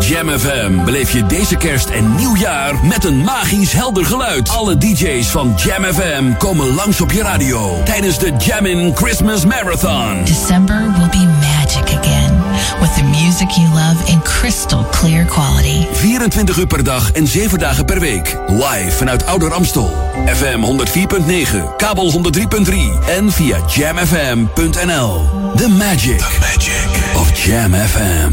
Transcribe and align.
Jam 0.00 0.38
FM 0.38 0.84
beleef 0.84 1.10
je 1.10 1.26
deze 1.26 1.56
kerst 1.56 1.88
en 1.88 2.14
nieuwjaar 2.14 2.74
met 2.84 3.04
een 3.04 3.24
magisch 3.24 3.72
helder 3.72 4.04
geluid. 4.04 4.48
Alle 4.48 4.78
DJ's 4.78 5.26
van 5.26 5.54
Jam 5.56 5.84
FM 5.84 6.32
komen 6.38 6.74
langs 6.74 7.00
op 7.00 7.12
je 7.12 7.22
radio 7.22 7.82
tijdens 7.84 8.18
de 8.18 8.32
Jammin' 8.38 8.96
Christmas 8.96 9.44
Marathon. 9.44 10.24
December 10.24 10.92
will 10.96 11.08
be 11.08 11.28
magic 11.40 11.98
again 11.98 12.42
with 12.80 12.94
the 12.94 13.02
music 13.04 13.50
you 13.50 13.68
love 13.68 13.96
in 14.06 14.22
crystal 14.22 14.84
clear 14.90 15.24
quality. 15.24 15.86
24 15.92 16.56
uur 16.56 16.66
per 16.66 16.84
dag 16.84 17.10
en 17.10 17.26
7 17.26 17.58
dagen 17.58 17.84
per 17.84 18.00
week. 18.00 18.36
Live 18.48 18.90
vanuit 18.90 19.26
Ouder 19.26 19.52
Amstel. 19.52 20.10
FM 20.26 20.60
104.9, 20.60 21.76
kabel 21.76 22.12
103.3 22.12 22.74
en 23.16 23.32
via 23.32 23.58
jamfm.nl. 23.66 25.28
The 25.56 25.68
magic, 25.68 26.18
The 26.18 26.36
magic 26.40 27.16
of 27.16 27.44
Jam 27.44 27.74
FM. 27.74 28.32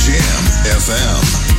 Jam 0.00 0.16
FM. 0.64 1.49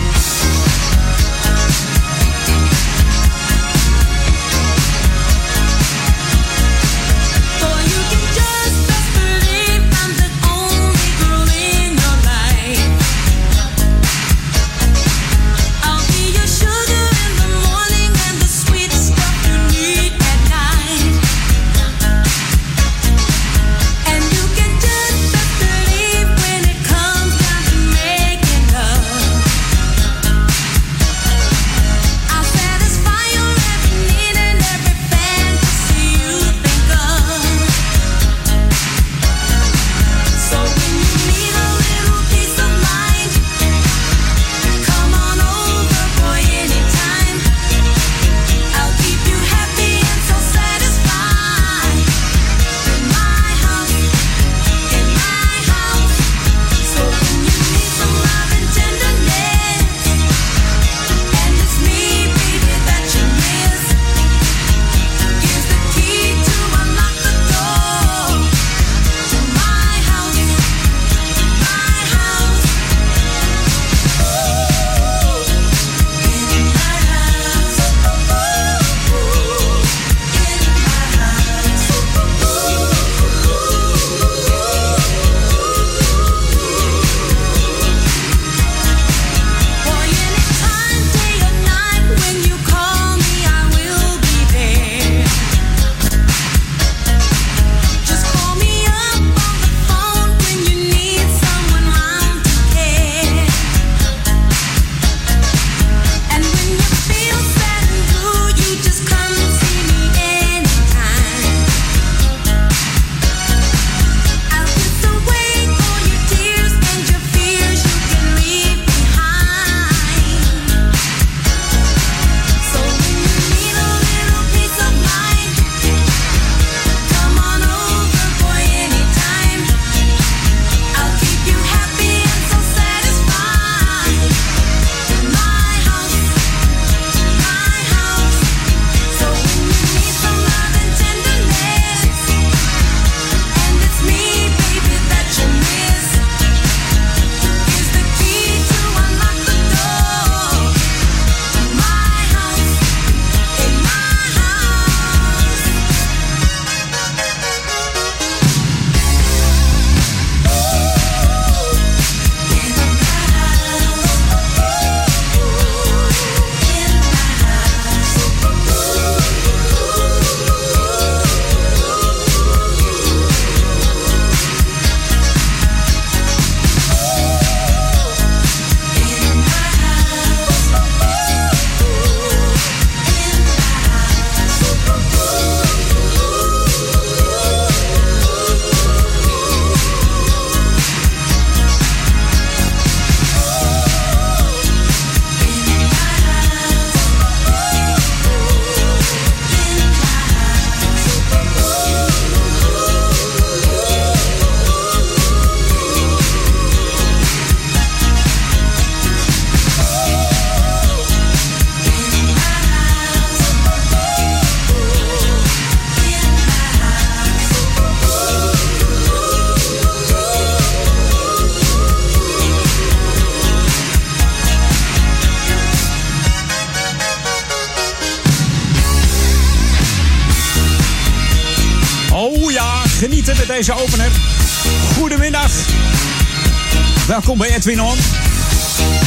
Welkom 237.31 237.47
bij 237.47 237.57
Edwin 237.57 237.81
On. 237.81 237.97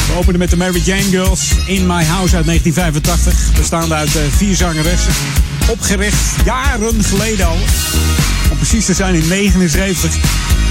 We 0.07 0.13
openen 0.17 0.39
met 0.39 0.49
de 0.49 0.57
Mary 0.57 0.81
Jane 0.83 1.01
Girls 1.01 1.51
in 1.65 1.85
My 1.85 2.03
House 2.03 2.35
uit 2.35 2.45
1985. 2.45 3.53
Bestaande 3.57 3.95
uit 3.95 4.15
uh, 4.15 4.21
vier 4.29 4.55
zangeressen. 4.55 5.13
Opgericht 5.69 6.35
jaren 6.45 7.03
geleden 7.03 7.47
al. 7.47 7.57
Om 8.51 8.57
precies 8.57 8.85
te 8.85 8.93
zijn 8.93 9.15
in 9.15 9.27
79. 9.27 10.11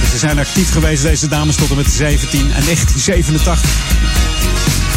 Dus 0.01 0.11
ze 0.11 0.19
zijn 0.19 0.39
actief 0.39 0.73
geweest, 0.73 1.03
deze 1.03 1.29
dames, 1.29 1.57
tot 1.57 1.71
en 1.71 1.77
met 1.77 1.87
17 1.87 2.41
en 2.41 2.65
1987. 2.65 3.71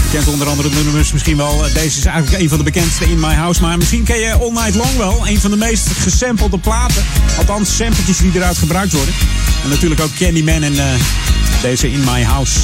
Je 0.04 0.10
kent 0.12 0.28
onder 0.28 0.48
andere 0.48 0.70
de 0.70 0.84
nummers 0.84 1.12
misschien 1.12 1.38
wel. 1.38 1.62
Deze 1.74 1.98
is 1.98 2.06
eigenlijk 2.06 2.42
een 2.42 2.50
van 2.50 2.58
de 2.58 2.64
bekendste 2.64 3.06
in 3.06 3.20
My 3.20 3.34
House. 3.34 3.62
Maar 3.62 3.78
misschien 3.78 4.04
ken 4.04 4.20
je 4.20 4.32
All 4.32 4.52
Night 4.52 4.76
Long 4.76 4.98
wel. 4.98 5.28
Een 5.28 5.40
van 5.40 5.52
de 5.52 5.58
meest 5.58 5.88
gesampelde 5.88 6.58
platen. 6.58 7.04
Althans, 7.38 7.76
sampletjes 7.76 8.18
die 8.18 8.32
eruit 8.36 8.58
gebruikt 8.58 8.94
worden. 8.94 9.14
En 9.64 9.70
natuurlijk 9.70 10.02
ook 10.02 10.14
Candyman 10.16 10.64
en 10.64 10.74
uh, 10.74 10.84
deze 11.62 11.92
In 11.92 12.00
My 12.00 12.24
House. 12.24 12.60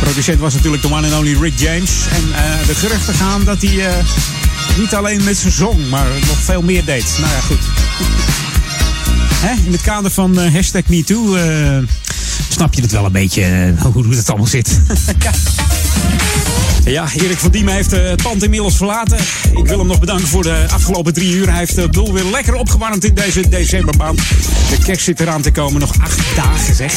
Producent 0.00 0.40
was 0.40 0.54
natuurlijk 0.54 0.82
de 0.82 0.92
one 0.92 1.06
and 1.06 1.18
only 1.18 1.36
Rick 1.40 1.58
James. 1.58 1.90
En 2.12 2.28
uh, 2.28 2.66
de 2.66 2.74
geruchten 2.74 3.14
gaan 3.14 3.44
dat 3.44 3.62
hij 3.62 3.72
uh, 3.74 3.86
niet 4.78 4.94
alleen 4.94 5.24
met 5.24 5.36
zijn 5.36 5.52
zong, 5.52 5.88
maar 5.90 6.06
nog 6.26 6.38
veel 6.38 6.62
meer 6.62 6.84
deed. 6.84 7.16
Nou 7.20 7.32
ja, 7.32 7.40
goed. 7.40 7.58
Hè? 9.34 9.64
In 9.66 9.72
het 9.72 9.80
kader 9.80 10.10
van 10.10 10.40
uh, 10.40 10.52
hashtag 10.52 10.82
MeToo 10.86 11.36
snap 12.48 12.74
je 12.74 12.82
het 12.82 12.92
wel 12.92 13.04
een 13.04 13.12
beetje 13.12 13.74
hoe 13.92 14.14
het 14.14 14.28
allemaal 14.28 14.46
zit. 14.46 14.80
Ja, 16.84 17.08
Erik 17.16 17.38
van 17.38 17.50
Diemen 17.50 17.74
heeft 17.74 17.90
het 17.90 18.22
pand 18.22 18.42
inmiddels 18.42 18.76
verlaten. 18.76 19.18
Ik 19.54 19.66
wil 19.66 19.78
hem 19.78 19.86
nog 19.86 19.98
bedanken 19.98 20.28
voor 20.28 20.42
de 20.42 20.66
afgelopen 20.72 21.14
drie 21.14 21.32
uur. 21.32 21.48
Hij 21.48 21.58
heeft 21.58 21.74
de 21.74 21.88
boel 21.88 22.12
weer 22.12 22.24
lekker 22.24 22.54
opgewarmd 22.54 23.04
in 23.04 23.14
deze 23.14 23.48
decembermaand. 23.48 24.18
De 24.70 24.78
kerst 24.84 25.04
zit 25.04 25.20
eraan 25.20 25.42
te 25.42 25.50
komen, 25.50 25.80
nog 25.80 25.92
acht 26.00 26.20
dagen 26.36 26.74
zeg. 26.74 26.92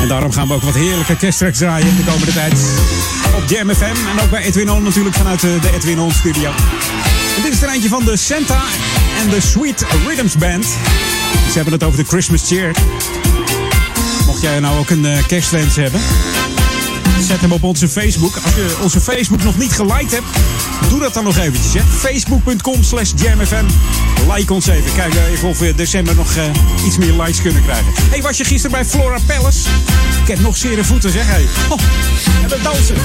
En 0.00 0.08
daarom 0.08 0.32
gaan 0.32 0.48
we 0.48 0.54
ook 0.54 0.62
wat 0.62 0.74
heerlijke 0.74 1.16
kersttracks 1.16 1.58
draaien 1.58 1.96
de 1.96 2.04
komende 2.04 2.32
tijd. 2.32 2.52
Op 3.36 3.48
Jam 3.48 3.74
FM 3.74 3.84
en 3.84 4.20
ook 4.22 4.30
bij 4.30 4.42
Edwin 4.42 4.70
On 4.70 4.82
natuurlijk 4.82 5.16
vanuit 5.16 5.40
de 5.40 5.70
Edwin 5.74 6.00
On 6.00 6.12
studio. 6.12 6.50
Dit 7.42 7.52
is 7.52 7.62
er 7.62 7.68
eentje 7.68 7.88
van 7.88 8.04
de 8.04 8.16
Santa 8.16 8.62
en 9.20 9.28
de 9.30 9.40
Sweet 9.40 9.86
Rhythms 10.06 10.36
Band. 10.36 10.64
Ze 10.64 11.54
hebben 11.54 11.72
het 11.72 11.84
over 11.84 11.98
de 11.98 12.04
Christmas 12.04 12.48
Cheer. 12.48 12.76
Mocht 14.26 14.42
jij 14.42 14.60
nou 14.60 14.78
ook 14.78 14.90
een 14.90 15.04
uh, 15.04 15.26
kerstwens 15.26 15.76
hebben, 15.76 16.00
zet 17.26 17.40
hem 17.40 17.52
op 17.52 17.62
onze 17.62 17.88
Facebook. 17.88 18.36
Als 18.44 18.54
je 18.54 18.76
onze 18.82 19.00
Facebook 19.00 19.42
nog 19.42 19.58
niet 19.58 19.72
geliked 19.72 20.10
hebt, 20.10 20.26
doe 20.88 21.00
dat 21.00 21.14
dan 21.14 21.24
nog 21.24 21.38
eventjes. 21.38 21.82
Facebook.com 21.98 22.82
slash 22.82 23.12
jamfm. 23.16 23.64
Like 24.34 24.52
ons 24.52 24.66
even. 24.66 24.94
Kijk 24.94 25.14
even 25.30 25.48
of 25.48 25.58
we 25.58 25.74
december 25.74 26.14
nog 26.14 26.36
uh, 26.36 26.44
iets 26.86 26.98
meer 26.98 27.12
likes 27.12 27.42
kunnen 27.42 27.62
krijgen. 27.62 27.92
hey, 28.10 28.22
was 28.22 28.36
je 28.36 28.44
gisteren 28.44 28.70
bij 28.70 28.84
Flora 28.84 29.18
Palace? 29.26 29.68
Ik 30.22 30.28
heb 30.28 30.40
nog 30.40 30.56
zere 30.56 30.84
voeten, 30.84 31.10
zeg. 31.10 31.26
Hey. 31.26 31.46
Oh, 31.68 31.78
en 32.42 32.48
we 32.48 32.62
dansen. 32.62 32.96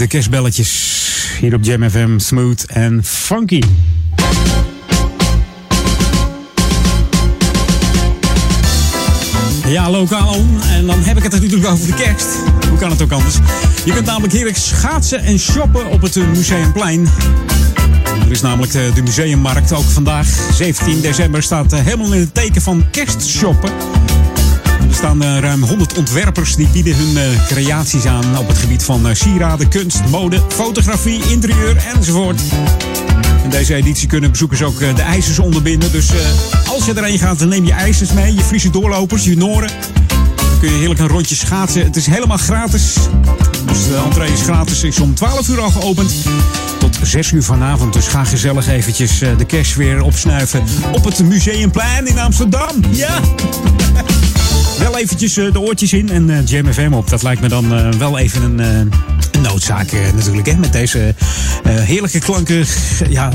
De 0.00 0.06
kerstbelletjes 0.06 0.98
hier 1.40 1.54
op 1.54 1.64
Jam 1.64 1.90
FM. 1.90 2.18
Smooth 2.18 2.64
en 2.64 3.04
funky. 3.04 3.62
Ja, 9.66 9.90
lokaal. 9.90 10.34
En 10.68 10.86
dan 10.86 11.02
heb 11.02 11.16
ik 11.16 11.22
het 11.22 11.32
natuurlijk 11.32 11.66
over 11.66 11.86
de 11.86 11.94
kerst. 11.94 12.26
Hoe 12.68 12.78
kan 12.78 12.90
het 12.90 13.02
ook 13.02 13.12
anders? 13.12 13.34
Je 13.84 13.92
kunt 13.92 14.06
namelijk 14.06 14.32
heerlijk 14.32 14.56
schaatsen 14.56 15.22
en 15.22 15.38
shoppen 15.38 15.86
op 15.90 16.02
het 16.02 16.16
Museumplein. 16.16 17.08
Er 18.24 18.30
is 18.30 18.40
namelijk 18.40 18.72
de 18.72 19.02
museummarkt 19.04 19.72
ook 19.72 19.90
vandaag, 19.90 20.26
17 20.52 21.00
december, 21.00 21.42
staat 21.42 21.74
helemaal 21.74 22.12
in 22.12 22.20
het 22.20 22.34
teken 22.34 22.62
van 22.62 22.84
kerstshoppen. 22.90 23.70
Staan 25.00 25.22
uh, 25.22 25.38
ruim 25.38 25.62
100 25.62 25.98
ontwerpers 25.98 26.56
die 26.56 26.68
bieden 26.68 26.96
hun 26.96 27.12
uh, 27.12 27.46
creaties 27.46 28.06
aan 28.06 28.38
op 28.38 28.48
het 28.48 28.58
gebied 28.58 28.82
van 28.82 29.06
uh, 29.06 29.14
sieraden, 29.14 29.68
kunst, 29.68 30.00
mode, 30.10 30.42
fotografie, 30.48 31.22
interieur 31.30 31.76
enzovoort. 31.94 32.40
En 33.26 33.44
In 33.44 33.50
deze 33.50 33.74
editie 33.74 34.08
kunnen 34.08 34.30
bezoekers 34.30 34.62
ook 34.62 34.78
de 34.78 35.02
ijzers 35.02 35.38
onderbinden. 35.38 35.92
Dus 35.92 36.10
als 36.68 36.84
je 36.84 36.92
erheen 36.94 37.18
gaat, 37.18 37.38
dan 37.38 37.48
neem 37.48 37.64
je 37.64 37.72
ijzers 37.72 38.12
mee. 38.12 38.34
Je 38.34 38.40
Friese 38.40 38.70
doorlopers, 38.70 39.24
je 39.24 39.36
noren. 39.36 39.68
Dan 40.36 40.58
kun 40.60 40.70
je 40.70 40.76
heerlijk 40.76 41.00
een 41.00 41.08
rondje 41.08 41.34
schaatsen. 41.34 41.84
Het 41.84 41.96
is 41.96 42.06
helemaal 42.06 42.38
gratis. 42.38 42.94
Dus 43.66 43.86
de 43.86 44.02
entree 44.04 44.32
is 44.32 44.42
gratis. 44.42 44.82
Is 44.82 45.00
om 45.00 45.14
12 45.14 45.48
uur 45.48 45.60
al 45.60 45.70
geopend. 45.70 46.12
Tot 46.78 46.98
6 47.02 47.32
uur 47.32 47.42
vanavond. 47.42 47.92
Dus 47.92 48.06
ga 48.06 48.24
gezellig 48.24 48.68
eventjes 48.68 49.18
de 49.18 49.46
cash 49.46 49.74
weer 49.74 50.02
opsnuiven. 50.02 50.62
Op 50.92 51.04
het 51.04 51.24
Museumplein 51.24 52.06
in 52.06 52.18
Amsterdam. 52.18 52.84
Ja! 52.90 53.20
wel 54.80 54.98
eventjes 54.98 55.34
de 55.34 55.60
oortjes 55.60 55.92
in 55.92 56.10
en 56.10 56.28
uh, 56.28 56.46
Jam 56.46 56.72
FM 56.72 56.92
op. 56.92 57.10
Dat 57.10 57.22
lijkt 57.22 57.40
me 57.40 57.48
dan 57.48 57.72
uh, 57.72 57.92
wel 57.92 58.18
even 58.18 58.42
een, 58.42 58.60
uh, 58.60 58.78
een 59.32 59.42
noodzaak 59.42 59.92
natuurlijk. 60.14 60.46
Hè? 60.46 60.56
Met 60.56 60.72
deze 60.72 61.14
heerlijke 61.68 62.18
klanken 62.18 62.66
ja, 63.08 63.32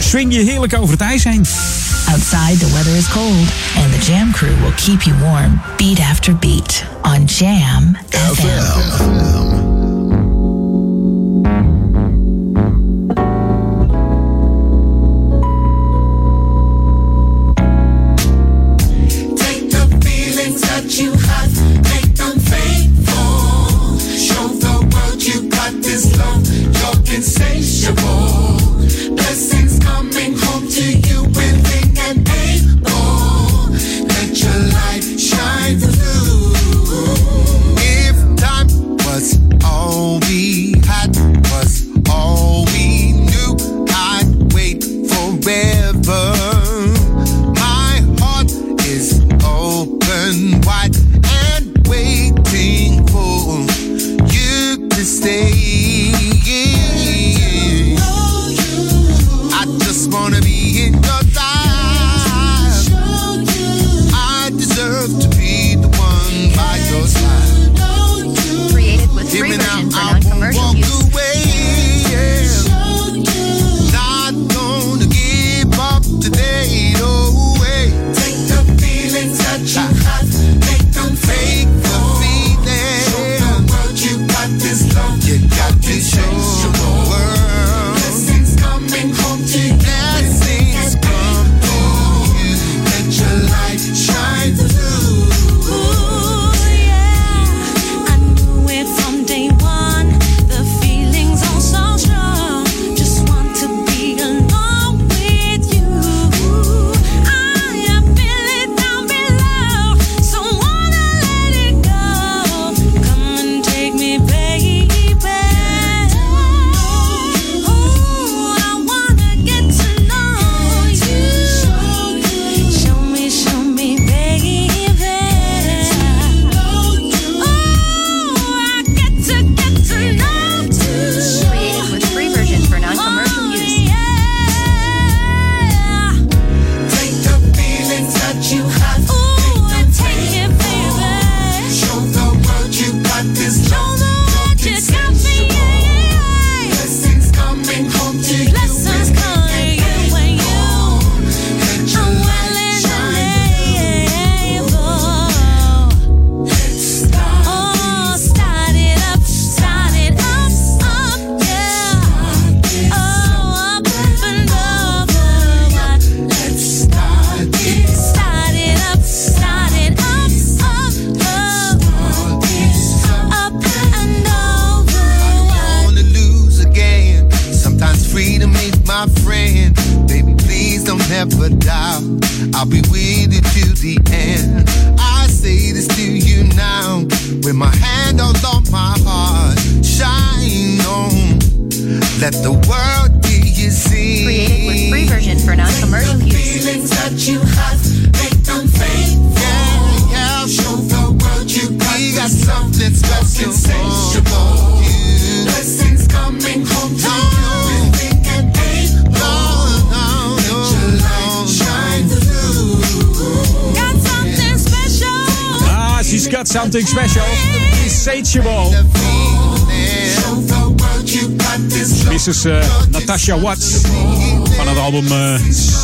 swing 0.00 0.34
je 0.34 0.40
heerlijk 0.40 0.78
over 0.78 0.90
het 0.90 1.00
ijs 1.00 1.24
heen. 1.24 1.46
Outside 2.08 2.56
the 2.58 2.72
weather 2.72 2.96
is 2.96 3.08
cold 3.08 3.48
and 3.76 4.00
the 4.00 4.12
Jam 4.12 4.32
crew 4.32 4.60
will 4.60 4.74
keep 4.84 5.02
you 5.02 5.16
warm 5.18 5.60
beat 5.76 5.98
after 5.98 6.36
beat 6.36 6.84
on 7.02 7.24
Jam 7.24 7.96
FM. 8.10 8.34
FM. 8.34 9.73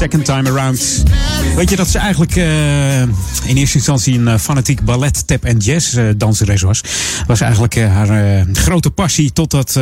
Second 0.00 0.24
Time 0.24 0.50
Around. 0.50 1.02
Weet 1.56 1.70
je 1.70 1.76
dat 1.76 1.88
ze 1.88 1.98
eigenlijk 1.98 2.36
uh, 2.36 3.00
in 3.00 3.56
eerste 3.56 3.76
instantie 3.76 4.18
een 4.18 4.26
uh, 4.26 4.36
fanatiek 4.36 4.84
ballet, 4.84 5.26
tap 5.26 5.44
en 5.44 5.58
jazz 5.58 5.98
danseres 6.16 6.62
was? 6.62 6.80
Was 7.26 7.40
eigenlijk 7.40 7.74
haar 7.74 8.46
grote 8.52 8.90
passie 8.90 9.32
totdat 9.32 9.72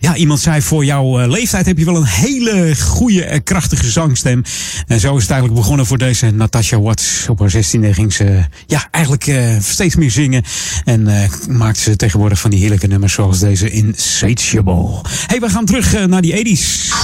ja, 0.00 0.14
iemand 0.16 0.40
zei 0.40 0.62
voor 0.62 0.84
jouw 0.84 1.26
leeftijd 1.26 1.66
heb 1.66 1.78
je 1.78 1.84
wel 1.84 1.96
een 1.96 2.04
hele 2.04 2.76
goede 2.76 3.40
krachtige 3.40 3.90
zangstem. 3.90 4.42
En 4.86 5.00
zo 5.00 5.16
is 5.16 5.22
het 5.22 5.30
eigenlijk 5.30 5.60
begonnen 5.60 5.86
voor 5.86 5.98
deze 5.98 6.30
Natasha 6.30 6.80
Watts. 6.80 7.26
Op 7.28 7.38
haar 7.38 7.52
16e 7.52 7.90
ging 7.90 8.12
ze 8.12 8.44
ja, 8.66 8.88
eigenlijk 8.90 9.32
steeds 9.60 9.96
meer 9.96 10.10
zingen. 10.10 10.42
En 10.84 11.08
maakte 11.48 11.80
ze 11.80 11.96
tegenwoordig 11.96 12.40
van 12.40 12.50
die 12.50 12.60
heerlijke 12.60 12.86
nummers 12.86 13.12
zoals 13.12 13.38
deze 13.38 13.70
Insatiable. 13.70 15.00
Hey, 15.26 15.40
we 15.40 15.48
gaan 15.48 15.64
terug 15.64 16.06
naar 16.06 16.22
die 16.22 16.58
80s. 16.58 17.03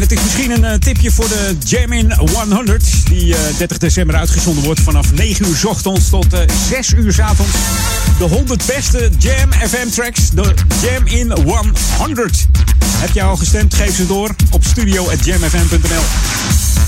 En 0.00 0.06
het 0.08 0.18
is 0.18 0.24
misschien 0.24 0.50
een 0.50 0.72
uh, 0.72 0.74
tipje 0.74 1.10
voor 1.10 1.28
de 1.28 1.56
Jam 1.64 1.92
in 1.92 2.12
100. 2.12 2.84
Die 3.04 3.26
uh, 3.26 3.36
30 3.58 3.78
december 3.78 4.16
uitgezonden 4.16 4.64
wordt 4.64 4.80
vanaf 4.80 5.12
9 5.12 5.46
uur 5.48 5.60
ochtends 5.68 6.08
tot 6.08 6.34
uh, 6.34 6.40
6 6.68 6.92
uur 6.92 7.12
s 7.12 7.18
avonds. 7.18 7.52
De 8.18 8.24
100 8.24 8.66
beste 8.66 9.10
Jam 9.18 9.52
FM 9.52 9.88
tracks. 9.90 10.30
De 10.30 10.54
Jam 10.82 11.06
in 11.06 11.32
100. 11.96 12.46
Heb 12.84 13.10
jij 13.12 13.24
al 13.24 13.36
gestemd? 13.36 13.74
Geef 13.74 13.94
ze 13.94 14.06
door 14.06 14.34
op 14.50 14.64
studio.jamfm.nl. 14.64 16.04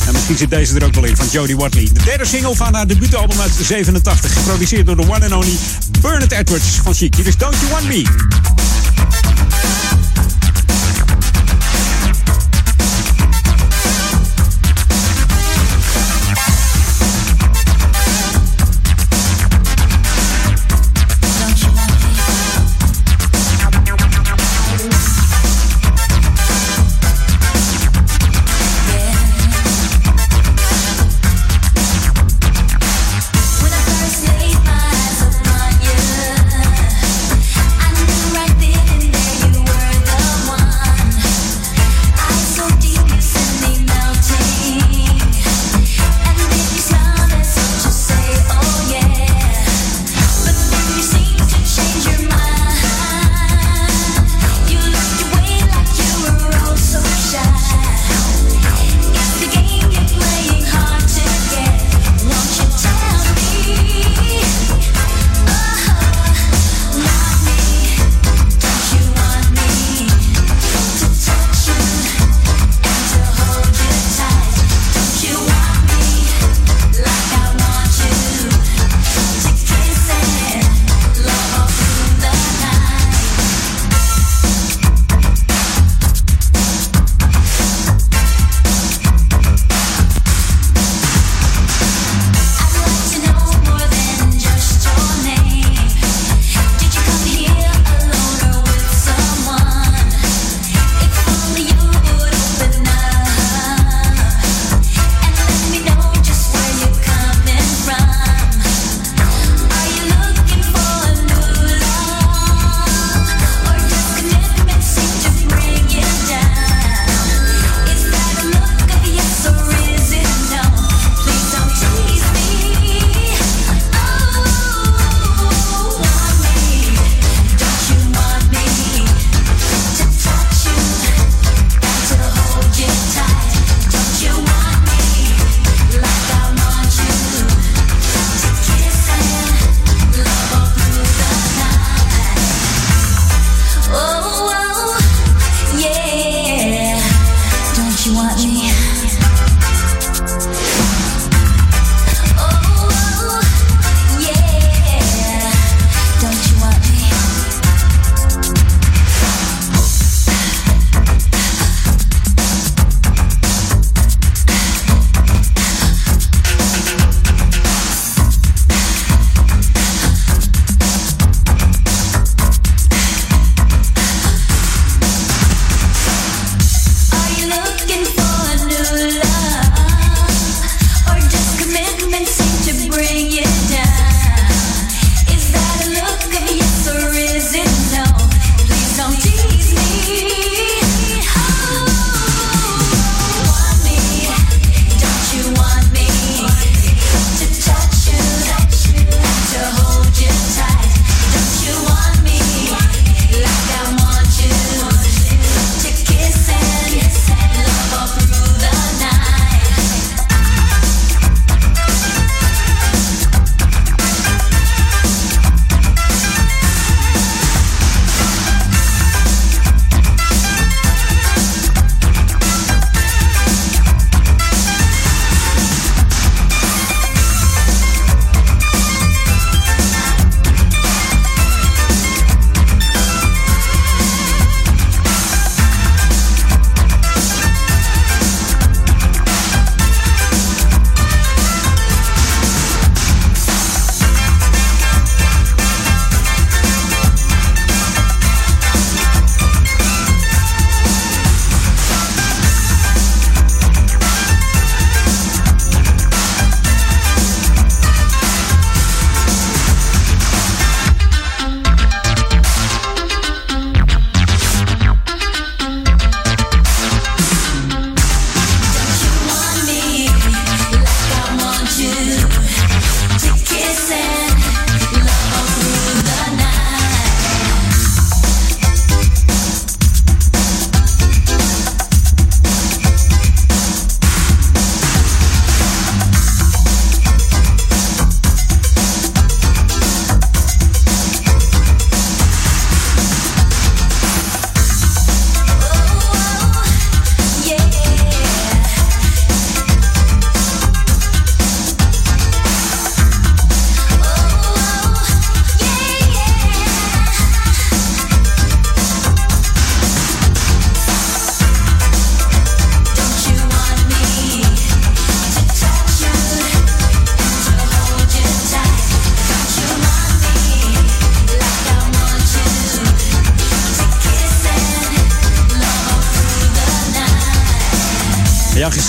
En 0.07 0.13
misschien 0.13 0.37
zit 0.37 0.51
deze 0.51 0.75
er 0.75 0.85
ook 0.85 0.95
wel 0.95 1.05
in 1.05 1.17
van 1.17 1.27
Jodie 1.31 1.57
Watley. 1.57 1.89
De 1.93 2.03
derde 2.05 2.25
single 2.25 2.57
van 2.57 2.75
haar 2.75 2.87
debuutalbum 2.87 3.41
uit 3.41 3.53
87. 3.63 4.33
Geproduceerd 4.33 4.87
door 4.87 4.97
de 4.97 5.03
one 5.03 5.25
and 5.25 5.33
only 5.33 5.57
Bernard 6.01 6.33
Edwards 6.33 6.81
van 6.83 6.95
Chic. 6.95 7.15
Hier 7.15 7.35
Don't 7.39 7.57
You 7.61 7.71
Want 7.71 7.89
Me. 7.89 8.03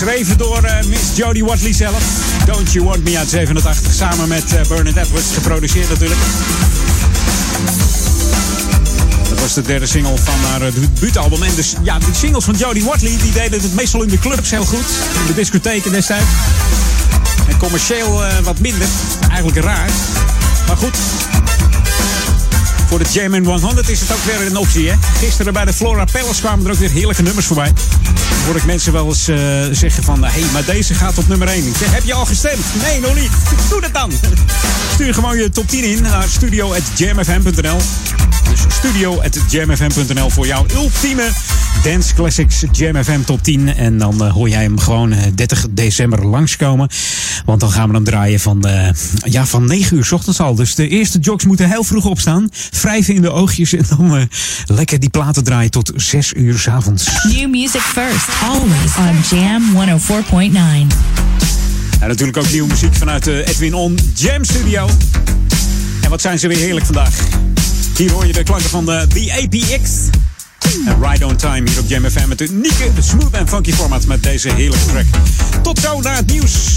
Geschreven 0.04 0.38
door 0.38 0.64
uh, 0.64 0.82
Miss 0.86 1.02
Jodie 1.16 1.44
Watley 1.44 1.72
zelf. 1.72 2.02
Don't 2.46 2.72
You 2.72 2.84
Want 2.84 3.04
Me 3.04 3.18
uit 3.18 3.28
87. 3.28 3.92
Samen 3.94 4.28
met 4.28 4.52
uh, 4.52 4.60
Bernard 4.68 4.96
Edwards. 4.96 5.26
Geproduceerd 5.34 5.88
natuurlijk. 5.88 6.20
Dat 9.28 9.40
was 9.40 9.54
de 9.54 9.62
derde 9.62 9.86
single 9.86 10.18
van 10.18 10.34
haar 10.50 10.62
uh, 10.62 10.74
debuutalbum. 10.74 11.42
En 11.42 11.54
dus, 11.54 11.74
ja, 11.82 11.98
die 11.98 12.14
singles 12.14 12.44
van 12.44 12.54
Jodie 12.54 12.84
Watley 12.84 13.16
die 13.22 13.32
deden 13.32 13.60
het 13.60 13.74
meestal 13.74 14.02
in 14.02 14.08
de 14.08 14.18
clubs 14.18 14.50
heel 14.50 14.64
goed. 14.64 14.86
In 15.20 15.26
de 15.26 15.34
discotheken 15.34 15.92
destijds. 15.92 16.26
En 17.48 17.56
commercieel 17.56 18.22
wat 18.42 18.58
minder. 18.58 18.88
Eigenlijk 19.28 19.58
raar. 19.58 19.90
Maar 20.66 20.76
goed, 20.76 20.96
voor 22.88 22.98
de 22.98 23.10
Jam 23.10 23.46
100 23.46 23.88
is 23.88 24.00
het 24.00 24.12
ook 24.12 24.24
weer 24.24 24.46
een 24.46 24.56
optie. 24.56 24.90
Hè? 24.90 24.96
Gisteren 25.18 25.52
bij 25.52 25.64
de 25.64 25.72
Flora 25.72 26.04
Palace 26.12 26.40
kwamen 26.40 26.64
er 26.64 26.72
ook 26.72 26.78
weer 26.78 26.90
heerlijke 26.90 27.22
nummers 27.22 27.46
voorbij. 27.46 27.72
Hoor 28.46 28.56
ik 28.56 28.64
mensen 28.64 28.92
wel 28.92 29.06
eens 29.06 29.28
uh, 29.28 29.36
zeggen 29.70 30.02
van... 30.02 30.24
hé, 30.24 30.40
hey, 30.40 30.50
maar 30.52 30.64
deze 30.64 30.94
gaat 30.94 31.18
op 31.18 31.28
nummer 31.28 31.48
1. 31.48 31.66
Ik 31.66 31.76
zeg, 31.76 31.92
heb 31.92 32.04
je 32.04 32.14
al 32.14 32.24
gestemd? 32.26 32.64
Nee, 32.82 33.00
nog 33.00 33.14
niet. 33.14 33.30
Doe 33.70 33.80
dat 33.80 33.92
dan. 33.94 34.12
Stuur 34.94 35.14
gewoon 35.14 35.38
je 35.38 35.50
top 35.50 35.68
10 35.68 35.84
in 35.84 36.02
naar 36.02 36.28
studio.jamfm.nl 36.28 37.78
Dus 38.50 38.60
studio.jamfm.nl 38.68 40.30
voor 40.30 40.46
jouw 40.46 40.66
ultieme 40.74 41.30
Dance 41.84 42.14
Classics 42.14 42.64
Jam 42.72 43.04
FM 43.04 43.20
Top 43.20 43.42
10. 43.42 43.74
En 43.74 43.98
dan 43.98 44.24
uh, 44.24 44.32
hoor 44.32 44.48
jij 44.48 44.62
hem 44.62 44.78
gewoon 44.78 45.12
uh, 45.12 45.18
30 45.34 45.66
december 45.70 46.26
langskomen. 46.26 46.88
Want 47.44 47.60
dan 47.60 47.70
gaan 47.70 47.88
we 47.88 47.94
hem 47.94 48.04
draaien 48.04 48.40
van, 48.40 48.66
uh, 48.66 48.88
ja, 49.24 49.46
van 49.46 49.64
9 49.64 49.96
uur 49.96 50.04
s 50.04 50.12
ochtends 50.12 50.40
al. 50.40 50.54
Dus 50.54 50.74
de 50.74 50.88
eerste 50.88 51.18
jogs 51.18 51.44
moeten 51.44 51.70
heel 51.70 51.84
vroeg 51.84 52.04
opstaan. 52.04 52.48
Wrijven 52.70 53.14
in 53.14 53.22
de 53.22 53.30
oogjes 53.30 53.72
en 53.72 53.84
dan 53.88 54.16
uh, 54.16 54.22
lekker 54.66 55.00
die 55.00 55.08
platen 55.08 55.44
draaien 55.44 55.70
tot 55.70 55.92
6 55.96 56.32
uur 56.36 56.58
s 56.58 56.68
avonds. 56.68 57.10
New 57.22 57.50
music 57.50 57.80
first, 57.80 58.28
always 58.42 58.96
on 58.96 59.38
Jam 59.38 59.62
104.9. 59.74 60.96
En 62.00 62.08
natuurlijk 62.08 62.38
ook 62.38 62.50
nieuwe 62.50 62.68
muziek 62.68 62.94
vanuit 62.94 63.24
de 63.24 63.44
Edwin 63.46 63.74
On 63.74 63.98
Jam 64.14 64.44
Studio. 64.44 64.88
En 66.00 66.10
wat 66.10 66.20
zijn 66.20 66.38
ze 66.38 66.48
weer 66.48 66.58
heerlijk 66.58 66.86
vandaag. 66.86 67.18
Hier 67.96 68.12
hoor 68.12 68.26
je 68.26 68.32
de 68.32 68.42
klanken 68.42 68.70
van 68.70 68.84
de, 68.84 69.06
The 69.08 69.42
APX. 69.42 69.90
En 70.86 71.02
Ride 71.02 71.26
on 71.26 71.36
Time 71.36 71.70
hier 71.70 71.80
op 71.80 71.88
Jam 71.88 72.10
FM 72.10 72.28
met 72.28 72.40
een 72.40 72.52
unieke, 72.52 72.90
smooth 72.98 73.30
en 73.32 73.48
funky 73.48 73.72
format 73.72 74.06
met 74.06 74.22
deze 74.22 74.52
heerlijke 74.52 74.86
track. 74.86 75.04
Tot 75.62 75.78
zo 75.78 76.00
naar 76.00 76.16
het 76.16 76.26
nieuws. 76.26 76.76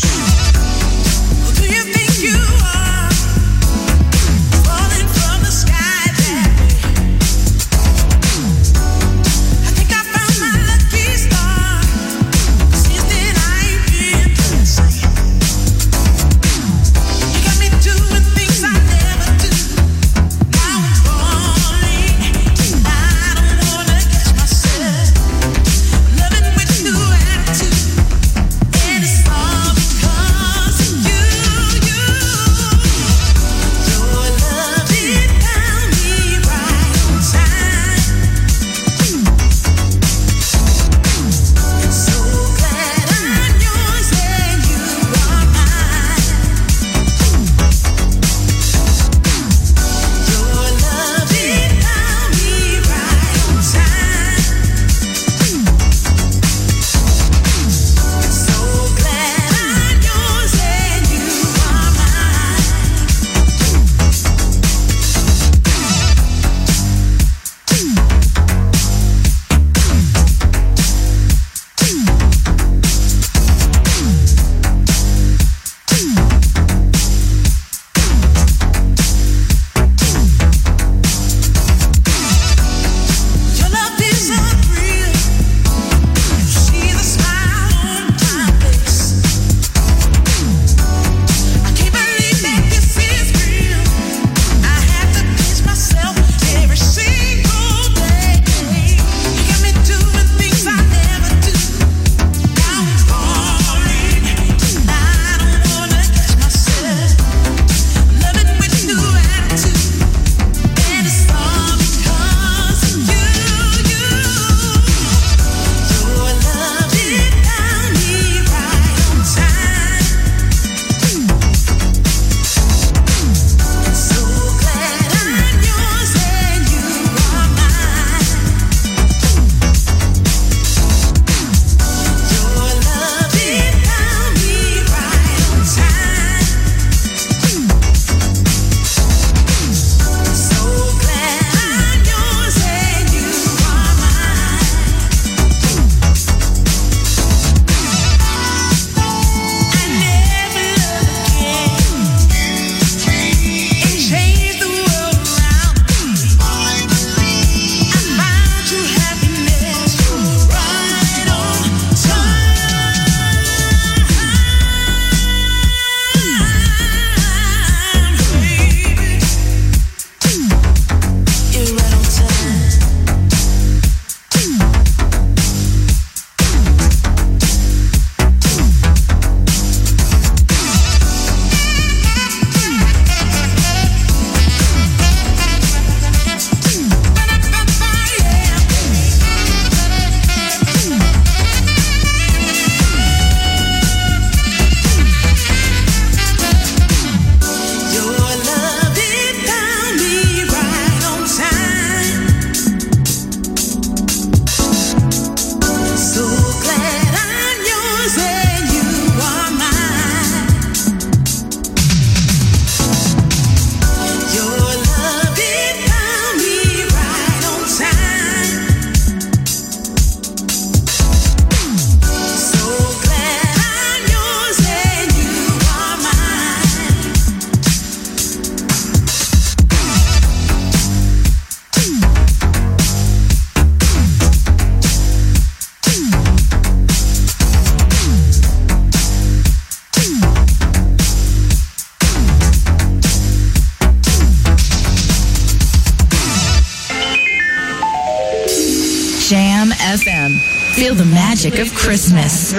Christmas. 251.87 252.51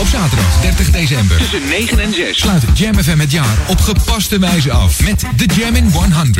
Op 0.00 0.06
zaterdag 0.06 0.60
30 0.60 0.90
december 0.90 1.36
tussen 1.36 1.68
9 1.68 1.98
en 1.98 2.14
6 2.14 2.38
sluit 2.38 2.62
Jam 2.74 3.02
FM 3.02 3.18
het 3.18 3.30
jaar 3.30 3.56
op 3.66 3.80
gepaste 3.80 4.38
wijze 4.38 4.72
af 4.72 5.02
met 5.02 5.24
The 5.36 5.44
Jam 5.44 5.74
in 5.74 5.90
100. 5.90 6.36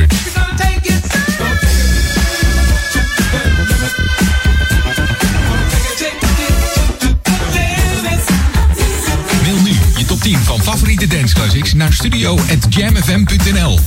Mail 9.43 9.63
nu 9.63 9.73
je 9.97 10.05
top 10.07 10.21
10 10.21 10.39
van 10.39 10.63
favoriete 10.63 11.07
danceclassics 11.07 11.75
naar 11.75 11.93
studio.jamfm.nl. 11.93 13.79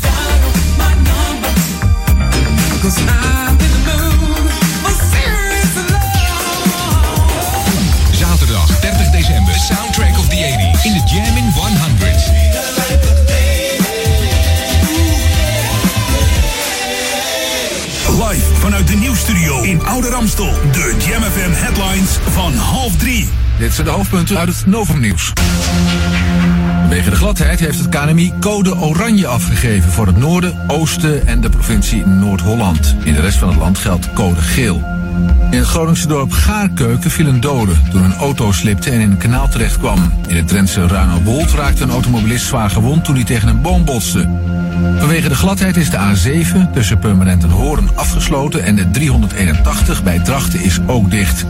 in 19.66 19.86
Oude 19.86 20.10
Ramstel. 20.10 20.54
De 20.72 20.96
Jam 21.08 21.22
headlines 21.24 22.18
van 22.30 22.54
half 22.54 22.98
drie. 22.98 23.30
Dit 23.58 23.74
zijn 23.74 23.88
de 23.88 23.94
hoofdpunten 23.94 24.38
uit 24.38 24.48
het 24.48 24.66
Novumnieuws. 24.66 25.34
Vanwege 26.80 27.10
de 27.10 27.16
gladheid 27.16 27.60
heeft 27.60 27.80
het 27.80 27.90
KNMI 27.90 28.34
code 28.40 28.76
oranje 28.76 29.28
afgegeven 29.28 29.92
voor 29.92 30.08
het 30.08 30.18
noorden, 30.18 30.58
oosten 30.68 31.28
en 31.28 31.42
de 31.42 31.50
provincie 31.50 32.06
Noord-Holland. 32.06 32.96
In 33.04 33.14
de 33.14 33.22
rest 33.22 33.38
van 33.38 33.48
het 33.48 33.58
land 33.58 33.78
geldt 33.78 34.14
code 34.14 34.42
geel. 34.42 34.84
In 35.52 35.58
het 35.58 35.68
Groningse 35.68 36.08
dorp 36.08 36.32
Gaarkeuken 36.32 37.12
viel 37.12 37.28
een 37.28 37.42
dode 37.42 37.74
toen 37.92 38.04
een 38.04 38.16
auto 38.16 38.52
slipte 38.52 38.90
en 38.90 39.00
in 39.00 39.12
een 39.12 39.18
kanaal 39.18 39.48
terecht 39.48 39.78
kwam. 39.78 40.14
In 40.28 40.36
het 40.36 40.48
Drentse 40.48 40.88
Ruinerwold 40.88 41.52
raakte 41.52 41.84
een 41.84 41.92
automobilist 41.92 42.46
zwaar 42.46 42.70
gewond 42.70 43.06
toen 43.06 43.16
hij 43.16 43.24
tegen 43.24 43.48
een 43.48 43.62
boom 43.62 43.86
botste. 43.86 44.28
Vanwege 44.98 45.30
de 45.30 45.36
gladheid 45.36 45.78
is 45.78 45.90
de 45.90 45.98
A7 45.98 46.74
tussen 46.74 47.00
Purmerend 47.00 47.44
en 47.44 47.50
Hoorn 47.50 47.90
afgesloten 47.96 48.64
en 48.64 48.76
de 48.76 48.92
381 48.92 50.04
bij 50.04 50.20
Drachten 50.20 50.64
is 50.64 50.80
ook 50.86 51.12
dicht. 51.12 51.46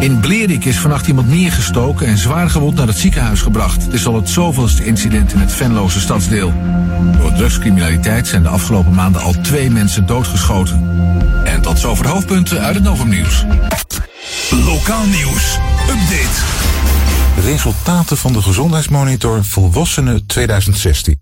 In 0.00 0.20
Blerik 0.20 0.64
is 0.64 0.78
vannacht 0.78 1.06
iemand 1.06 1.28
neergestoken 1.28 2.06
en 2.06 2.18
zwaar 2.18 2.50
gewond 2.50 2.74
naar 2.74 2.86
het 2.86 2.98
ziekenhuis 2.98 3.40
gebracht. 3.40 3.84
Het 3.84 3.92
is 3.92 4.06
al 4.06 4.14
het 4.14 4.28
zoveelste 4.28 4.84
incident 4.84 5.32
in 5.32 5.38
het 5.38 5.52
Venloze 5.52 6.00
stadsdeel. 6.00 6.52
Door 7.20 7.32
drugscriminaliteit 7.32 8.26
zijn 8.26 8.42
de 8.42 8.48
afgelopen 8.48 8.94
maanden 8.94 9.22
al 9.22 9.34
twee 9.42 9.70
mensen 9.70 10.06
doodgeschoten. 10.06 10.82
En 11.44 11.60
tot 11.60 11.78
zover 11.78 12.04
de 12.04 12.10
hoofdpunten 12.10 12.60
uit 12.60 12.74
het 12.74 12.84
Novumnieuws. 12.84 13.44
Lokaal 14.50 15.06
nieuws. 15.06 15.58
Update. 15.80 16.40
Resultaten 17.44 18.16
van 18.16 18.32
de 18.32 18.42
gezondheidsmonitor 18.42 19.44
Volwassenen 19.44 20.26
2016. 20.26 21.20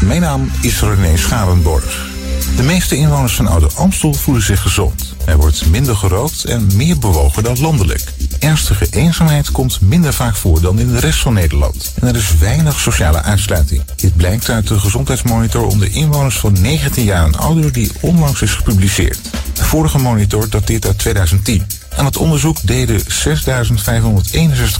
Mijn 0.00 0.20
naam 0.20 0.50
is 0.60 0.80
René 0.80 1.16
Scharenborg. 1.16 2.12
De 2.56 2.62
meeste 2.62 2.96
inwoners 2.96 3.34
van 3.34 3.46
Oude 3.46 3.68
Amstel 3.74 4.14
voelen 4.14 4.42
zich 4.42 4.62
gezond. 4.62 5.14
Er 5.24 5.36
wordt 5.36 5.66
minder 5.66 5.96
gerookt 5.96 6.44
en 6.44 6.66
meer 6.76 6.98
bewogen 6.98 7.42
dan 7.42 7.60
landelijk. 7.60 8.04
Ernstige 8.38 8.86
eenzaamheid 8.90 9.50
komt 9.50 9.80
minder 9.80 10.12
vaak 10.12 10.36
voor 10.36 10.60
dan 10.60 10.78
in 10.78 10.88
de 10.88 10.98
rest 10.98 11.18
van 11.18 11.32
Nederland. 11.32 11.92
En 12.00 12.08
er 12.08 12.16
is 12.16 12.38
weinig 12.38 12.80
sociale 12.80 13.22
uitsluiting. 13.22 13.82
Dit 13.96 14.16
blijkt 14.16 14.48
uit 14.48 14.68
de 14.68 14.78
gezondheidsmonitor 14.78 15.66
onder 15.66 15.94
inwoners 15.94 16.38
van 16.38 16.56
19 16.60 17.04
jaar 17.04 17.26
en 17.26 17.36
ouder 17.36 17.72
die 17.72 17.92
onlangs 18.00 18.42
is 18.42 18.54
gepubliceerd. 18.54 19.18
De 19.52 19.64
vorige 19.64 19.98
monitor 19.98 20.48
dateert 20.48 20.86
uit 20.86 20.98
2010. 20.98 21.66
Aan 21.96 22.04
het 22.04 22.16
onderzoek 22.16 22.56
deden 22.62 23.00
6.561 23.00 23.06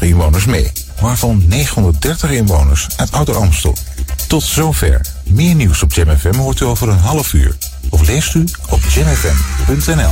inwoners 0.00 0.44
mee, 0.44 0.72
waarvan 1.00 1.44
930 1.46 2.30
inwoners 2.30 2.86
uit 2.96 3.12
Ouder 3.12 3.36
Amstel. 3.36 3.74
Tot 4.34 4.42
zover. 4.42 5.00
Meer 5.24 5.54
nieuws 5.54 5.82
op 5.82 5.92
Jam 5.92 6.18
FM 6.18 6.34
hoort 6.34 6.60
u 6.60 6.64
over 6.64 6.88
een 6.88 6.98
half 6.98 7.32
uur. 7.32 7.56
Of 7.88 8.06
leest 8.06 8.34
u 8.34 8.44
op 8.70 8.80
jamfm.nl. 8.88 10.10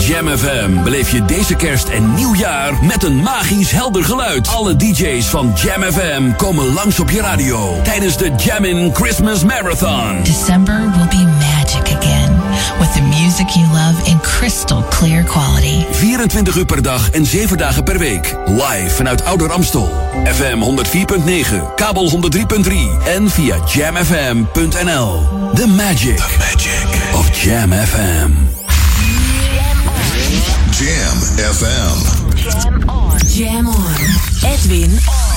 Jam 0.00 0.38
FM 0.38 0.82
beleef 0.82 1.10
je 1.10 1.24
deze 1.24 1.54
kerst 1.54 1.88
en 1.88 2.14
nieuwjaar 2.14 2.84
met 2.84 3.04
een 3.04 3.16
magisch 3.16 3.70
helder 3.70 4.04
geluid. 4.04 4.48
Alle 4.48 4.76
DJ's 4.76 5.26
van 5.26 5.52
Jam 5.54 5.82
FM 5.82 6.32
komen 6.36 6.72
langs 6.72 7.00
op 7.00 7.10
je 7.10 7.20
radio 7.20 7.80
tijdens 7.82 8.16
de 8.16 8.32
Jammin' 8.36 8.94
Christmas 8.94 9.44
Marathon. 9.44 10.22
December 10.22 10.90
will 10.96 11.08
be 11.08 11.47
music 13.38 13.56
you 13.56 13.66
love 13.72 14.06
in 14.06 14.18
crystal 14.20 14.82
clear 14.82 15.24
quality. 15.24 15.84
24 15.90 16.56
uur 16.56 16.64
per 16.66 16.82
dag 16.82 17.10
en 17.10 17.26
7 17.26 17.56
dagen 17.56 17.84
per 17.84 17.98
week. 17.98 18.36
Live 18.46 18.96
vanuit 18.96 19.22
Ouder 19.24 19.52
Amstel. 19.52 19.88
FM 20.24 20.62
104.9, 20.62 21.74
kabel 21.74 22.10
103.3 22.10 22.74
en 23.06 23.28
via 23.28 23.56
jamfm.nl. 23.66 25.28
The 25.54 25.66
magic, 25.66 26.20
of 27.14 27.30
Jam 27.42 27.72
FM. 27.72 28.32
Jam 30.70 31.18
FM. 31.52 31.98
Jam 32.40 32.88
on. 32.88 33.18
Jam 33.26 33.66
on. 33.66 33.94
Edwin 34.42 34.90
on. 34.90 35.27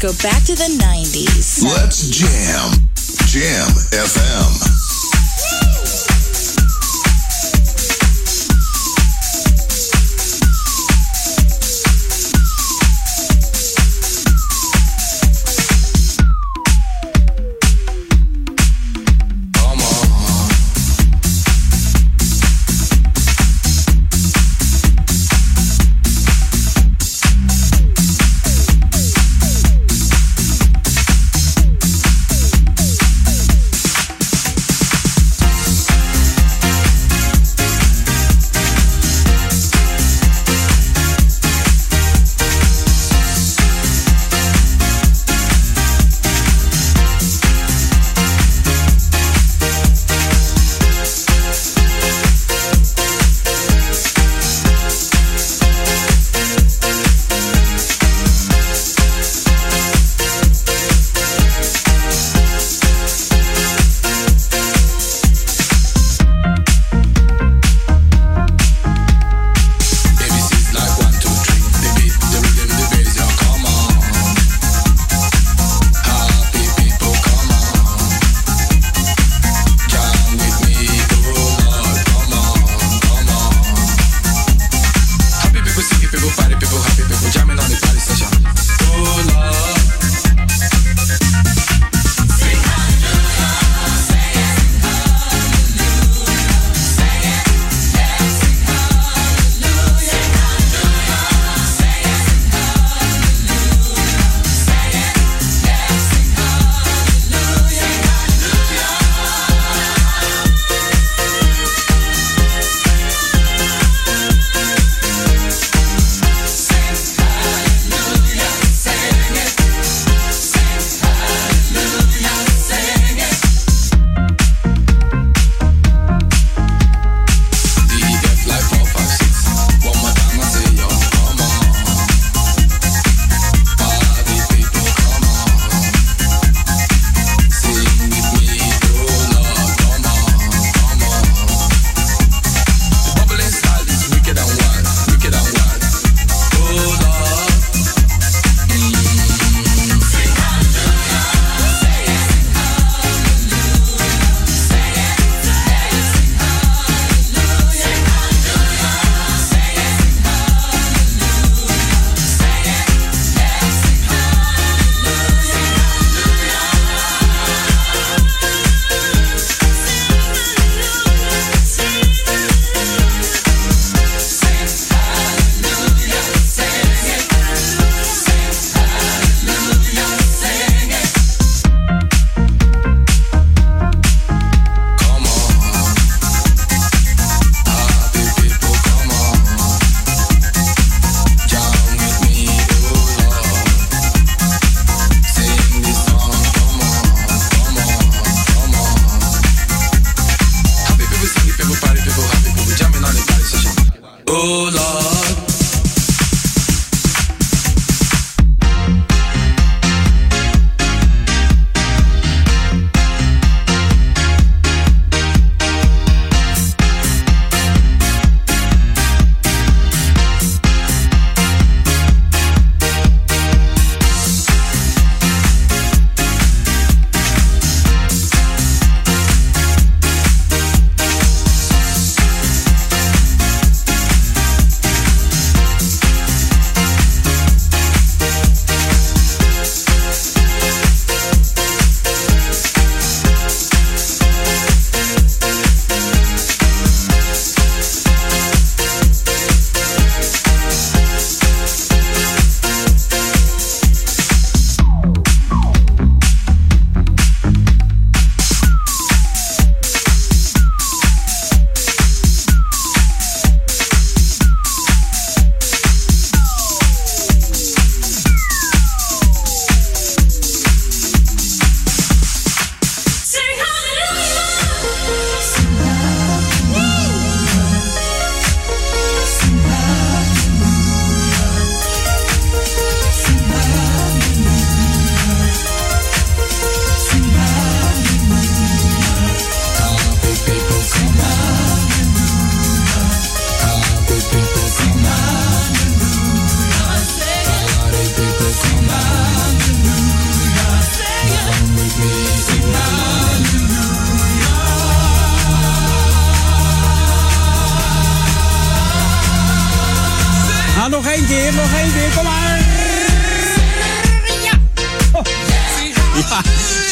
Go 0.00 0.12
back 0.22 0.44
to 0.44 0.54
the 0.54 0.78
90s. 0.78 1.64
Let's 1.64 2.08
jam. 2.08 2.70
Jam 3.26 3.66
FM. 3.90 4.77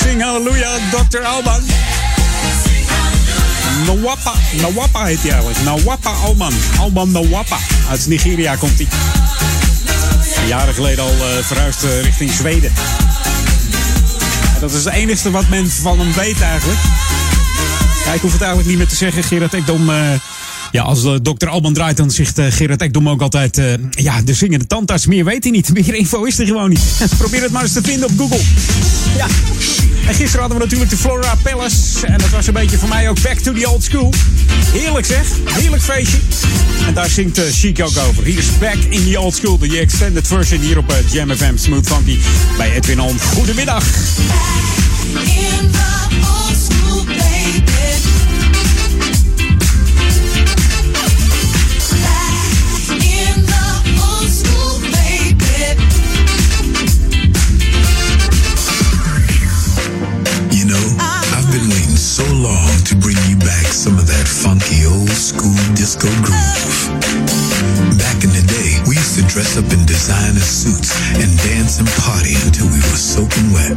Sing 0.03 0.23
halleluja, 0.23 0.71
Dr. 0.91 1.23
Alban. 1.25 1.63
Nawapa, 3.87 4.33
Nawapa 4.61 5.05
heet 5.05 5.23
hij 5.23 5.31
eigenlijk. 5.31 5.63
Nawapa 5.63 6.11
Alban. 6.11 6.53
Alban 6.79 7.11
Nawapa. 7.11 7.59
Uit 7.91 8.07
Nigeria 8.07 8.57
komt 8.57 8.77
hij. 8.79 8.87
Jaren 10.47 10.75
geleden 10.75 11.05
al 11.05 11.11
eh, 11.11 11.45
verhuisd 11.45 11.85
eh, 11.85 12.01
richting 12.03 12.31
Zweden. 12.31 12.73
En 14.55 14.61
dat 14.61 14.73
is 14.73 14.85
het 14.85 14.95
enige 14.95 15.31
wat 15.31 15.49
men 15.49 15.71
van 15.71 15.99
hem 15.99 16.13
weet 16.13 16.41
eigenlijk. 16.41 16.81
Ja, 18.05 18.13
ik 18.13 18.21
hoef 18.21 18.33
het 18.33 18.41
eigenlijk 18.41 18.69
niet 18.69 18.79
meer 18.79 18.89
te 18.89 18.97
zeggen. 18.97 19.23
Gerard 19.25 19.55
Ekdom... 19.55 19.91
eh, 19.91 19.97
ja, 20.77 20.83
als 20.83 21.05
uh, 21.05 21.15
dokter 21.23 21.49
Alban 21.49 21.73
draait, 21.73 21.97
dan 21.97 22.11
zegt 22.11 22.39
eh, 22.39 22.47
Gerard 22.49 22.83
Ekdom 22.83 23.09
ook 23.09 23.23
altijd... 23.23 23.59
eh, 23.59 23.73
ja, 23.91 24.23
de 24.23 24.35
zingende 24.35 24.67
tandarts, 24.67 25.07
meer 25.07 25.25
weet 25.25 25.43
hij 25.43 25.53
niet. 25.53 25.73
Meer 25.75 25.95
info 25.95 26.25
is 26.25 26.39
er 26.39 26.47
gewoon 26.47 26.69
niet. 26.69 26.81
Probeer 27.19 27.43
het 27.43 27.53
maar 27.53 27.63
eens 27.63 27.73
te 27.73 27.83
vinden 27.83 28.09
op 28.09 28.19
Google. 28.19 28.41
Ja. 29.17 29.27
En 30.07 30.15
gisteren 30.15 30.41
hadden 30.41 30.59
we 30.59 30.65
natuurlijk 30.65 30.91
de 30.91 30.97
Flora 30.97 31.35
Palace. 31.43 32.07
En 32.07 32.19
dat 32.19 32.31
was 32.31 32.47
een 32.47 32.53
beetje 32.53 32.79
voor 32.79 32.89
mij 32.89 33.09
ook 33.09 33.23
back 33.23 33.39
to 33.39 33.53
the 33.53 33.71
old 33.71 33.85
school. 33.85 34.13
Heerlijk 34.73 35.07
zeg. 35.07 35.27
Heerlijk 35.45 35.83
feestje. 35.83 36.19
En 36.87 36.95
daar 36.95 37.09
zingt 37.09 37.39
uh, 37.39 37.45
Chic 37.51 37.81
ook 37.81 37.97
over. 38.09 38.25
Hier 38.25 38.39
is 38.39 38.59
back 38.59 38.77
in 38.89 39.11
the 39.11 39.21
old 39.21 39.35
school. 39.35 39.59
De 39.59 39.79
extended 39.79 40.27
version 40.27 40.61
hier 40.61 40.79
op 40.79 40.91
uh, 40.91 41.13
Jam 41.13 41.31
FM 41.31 41.57
Smooth 41.57 41.87
Funky. 41.87 42.19
Bij 42.57 42.73
Edwin 42.73 43.01
On. 43.01 43.21
Goedemiddag. 43.21 43.85
In 43.85 45.71
the 45.71 46.07
old 46.21 46.57
school, 46.69 47.05
baby. 47.05 47.96
So 62.17 62.25
long 62.41 62.73
to 62.89 62.97
bring 62.97 63.21
you 63.29 63.37
back 63.45 63.69
some 63.69 63.93
of 64.01 64.09
that 64.09 64.25
funky 64.25 64.89
old 64.89 65.13
school 65.13 65.53
disco 65.77 66.09
groove. 66.25 66.89
Back 68.01 68.25
in 68.25 68.33
the 68.33 68.41
day, 68.41 68.81
we 68.89 68.97
used 68.97 69.21
to 69.21 69.25
dress 69.29 69.61
up 69.61 69.69
in 69.69 69.85
designer 69.85 70.41
suits 70.41 70.97
and 71.21 71.29
dance 71.45 71.77
and 71.77 71.85
party 72.09 72.33
until 72.41 72.73
we 72.73 72.81
were 72.89 72.97
soaking 72.97 73.53
wet. 73.53 73.77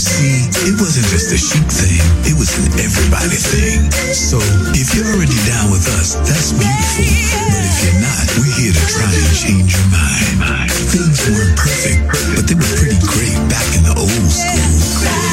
See, 0.00 0.48
it 0.64 0.80
wasn't 0.80 1.12
just 1.12 1.36
a 1.36 1.36
chic 1.36 1.68
thing, 1.68 2.00
it 2.24 2.32
was 2.40 2.48
an 2.64 2.80
everybody 2.80 3.36
thing. 3.36 3.84
So, 4.16 4.40
if 4.72 4.96
you're 4.96 5.04
already 5.04 5.36
down 5.44 5.68
with 5.68 5.84
us, 6.00 6.16
that's 6.24 6.56
beautiful. 6.56 7.12
But 7.44 7.60
if 7.60 7.76
you're 7.84 8.00
not, 8.00 8.24
we're 8.40 8.56
here 8.56 8.72
to 8.72 8.84
try 8.88 9.04
and 9.04 9.32
change 9.36 9.76
your 9.76 9.88
mind. 9.92 10.72
Things 10.96 11.28
weren't 11.28 11.60
perfect, 11.60 12.08
but 12.08 12.48
they 12.48 12.56
were 12.56 12.72
pretty 12.80 12.96
great 13.04 13.36
back 13.52 13.68
in 13.76 13.84
the 13.84 13.92
old 14.00 14.32
school. 14.32 15.27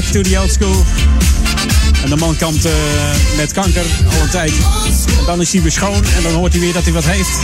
Back 0.00 0.12
to 0.12 0.22
the 0.22 0.40
old 0.40 0.50
school. 0.50 0.84
En 2.02 2.08
de 2.08 2.16
man 2.16 2.36
kampt 2.36 2.64
eh, 2.64 2.72
met 3.36 3.52
kanker 3.52 3.84
al 4.06 4.22
een 4.22 4.30
tijd. 4.30 4.52
En 5.18 5.24
dan 5.26 5.40
is 5.40 5.52
hij 5.52 5.62
weer 5.62 5.72
schoon 5.72 6.04
en 6.16 6.22
dan 6.22 6.32
hoort 6.32 6.52
hij 6.52 6.60
weer 6.60 6.72
dat 6.72 6.82
hij 6.82 6.92
wat 6.92 7.04
heeft. 7.04 7.38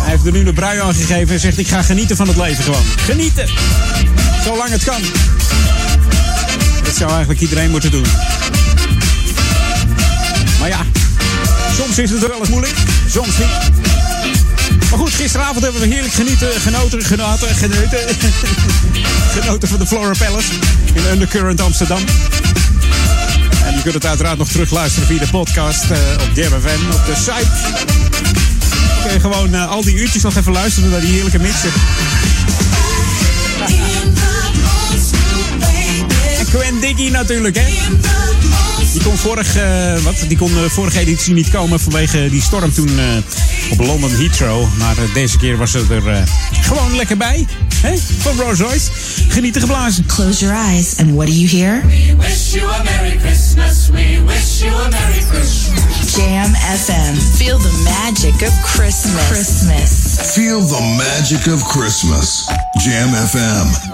Hij 0.00 0.10
heeft 0.10 0.26
er 0.26 0.32
nu 0.32 0.44
de 0.44 0.52
brui 0.52 0.80
aan 0.80 0.94
gegeven 0.94 1.34
en 1.34 1.40
zegt 1.40 1.58
ik 1.58 1.68
ga 1.68 1.82
genieten 1.82 2.16
van 2.16 2.28
het 2.28 2.36
leven 2.36 2.64
gewoon. 2.64 2.82
Genieten! 2.96 3.48
Zolang 4.44 4.70
het 4.70 4.84
kan. 4.84 5.00
Dat 6.84 6.96
zou 6.96 7.10
eigenlijk 7.10 7.40
iedereen 7.40 7.70
moeten 7.70 7.90
doen. 7.90 8.06
Maar 10.60 10.68
ja, 10.68 10.84
Soms 11.76 11.98
is 11.98 12.10
het 12.10 12.26
wel 12.26 12.38
eens 12.38 12.48
moeilijk, 12.48 12.74
soms 13.08 13.38
niet. 13.38 13.70
Maar 14.90 14.98
goed, 14.98 15.10
gisteravond 15.10 15.62
hebben 15.62 15.80
we 15.80 15.86
heerlijk 15.86 16.14
genieten, 16.14 16.60
genoten, 16.60 17.02
genoten, 17.02 17.54
genoten. 17.54 17.98
genoten 19.30 19.68
van 19.68 19.78
de 19.78 19.86
Flora 19.86 20.12
Palace 20.18 20.52
in 20.92 21.02
Undercurrent 21.12 21.60
Amsterdam. 21.60 21.98
En 23.64 23.74
je 23.76 23.82
kunt 23.82 23.94
het 23.94 24.06
uiteraard 24.06 24.38
nog 24.38 24.48
terugluisteren 24.48 25.08
via 25.08 25.18
de 25.18 25.28
podcast 25.30 25.90
eh, 25.90 25.98
op 26.20 26.28
Jam 26.34 26.60
FM, 26.60 26.92
op 26.92 27.06
de 27.06 27.14
site. 27.14 27.50
Kun 29.02 29.12
je 29.12 29.20
gewoon 29.20 29.54
eh, 29.54 29.68
al 29.68 29.82
die 29.82 29.94
uurtjes 29.94 30.22
nog 30.22 30.36
even 30.36 30.52
luisteren 30.52 30.90
naar 30.90 31.00
die 31.00 31.10
heerlijke 31.10 31.38
mixen. 31.38 31.70
En 36.38 36.46
Gwen 36.46 36.80
Diggy 36.80 37.10
natuurlijk, 37.10 37.56
hè? 37.56 37.66
Die 38.92 39.02
kon, 39.02 39.16
vorig, 39.16 39.56
eh, 39.56 39.98
wat? 40.02 40.14
Die 40.28 40.38
kon 40.38 40.50
vorige 40.68 40.98
editie 40.98 41.34
niet 41.34 41.50
komen 41.50 41.80
vanwege 41.80 42.28
die 42.30 42.42
storm 42.42 42.74
toen 42.74 42.90
op 43.70 43.80
London 43.80 44.10
Heathrow. 44.10 44.66
Maar 44.78 44.94
deze 45.14 45.38
keer 45.38 45.56
was 45.56 45.70
ze 45.70 45.84
er 45.90 46.28
gewoon 46.60 46.96
lekker 46.96 47.16
bij. 47.16 47.46
Hè? 47.82 47.94
Van 48.18 48.36
Rolls 48.36 48.58
Royce. 48.58 48.90
Genieten 49.30 49.62
er 49.62 49.68
geblazen. 49.68 50.06
Close 50.06 50.44
your 50.44 50.54
eyes, 50.54 50.98
and 50.98 51.10
what 51.14 51.26
do 51.26 51.32
you 51.32 51.48
hear? 51.48 51.82
We 51.86 52.14
wish 52.18 52.54
you 52.54 52.68
a 52.68 52.82
Merry 52.84 53.16
Christmas. 53.18 53.88
We 53.88 54.20
wish 54.26 54.62
you 54.62 54.74
a 54.74 54.88
Merry 54.90 55.24
Christmas. 55.30 56.14
Jam 56.16 56.54
FM. 56.54 57.14
Feel 57.36 57.58
the 57.58 57.72
magic 57.84 58.42
of 58.42 58.52
Christmas. 58.62 59.28
Christmas. 59.28 60.34
Feel 60.34 60.60
the 60.60 60.80
magic 60.98 61.46
of 61.46 61.64
Christmas. 61.64 62.46
Jam 62.84 63.08
FM. 63.08 63.89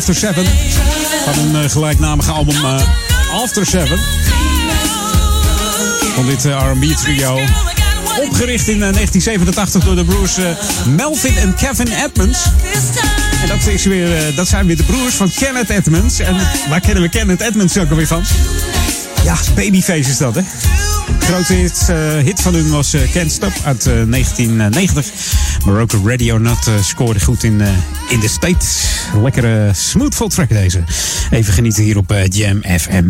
After 0.00 0.14
Seven. 0.14 0.44
Van 1.24 1.44
een 1.44 1.62
eh, 1.64 1.70
gelijknamige 1.70 2.30
album 2.30 2.54
eh, 2.54 2.80
After 3.42 3.66
Seven. 3.66 3.98
Van 6.14 6.26
dit 6.26 6.44
eh, 6.44 6.72
R&B 6.72 6.96
trio. 6.96 7.38
Opgericht 8.22 8.68
in 8.68 8.82
eh, 8.82 8.92
1987 8.92 9.84
door 9.84 9.96
de 9.96 10.04
broers 10.04 10.36
Melvin 10.96 11.36
en 11.36 11.54
Kevin 11.54 11.88
Edmonds. 12.04 12.44
En 13.42 13.48
dat, 13.48 13.66
is 13.66 13.84
weer, 13.84 14.34
dat 14.34 14.48
zijn 14.48 14.66
weer 14.66 14.76
de 14.76 14.82
broers 14.82 15.14
van 15.14 15.30
Kenneth 15.34 15.70
Edmonds. 15.70 16.18
En 16.18 16.36
waar 16.68 16.80
kennen 16.80 17.02
we 17.02 17.08
Kenneth 17.08 17.40
Edmonds 17.40 17.78
ook 17.78 17.90
alweer 17.90 18.06
van? 18.06 18.22
Ja, 19.24 19.36
Babyface 19.54 20.10
is 20.10 20.18
dat, 20.18 20.34
hè? 20.34 20.42
De 21.18 21.26
grootste 21.26 21.54
hit, 21.54 21.92
hit 22.24 22.40
van 22.40 22.54
hun 22.54 22.70
was 22.70 22.94
eh, 22.94 23.12
Can't 23.12 23.32
Stop 23.32 23.52
uit 23.64 23.86
eh, 23.86 23.92
1990. 24.10 25.06
Maar 25.64 25.80
ook 25.80 25.92
Radio 26.04 26.38
Nut 26.38 26.70
scoorde 26.82 27.20
goed 27.20 27.44
in, 27.44 27.62
in 28.08 28.20
de 28.20 28.28
States. 28.28 28.89
Lekkere 29.14 29.70
smoothful 29.74 30.28
track 30.28 30.48
deze. 30.48 30.82
Even 31.30 31.52
genieten 31.52 31.82
hier 31.82 31.96
op 31.96 32.12
eh, 32.12 32.26
Jam 32.28 32.62
FM. 32.78 33.04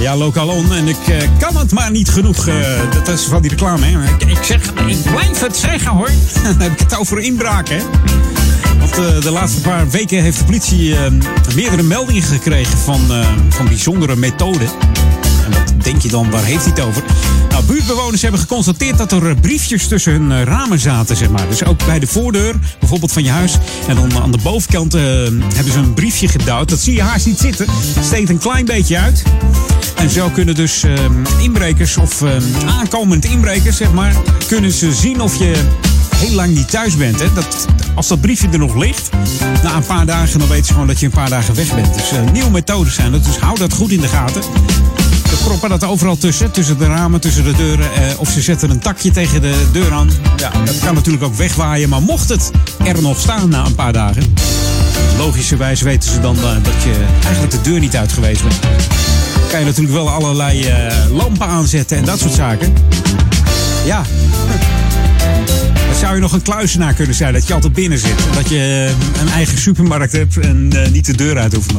Ja, 0.00 0.16
lokaal 0.16 0.48
on. 0.48 0.72
En 0.72 0.88
ik 0.88 1.08
eh, 1.08 1.28
kan 1.38 1.56
het 1.56 1.72
maar 1.72 1.90
niet 1.90 2.08
genoeg. 2.10 2.46
eh, 2.46 2.54
dat 3.04 3.08
is 3.08 3.22
van 3.24 3.42
die 3.42 3.50
reclame, 3.50 3.86
hè. 3.86 4.26
Ik, 4.26 4.42
zeg, 4.42 4.72
ik 4.86 5.02
blijf 5.02 5.40
het 5.40 5.56
zeggen, 5.56 5.90
hoor. 5.90 6.10
Dan 6.44 6.60
heb 6.60 6.72
ik 6.72 6.78
het 6.78 6.96
over 6.98 7.18
inbraken, 7.18 7.76
hè. 7.76 7.82
Want 8.78 9.22
de 9.22 9.30
laatste 9.30 9.60
paar 9.60 9.90
weken 9.90 10.22
heeft 10.22 10.38
de 10.38 10.44
politie 10.44 10.94
meerdere 11.54 11.82
meldingen 11.82 12.22
gekregen 12.22 12.78
van, 12.78 13.00
van 13.48 13.66
bijzondere 13.66 14.16
methoden. 14.16 14.68
En 15.44 15.50
wat 15.52 15.84
denk 15.84 16.02
je 16.02 16.08
dan, 16.08 16.30
waar 16.30 16.44
heeft 16.44 16.64
hij 16.64 16.72
het 16.74 16.80
over? 16.80 17.02
Nou, 17.52 17.64
buurtbewoners 17.64 18.22
hebben 18.22 18.40
geconstateerd 18.40 18.98
dat 18.98 19.12
er 19.12 19.28
eh, 19.28 19.40
briefjes 19.40 19.88
tussen 19.88 20.12
hun 20.12 20.32
eh, 20.32 20.42
ramen 20.42 20.78
zaten, 20.78 21.16
zeg 21.16 21.30
maar. 21.30 21.48
Dus 21.48 21.64
ook 21.64 21.86
bij 21.86 21.98
de 21.98 22.06
voordeur, 22.06 22.54
bijvoorbeeld 22.78 23.12
van 23.12 23.24
je 23.24 23.30
huis. 23.30 23.58
En 23.88 23.94
dan 23.94 24.22
aan 24.22 24.30
de 24.30 24.38
bovenkant 24.42 24.94
eh, 24.94 25.02
hebben 25.54 25.72
ze 25.72 25.78
een 25.78 25.94
briefje 25.94 26.28
gedouwd. 26.28 26.68
Dat 26.68 26.78
zie 26.78 26.94
je 26.94 27.02
haast 27.02 27.26
niet 27.26 27.38
zitten. 27.38 27.66
Steekt 28.00 28.28
een 28.28 28.38
klein 28.38 28.64
beetje 28.64 28.98
uit. 28.98 29.22
En 29.96 30.10
zo 30.10 30.28
kunnen 30.28 30.54
dus 30.54 30.84
inbrekers 31.40 31.96
of 31.96 32.22
eh, 32.22 32.30
aankomend 32.78 33.24
inbrekers, 33.24 33.76
zeg 33.76 33.92
maar, 33.92 34.14
kunnen 34.48 34.72
ze 34.72 34.92
zien 34.92 35.20
of 35.20 35.36
je 35.36 35.54
heel 36.16 36.34
lang 36.34 36.54
niet 36.54 36.70
thuis 36.70 36.96
bent. 36.96 37.20
Hè? 37.20 37.32
Dat, 37.32 37.66
als 37.94 38.08
dat 38.08 38.20
briefje 38.20 38.48
er 38.48 38.58
nog 38.58 38.76
ligt, 38.76 39.10
na 39.62 39.76
een 39.76 39.86
paar 39.86 40.06
dagen, 40.06 40.38
dan 40.38 40.48
weten 40.48 40.66
ze 40.66 40.72
gewoon 40.72 40.86
dat 40.86 41.00
je 41.00 41.06
een 41.06 41.12
paar 41.12 41.28
dagen 41.28 41.54
weg 41.54 41.74
bent. 41.74 41.94
Dus 41.94 42.10
nieuwe 42.32 42.50
methodes 42.50 42.94
zijn 42.94 43.12
dat. 43.12 43.24
Dus 43.24 43.38
hou 43.38 43.58
dat 43.58 43.72
goed 43.72 43.90
in 43.90 44.00
de 44.00 44.08
gaten. 44.08 44.42
Ze 45.32 45.44
proppen 45.44 45.68
dat 45.68 45.84
overal 45.84 46.16
tussen, 46.16 46.50
tussen 46.50 46.78
de 46.78 46.86
ramen, 46.86 47.20
tussen 47.20 47.44
de 47.44 47.52
deuren. 47.56 47.92
Eh, 47.92 48.20
of 48.20 48.30
ze 48.30 48.40
zetten 48.40 48.70
een 48.70 48.78
takje 48.78 49.10
tegen 49.10 49.40
de 49.40 49.66
deur 49.72 49.92
aan. 49.92 50.10
Ja, 50.36 50.50
dat 50.64 50.78
kan 50.78 50.94
natuurlijk 50.94 51.24
ook 51.24 51.34
wegwaaien. 51.34 51.88
Maar 51.88 52.02
mocht 52.02 52.28
het 52.28 52.50
er 52.84 53.02
nog 53.02 53.20
staan 53.20 53.48
na 53.48 53.66
een 53.66 53.74
paar 53.74 53.92
dagen, 53.92 54.34
logischerwijs 55.18 55.80
weten 55.80 56.10
ze 56.10 56.20
dan 56.20 56.36
eh, 56.36 56.42
dat 56.42 56.82
je 56.82 57.04
eigenlijk 57.22 57.52
de 57.52 57.60
deur 57.60 57.80
niet 57.80 57.96
uit 57.96 58.12
geweest 58.12 58.42
bent. 58.42 58.58
Kan 59.50 59.60
je 59.60 59.66
natuurlijk 59.66 59.94
wel 59.94 60.10
allerlei 60.10 60.64
eh, 60.64 60.94
lampen 61.10 61.46
aanzetten 61.46 61.96
en 61.96 62.04
dat 62.04 62.18
soort 62.18 62.34
zaken. 62.34 62.72
Ja, 63.84 64.02
dan 64.48 64.71
zou 66.02 66.14
je 66.14 66.20
nog 66.20 66.32
een 66.32 66.42
kluisenaar 66.42 66.94
kunnen 66.94 67.14
zijn, 67.14 67.32
dat 67.32 67.46
je 67.46 67.54
altijd 67.54 67.72
binnen 67.72 67.98
zit. 67.98 68.14
Dat 68.34 68.48
je 68.48 68.56
eh, 68.56 69.20
een 69.22 69.28
eigen 69.28 69.58
supermarkt 69.58 70.12
hebt 70.12 70.36
en 70.36 70.68
eh, 70.72 70.90
niet 70.90 71.06
de 71.06 71.16
deur 71.16 71.38
uit 71.38 71.54
hoeft. 71.54 71.72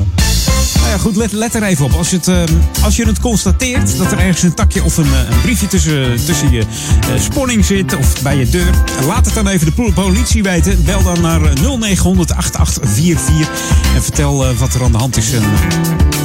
Nou 0.84 0.96
ja, 0.96 0.98
goed, 0.98 1.34
let, 1.34 1.56
er 1.56 1.64
even 1.64 1.86
op. 1.86 1.94
Als 1.94 2.10
je, 2.10 2.16
het, 2.16 2.28
eh, 2.28 2.44
als 2.84 2.96
je 2.96 3.06
het 3.06 3.20
constateert 3.20 3.98
dat 3.98 4.12
er 4.12 4.18
ergens 4.18 4.44
een 4.44 4.54
takje 4.54 4.84
of 4.84 4.98
een, 4.98 5.14
een 5.14 5.42
briefje 5.42 5.68
tussen, 5.68 6.26
tussen 6.26 6.52
je 6.52 6.60
eh, 6.60 7.22
sponning 7.22 7.66
zit 7.66 7.96
of 7.96 8.22
bij 8.22 8.38
je 8.38 8.50
deur, 8.50 8.70
laat 9.08 9.26
het 9.26 9.34
dan 9.34 9.48
even 9.48 9.66
de 9.66 9.72
po- 9.72 9.92
politie 9.92 10.44
weten. 10.44 10.84
Bel 10.84 11.04
dan 11.04 11.22
naar 11.22 11.42
eh, 11.44 11.78
0900 11.80 12.32
8844 12.32 13.48
en 13.96 14.04
vertel 14.04 14.56
wat 14.56 14.74
er 14.74 14.84
aan 14.84 14.92
de 14.92 14.98
hand 14.98 15.18
is. 15.18 15.34
En, 15.34 15.44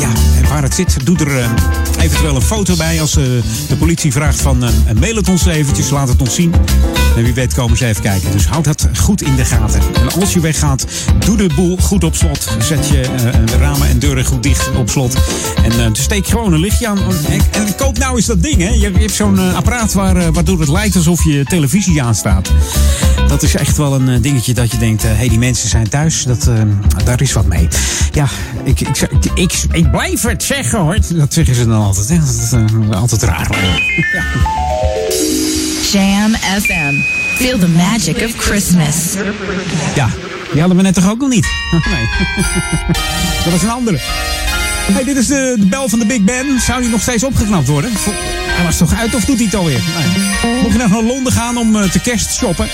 ja, 0.01 0.11
en 0.36 0.49
waar 0.49 0.62
het 0.62 0.74
zit, 0.74 0.96
doe 1.05 1.18
er 1.18 1.51
eventueel 2.01 2.34
een 2.34 2.42
foto 2.42 2.76
bij. 2.76 3.01
Als 3.01 3.12
de 3.12 3.76
politie 3.78 4.12
vraagt 4.12 4.40
van 4.40 4.59
mail 5.01 5.16
het 5.16 5.28
ons 5.28 5.46
eventjes, 5.46 5.90
laat 5.90 6.09
het 6.09 6.20
ons 6.20 6.34
zien. 6.34 6.55
En 7.16 7.22
wie 7.22 7.34
weet 7.34 7.55
komen 7.55 7.76
ze 7.76 7.86
kijken. 7.97 8.32
Dus 8.32 8.47
houd 8.47 8.64
dat 8.64 8.89
goed 8.95 9.22
in 9.22 9.36
de 9.36 9.45
gaten. 9.45 9.80
En 9.95 10.20
als 10.20 10.32
je 10.32 10.41
weggaat, 10.41 10.84
doe 11.24 11.36
de 11.36 11.49
boel 11.55 11.76
goed 11.76 12.05
op 12.05 12.16
slot. 12.16 12.49
Zet 12.59 12.89
je 12.89 13.01
de 13.45 13.57
ramen 13.57 13.89
en 13.89 13.99
deuren 13.99 14.24
goed 14.24 14.43
dicht 14.43 14.76
op 14.76 14.91
slot. 14.91 15.16
En 15.64 15.84
eh, 15.84 15.93
dus 15.93 16.03
steek 16.03 16.26
gewoon 16.26 16.53
een 16.53 16.61
lichtje 16.61 16.86
aan. 16.89 16.99
En, 16.99 17.41
en 17.51 17.76
koop 17.76 17.99
nou 17.99 18.16
eens 18.16 18.26
dat 18.26 18.43
ding, 18.43 18.57
hè. 18.57 18.68
Je, 18.68 18.91
hebt 18.93 19.12
zo'n 19.12 19.39
eh, 19.39 19.55
apparaat 19.55 19.93
waar, 19.93 20.32
waardoor 20.32 20.61
het 20.61 20.68
lijkt 20.68 20.97
alsof 20.97 21.24
je 21.24 21.45
televisie 21.45 22.03
aanstaat. 22.03 22.51
Dat 23.28 23.43
is 23.43 23.55
echt 23.55 23.76
wel 23.76 23.95
een 23.95 24.22
dingetje 24.22 24.55
dat 24.55 24.70
je 24.70 24.78
denkt, 24.78 25.03
hé, 25.03 25.09
hey, 25.09 25.28
die 25.28 25.39
mensen 25.39 25.68
zijn 25.68 25.89
thuis. 25.89 26.22
Dat, 26.22 26.51
daar 27.05 27.22
is 27.22 27.32
wat 27.32 27.47
mee. 27.47 27.68
Ja, 28.12 28.28
ik, 28.64 28.80
ik, 29.34 29.64
ik, 29.72 29.91
blijf 29.91 30.22
het 30.22 30.43
zeggen, 30.43 30.78
hoor. 30.78 30.99
Dat 31.14 31.32
zeggen 31.32 31.55
ze 31.55 31.66
dan 31.66 31.82
altijd. 31.82 32.09
Hè. 32.09 32.18
Dat 32.18 32.28
is 32.28 32.95
altijd 32.97 33.22
raar. 33.22 33.49
Ja. 34.12 34.24
Jam 35.93 36.34
FM. 36.34 37.17
Feel 37.39 37.59
the 37.59 37.68
magic 37.68 38.16
of 38.16 38.36
Christmas. 38.36 39.14
Ja, 39.95 40.09
die 40.53 40.61
hadden 40.61 40.76
we 40.76 40.82
net 40.82 40.95
toch 40.95 41.11
ook 41.11 41.20
nog 41.20 41.28
niet? 41.28 41.47
Nee. 41.91 42.09
Dat 43.45 43.53
was 43.53 43.62
een 43.62 43.70
andere. 43.70 43.99
Hey, 44.93 45.05
dit 45.05 45.16
is 45.16 45.26
de, 45.26 45.57
de 45.59 45.66
bel 45.66 45.89
van 45.89 45.99
de 45.99 46.07
Big 46.07 46.20
Ben. 46.20 46.61
Zou 46.61 46.80
die 46.80 46.91
nog 46.91 47.01
steeds 47.01 47.24
opgeknapt 47.24 47.68
worden? 47.68 47.91
Hij 48.49 48.64
was 48.64 48.76
toch 48.76 48.95
uit 48.99 49.14
of 49.14 49.24
doet 49.24 49.36
hij 49.36 49.45
het 49.45 49.55
alweer? 49.55 49.80
Nee. 49.97 50.53
Mocht 50.62 50.72
je 50.72 50.78
nog 50.78 50.89
naar 50.89 51.03
Londen 51.03 51.32
gaan 51.32 51.57
om 51.57 51.76
eh, 51.76 51.91
te 51.91 51.99
kerst 51.99 52.34
shoppen? 52.34 52.68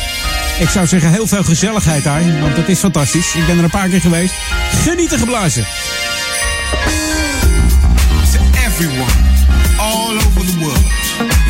Ik 0.58 0.68
zou 0.68 0.86
zeggen 0.86 1.10
heel 1.10 1.26
veel 1.26 1.44
gezelligheid 1.44 2.04
daar, 2.04 2.40
want 2.40 2.56
het 2.56 2.68
is 2.68 2.78
fantastisch. 2.78 3.34
Ik 3.34 3.46
ben 3.46 3.58
er 3.58 3.64
een 3.64 3.70
paar 3.70 3.88
keer 3.88 4.00
geweest. 4.00 4.34
Genieten 4.82 5.18
geblazen. 5.18 5.64
to 8.32 8.40
everyone 8.66 9.34
all 9.78 10.16
over 10.16 10.42
the 10.42 10.58
world. 10.58 10.84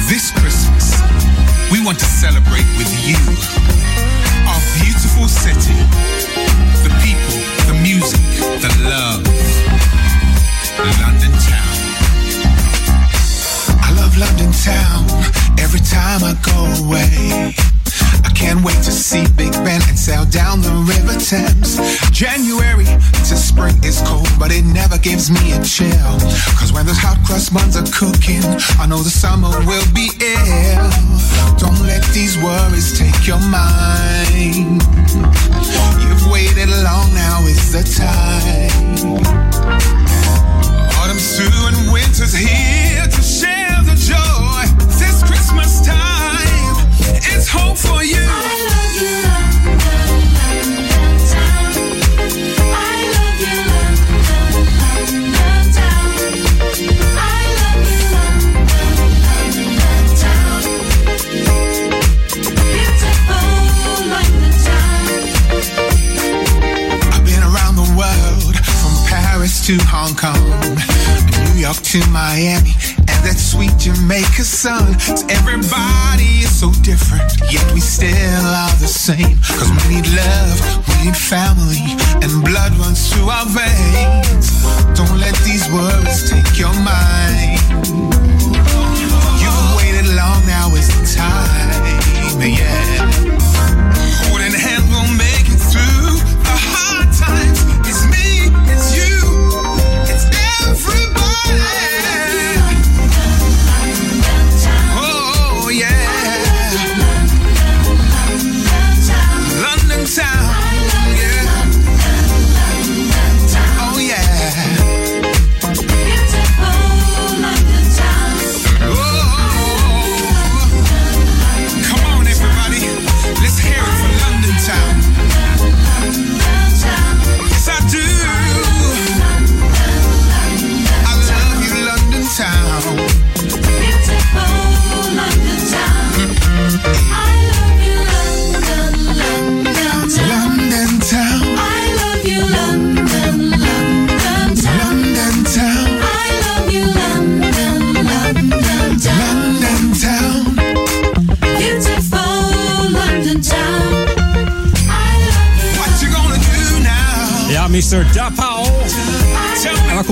This 0.09 0.31
Christmas, 0.31 0.64
want 1.85 1.99
to 1.99 2.05
celebrate 2.07 2.65
with 2.79 2.89
you. 3.05 3.19
Our 4.49 4.61
beautiful 4.81 5.29
city, 5.29 5.77
the 6.81 6.89
people, 7.05 7.37
the 7.69 7.79
music, 7.83 8.21
the 8.63 8.73
love. 8.89 9.23
London 11.03 11.33
town. 11.45 11.75
I 13.83 13.93
love 14.01 14.17
London 14.17 14.51
town 14.53 15.05
every 15.59 15.81
time 15.81 16.25
I 16.25 16.35
go 16.41 16.87
away. 16.87 17.55
I 18.23 18.31
can't 18.31 18.63
wait 18.65 18.79
to 18.85 18.93
see 18.93 19.25
Big 19.37 19.53
Ben 19.67 19.81
and 19.89 19.99
sail 19.99 20.25
down 20.27 20.61
the 20.61 20.71
River 20.87 21.19
Thames. 21.19 21.81
January 22.11 22.85
to 22.85 23.35
spring 23.37 23.75
is 23.83 24.03
cold, 24.07 24.29
but 24.39 24.53
it 24.53 24.65
never 24.65 24.99
gives 24.99 25.31
me 25.31 25.53
a 25.53 25.61
chill. 25.65 26.15
Cause 26.59 26.73
when 26.73 26.87
those 26.87 26.99
hot 26.99 27.19
crust 27.27 27.53
buns 27.53 27.77
are 27.77 27.89
cooking, 27.91 28.45
I 28.79 28.87
know 28.87 29.03
the 29.03 29.11
summer 29.11 29.51
will 29.67 29.87
be 29.95 30.11
ill. 30.21 30.91
Don't 31.59 31.81
let 31.83 32.05
these 32.13 32.37
worries 32.39 32.99
take 32.99 33.27
your 33.27 33.41
mind. 33.41 34.83
You've 36.05 36.27
waited 36.31 36.69
long, 36.85 37.13
now 37.15 37.43
is 37.47 37.73
the 37.73 37.83
time. 37.83 39.19
Autumn's 41.01 41.37
through 41.37 41.67
and 41.69 41.93
winter's 41.93 42.35
here 42.35 43.07
to 43.07 43.23
share 43.23 43.83
the 43.83 43.97
joy. 43.97 44.44
To 47.41 48.21
I 48.29 48.47
love 48.71 48.95
you. 49.03 49.19
Love 50.95 51.19
town 51.33 51.73
I 52.71 53.01
love 53.15 53.39
you 53.43 53.59
love 55.35 55.69
town 55.75 56.09
I 57.17 57.43
love 57.61 57.83
you 57.91 58.07
love 59.83 60.11
town 60.21 60.63
beautiful 62.71 63.51
like 64.15 64.33
I've 67.13 67.25
been 67.25 67.43
around 67.43 67.75
the 67.75 67.89
world 67.99 68.55
from 68.63 68.95
Paris 69.09 69.55
to 69.67 69.75
Hong 69.89 70.15
Kong, 70.15 70.51
New 71.55 71.61
York 71.61 71.79
to 71.83 71.99
Miami, 72.11 72.75
that 73.25 73.39
sweet 73.39 73.73
Jamaica 73.79 74.45
sun. 74.45 74.93
To 75.17 75.25
everybody 75.33 76.45
is 76.45 76.53
so 76.53 76.71
different, 76.85 77.33
yet 77.51 77.65
we 77.73 77.81
still 77.81 78.47
are 78.47 78.77
the 78.77 78.87
same. 78.87 79.41
Cause 79.57 79.71
we 79.73 79.97
need 79.97 80.09
love, 80.13 80.57
we 80.89 81.09
need 81.09 81.17
family, 81.17 81.97
and 82.21 82.31
blood 82.45 82.73
runs 82.77 83.13
through 83.13 83.29
our 83.29 83.49
veins. 83.49 84.63
Don't 84.93 85.19
let 85.19 85.35
these 85.43 85.65
worries 85.73 86.31
take 86.31 86.59
your 86.59 86.75
mind. 86.85 87.61
You've 89.41 89.65
waited 89.81 90.09
long, 90.15 90.41
now 90.47 90.69
is 90.77 90.89
the 90.93 91.05
time, 91.17 92.41
yeah. 92.41 93.44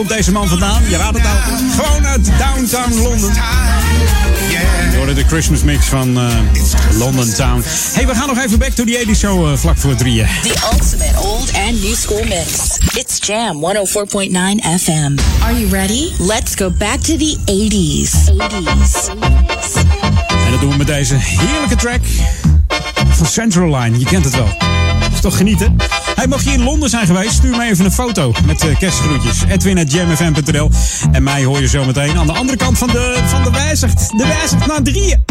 Komt 0.02 0.14
deze 0.14 0.32
man 0.32 0.48
vandaan? 0.48 0.82
Je 0.88 0.96
raadt 0.96 1.18
het 1.18 1.26
al. 1.26 1.56
Gewoon 1.84 2.06
uit 2.06 2.30
downtown 2.38 3.02
Londen. 3.02 3.32
Door 4.94 5.14
de 5.14 5.24
Christmas 5.26 5.62
mix 5.62 5.86
van 5.86 6.18
eh, 6.18 6.26
London 6.98 7.32
Town. 7.32 7.62
hey, 7.92 8.06
we 8.06 8.14
gaan 8.14 8.26
nog 8.26 8.38
even 8.44 8.58
back 8.58 8.70
to 8.70 8.84
the 8.84 9.04
80s 9.06 9.18
show 9.18 9.50
eh, 9.50 9.56
vlak 9.56 9.78
voor 9.78 9.94
drieën. 9.94 10.26
The 10.42 10.54
ultimate 10.72 11.20
old 11.20 11.52
and 11.52 11.82
new 11.82 11.94
school 11.94 12.24
mix. 12.24 12.78
It's 12.94 13.26
Jam 13.26 13.64
104.9 13.64 14.80
FM. 14.80 15.18
Are 15.42 15.58
you 15.58 15.68
ready? 15.70 16.10
Let's 16.18 16.54
go 16.54 16.70
back 16.70 17.00
to 17.00 17.16
the 17.16 17.36
80s. 17.44 18.30
80s. 18.32 19.08
En 20.44 20.50
dat 20.50 20.60
doen 20.60 20.70
we 20.70 20.76
met 20.76 20.86
deze 20.86 21.14
heerlijke 21.18 21.76
track 21.76 22.00
van 23.08 23.26
Central 23.26 23.76
Line. 23.78 23.98
Je 23.98 24.04
kent 24.04 24.24
het 24.24 24.34
wel. 24.34 24.48
Is 25.12 25.20
toch 25.20 25.36
genieten? 25.36 25.76
Hij 26.22 26.30
mocht 26.30 26.44
je 26.44 26.52
in 26.52 26.62
Londen 26.62 26.90
zijn 26.90 27.06
geweest, 27.06 27.32
stuur 27.32 27.56
mij 27.56 27.70
even 27.70 27.84
een 27.84 27.92
foto 27.92 28.32
met 28.46 28.64
uh, 28.64 28.78
kerstgroetjes. 28.78 29.42
Edwin.jamfm.nl 29.48 30.70
En 31.12 31.22
mij 31.22 31.44
hoor 31.44 31.60
je 31.60 31.68
zo 31.68 31.84
meteen 31.84 32.18
aan 32.18 32.26
de 32.26 32.32
andere 32.32 32.58
kant 32.58 32.78
van 32.78 32.88
de, 32.88 33.22
van 33.26 33.42
de 33.42 33.50
wijzigt. 33.50 34.18
De 34.18 34.26
wijzigt 34.26 34.66
naar 34.66 34.82
drieën. 34.82 35.24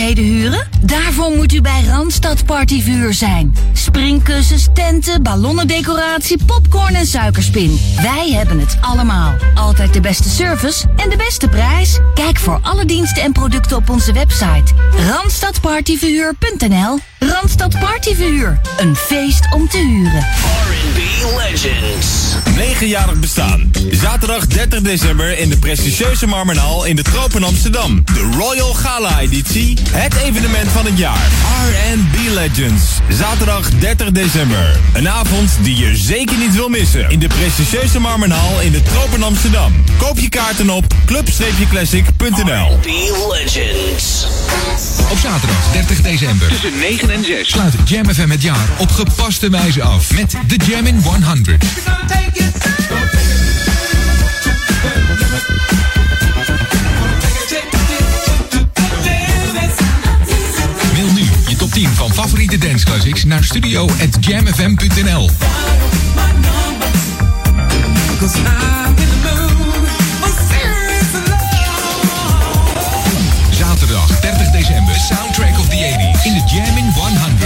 Huren? 0.00 0.68
Daarvoor 0.82 1.30
moet 1.30 1.52
u 1.52 1.60
bij 1.60 1.84
Randstad 1.84 2.44
Partyvuur 2.44 3.14
zijn. 3.14 3.54
Springkussens, 3.90 4.68
tenten, 4.74 5.22
ballonnendecoratie, 5.22 6.44
popcorn 6.46 6.94
en 6.94 7.06
suikerspin. 7.06 7.80
Wij 8.02 8.30
hebben 8.32 8.58
het 8.58 8.76
allemaal. 8.80 9.34
Altijd 9.54 9.94
de 9.94 10.00
beste 10.00 10.28
service 10.28 10.84
en 10.96 11.10
de 11.10 11.16
beste 11.16 11.48
prijs. 11.48 11.98
Kijk 12.14 12.38
voor 12.38 12.58
alle 12.62 12.84
diensten 12.84 13.22
en 13.22 13.32
producten 13.32 13.76
op 13.76 13.90
onze 13.90 14.12
website. 14.12 14.74
Randstadpartyverhuur.nl 15.08 16.98
Randstad 17.20 17.78
Partyverhuur. 17.78 18.60
Een 18.78 18.96
feest 18.96 19.54
om 19.54 19.68
te 19.68 19.78
huren. 19.78 20.26
R&B 20.68 20.98
Legends. 21.36 22.34
9-jarig 22.56 23.18
bestaan. 23.20 23.70
Zaterdag 23.90 24.46
30 24.46 24.80
december 24.80 25.38
in 25.38 25.48
de 25.48 25.58
prestigieuze 25.58 26.26
Marmenhal 26.26 26.84
in 26.84 26.96
de 26.96 27.02
Tropen 27.02 27.44
Amsterdam. 27.44 28.02
De 28.04 28.30
Royal 28.38 28.74
Gala 28.74 29.20
editie. 29.20 29.78
Het 29.90 30.14
evenement 30.14 30.68
van 30.68 30.84
het 30.84 30.98
jaar. 30.98 31.28
R&B 31.68 32.34
Legends. 32.34 32.84
Zaterdag 33.08 33.70
30 33.80 34.10
december. 34.10 34.76
Een 34.92 35.08
avond 35.08 35.50
die 35.62 35.76
je 35.76 35.96
zeker 35.96 36.38
niet 36.38 36.54
wil 36.54 36.68
missen. 36.68 37.10
In 37.10 37.18
de 37.18 37.26
prestigieuze 37.26 38.00
Marmenhal 38.00 38.60
in 38.60 38.72
de 38.72 38.82
Tropen 38.82 39.22
Amsterdam. 39.22 39.72
Koop 39.98 40.18
je 40.18 40.28
kaarten 40.28 40.70
op 40.70 40.94
club-classic.nl 41.06 42.78
Legends. 43.30 44.26
Op 45.10 45.18
zaterdag 45.18 45.72
30 45.72 46.00
december 46.02 46.48
tussen 46.48 46.78
9 46.78 47.10
en 47.10 47.24
6 47.24 47.48
sluit 47.48 47.74
Jam 47.84 48.14
FM 48.14 48.30
het 48.30 48.42
jaar 48.42 48.68
op 48.78 48.90
gepaste 48.90 49.50
wijze 49.50 49.82
af 49.82 50.14
met 50.14 50.34
de 50.46 50.56
Jam 50.66 50.86
in 50.86 51.00
100. 51.02 51.64
Mailbox 62.00 63.24
naar 63.24 63.44
studio.jamfm.nl. 63.44 65.30
Zaterdag 73.50 74.20
30 74.20 74.50
december, 74.50 74.94
Soundtrack 74.94 75.58
of 75.58 75.68
the 75.68 75.76
80s 75.76 76.24
in 76.24 76.32
de 76.32 76.42
Jam 76.46 76.76
in 76.76 76.92
100. 77.16 77.39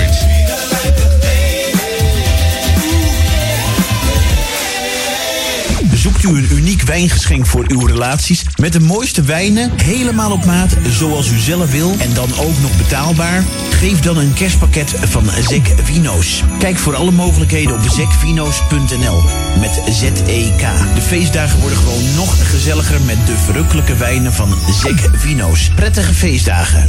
U 6.25 6.29
een 6.29 6.49
uniek 6.53 6.83
wijngeschenk 6.83 7.47
voor 7.47 7.65
uw 7.69 7.87
relaties 7.87 8.45
met 8.57 8.73
de 8.73 8.81
mooiste 8.81 9.23
wijnen, 9.23 9.71
helemaal 9.83 10.33
op 10.33 10.45
maat, 10.45 10.77
zoals 10.89 11.31
u 11.31 11.39
zelf 11.39 11.71
wil 11.71 11.95
en 11.99 12.15
dan 12.15 12.29
ook 12.35 12.61
nog 12.61 12.77
betaalbaar? 12.77 13.45
Geef 13.71 14.01
dan 14.01 14.17
een 14.17 14.33
kerstpakket 14.35 14.95
van 15.01 15.25
Zek 15.49 15.75
Vino's. 15.83 16.43
Kijk 16.59 16.79
voor 16.79 16.95
alle 16.95 17.11
mogelijkheden 17.11 17.75
op 17.75 17.81
zekvino's.nl 17.89 19.23
met 19.61 19.83
Z-E-K. 19.95 20.61
De 20.95 21.01
feestdagen 21.01 21.61
worden 21.61 21.79
gewoon 21.79 22.15
nog 22.17 22.51
gezelliger 22.51 23.01
met 23.01 23.27
de 23.27 23.37
verrukkelijke 23.37 23.97
wijnen 23.97 24.33
van 24.33 24.55
Zek 24.83 25.09
Vino's. 25.13 25.71
Prettige 25.75 26.15
feestdagen. 26.15 26.89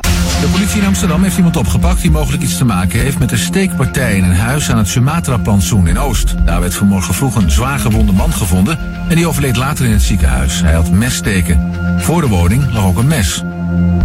De 0.41 0.47
politie 0.47 0.81
in 0.81 0.87
Amsterdam 0.87 1.23
heeft 1.23 1.37
iemand 1.37 1.57
opgepakt 1.57 2.01
die 2.01 2.11
mogelijk 2.11 2.43
iets 2.43 2.57
te 2.57 2.65
maken 2.65 2.99
heeft 2.99 3.19
met 3.19 3.29
de 3.29 3.37
steekpartij 3.37 4.17
in 4.17 4.23
een 4.23 4.35
huis 4.35 4.71
aan 4.71 4.77
het 4.77 4.87
Sumatra-plantsoen 4.87 5.87
in 5.87 5.99
Oost. 5.99 6.35
Daar 6.45 6.61
werd 6.61 6.75
vanmorgen 6.75 7.13
vroeg 7.13 7.35
een 7.35 7.51
zwaar 7.51 7.79
gewonde 7.79 8.11
man 8.11 8.33
gevonden 8.33 8.79
en 9.09 9.15
die 9.15 9.27
overleed 9.27 9.55
later 9.55 9.85
in 9.85 9.91
het 9.91 10.01
ziekenhuis. 10.01 10.61
Hij 10.61 10.73
had 10.73 10.91
messteken. 10.91 11.73
Voor 11.97 12.21
de 12.21 12.27
woning 12.27 12.73
lag 12.73 12.85
ook 12.85 12.97
een 12.97 13.07
mes. 13.07 13.43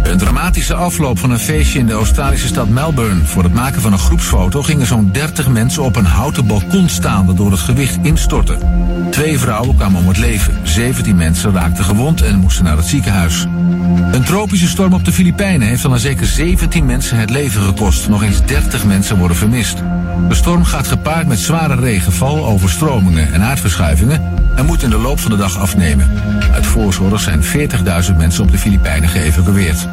Een 0.03 0.17
dramatische 0.17 0.73
afloop 0.73 1.19
van 1.19 1.31
een 1.31 1.39
feestje 1.39 1.79
in 1.79 1.85
de 1.85 1.93
Australische 1.93 2.47
stad 2.47 2.69
Melbourne. 2.69 3.25
Voor 3.25 3.43
het 3.43 3.53
maken 3.53 3.81
van 3.81 3.91
een 3.91 3.99
groepsfoto 3.99 4.63
gingen 4.63 4.85
zo'n 4.85 5.09
30 5.11 5.47
mensen 5.47 5.83
op 5.83 5.95
een 5.95 6.05
houten 6.05 6.47
balkon 6.47 6.89
staan 6.89 7.35
door 7.35 7.51
het 7.51 7.59
gewicht 7.59 7.97
instortte. 8.01 8.57
Twee 9.11 9.39
vrouwen 9.39 9.75
kwamen 9.75 10.01
om 10.01 10.07
het 10.07 10.17
leven. 10.17 10.59
17 10.63 11.15
mensen 11.15 11.53
raakten 11.53 11.83
gewond 11.83 12.21
en 12.21 12.39
moesten 12.39 12.63
naar 12.63 12.77
het 12.77 12.85
ziekenhuis. 12.85 13.45
Een 14.11 14.23
tropische 14.23 14.67
storm 14.67 14.93
op 14.93 15.05
de 15.05 15.11
Filipijnen 15.11 15.67
heeft 15.67 15.85
al 15.85 15.91
aan 15.91 15.99
zeker 15.99 16.25
17 16.25 16.85
mensen 16.85 17.17
het 17.17 17.29
leven 17.29 17.61
gekost. 17.61 18.07
Nog 18.09 18.23
eens 18.23 18.45
30 18.45 18.85
mensen 18.85 19.17
worden 19.17 19.37
vermist. 19.37 19.77
De 20.27 20.35
storm 20.35 20.63
gaat 20.63 20.87
gepaard 20.87 21.27
met 21.27 21.39
zware 21.39 21.75
regenval, 21.75 22.45
overstromingen 22.45 23.33
en 23.33 23.41
aardverschuivingen 23.41 24.36
en 24.57 24.65
moet 24.65 24.83
in 24.83 24.89
de 24.89 24.97
loop 24.97 25.19
van 25.19 25.31
de 25.31 25.37
dag 25.37 25.57
afnemen. 25.57 26.11
Uit 26.53 26.65
voorzorg 26.65 27.21
zijn 27.21 27.43
40.000 27.43 28.17
mensen 28.17 28.43
op 28.43 28.51
de 28.51 28.57
Filipijnen 28.57 29.09
geëvacueerd. 29.09 29.87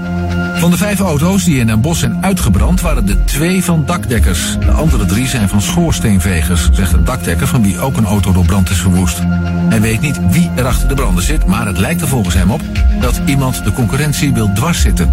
Van 0.54 0.70
de 0.70 0.76
vijf 0.76 1.00
auto's 1.00 1.44
die 1.44 1.58
in 1.58 1.66
Den 1.66 1.80
Bosch 1.80 2.00
zijn 2.00 2.24
uitgebrand, 2.24 2.80
waren 2.80 3.08
er 3.08 3.24
twee 3.24 3.64
van 3.64 3.82
dakdekkers. 3.86 4.56
De 4.60 4.70
andere 4.70 5.04
drie 5.04 5.26
zijn 5.26 5.48
van 5.48 5.62
schoorsteenvegers, 5.62 6.68
zegt 6.72 6.92
een 6.92 7.04
dakdekker 7.04 7.46
van 7.46 7.62
wie 7.62 7.80
ook 7.80 7.96
een 7.96 8.06
auto 8.06 8.32
door 8.32 8.44
brand 8.44 8.70
is 8.70 8.80
verwoest. 8.80 9.20
Hij 9.68 9.80
weet 9.80 10.00
niet 10.00 10.20
wie 10.30 10.50
er 10.54 10.66
achter 10.66 10.88
de 10.88 10.94
branden 10.94 11.24
zit, 11.24 11.46
maar 11.46 11.66
het 11.66 11.78
lijkt 11.78 12.00
er 12.00 12.08
volgens 12.08 12.34
hem 12.34 12.50
op 12.50 12.60
dat 13.00 13.20
iemand 13.26 13.64
de 13.64 13.72
concurrentie 13.72 14.32
wil 14.32 14.52
dwarszitten. 14.54 15.12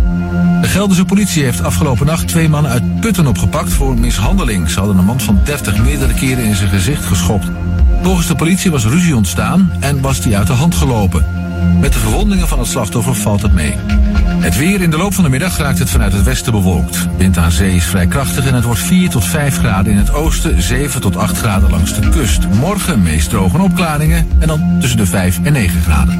De 0.61 0.67
Gelderse 0.67 1.05
politie 1.05 1.43
heeft 1.43 1.63
afgelopen 1.63 2.05
nacht 2.05 2.27
twee 2.27 2.49
mannen 2.49 2.71
uit 2.71 2.99
Putten 2.99 3.27
opgepakt 3.27 3.73
voor 3.73 3.99
mishandeling. 3.99 4.69
Ze 4.69 4.79
hadden 4.79 4.97
een 4.97 5.05
man 5.05 5.19
van 5.19 5.39
30 5.43 5.83
meerdere 5.83 6.13
keren 6.13 6.43
in 6.43 6.55
zijn 6.55 6.69
gezicht 6.69 7.05
geschopt. 7.05 7.47
Volgens 8.01 8.27
de 8.27 8.35
politie 8.35 8.71
was 8.71 8.85
ruzie 8.85 9.15
ontstaan 9.15 9.71
en 9.79 10.01
was 10.01 10.21
die 10.21 10.37
uit 10.37 10.47
de 10.47 10.53
hand 10.53 10.75
gelopen. 10.75 11.25
Met 11.79 11.93
de 11.93 11.99
verwondingen 11.99 12.47
van 12.47 12.59
het 12.59 12.67
slachtoffer 12.67 13.15
valt 13.15 13.41
het 13.41 13.53
mee. 13.53 13.75
Het 14.39 14.57
weer 14.57 14.81
in 14.81 14.89
de 14.89 14.97
loop 14.97 15.13
van 15.13 15.23
de 15.23 15.29
middag 15.29 15.57
raakt 15.57 15.79
het 15.79 15.89
vanuit 15.89 16.13
het 16.13 16.23
westen 16.23 16.51
bewolkt. 16.51 17.07
Wind 17.17 17.37
aan 17.37 17.51
zee 17.51 17.75
is 17.75 17.85
vrij 17.85 18.07
krachtig 18.07 18.45
en 18.45 18.53
het 18.53 18.63
wordt 18.63 18.79
4 18.79 19.09
tot 19.09 19.25
5 19.25 19.57
graden 19.57 19.91
in 19.91 19.97
het 19.97 20.13
oosten, 20.13 20.61
7 20.61 21.01
tot 21.01 21.15
8 21.15 21.37
graden 21.37 21.69
langs 21.69 21.93
de 21.93 22.09
kust. 22.09 22.47
Morgen 22.59 23.01
meest 23.01 23.29
droge 23.29 23.57
opklaringen 23.57 24.27
en 24.39 24.47
dan 24.47 24.77
tussen 24.79 24.97
de 24.97 25.05
5 25.05 25.39
en 25.43 25.53
9 25.53 25.81
graden. 25.81 26.19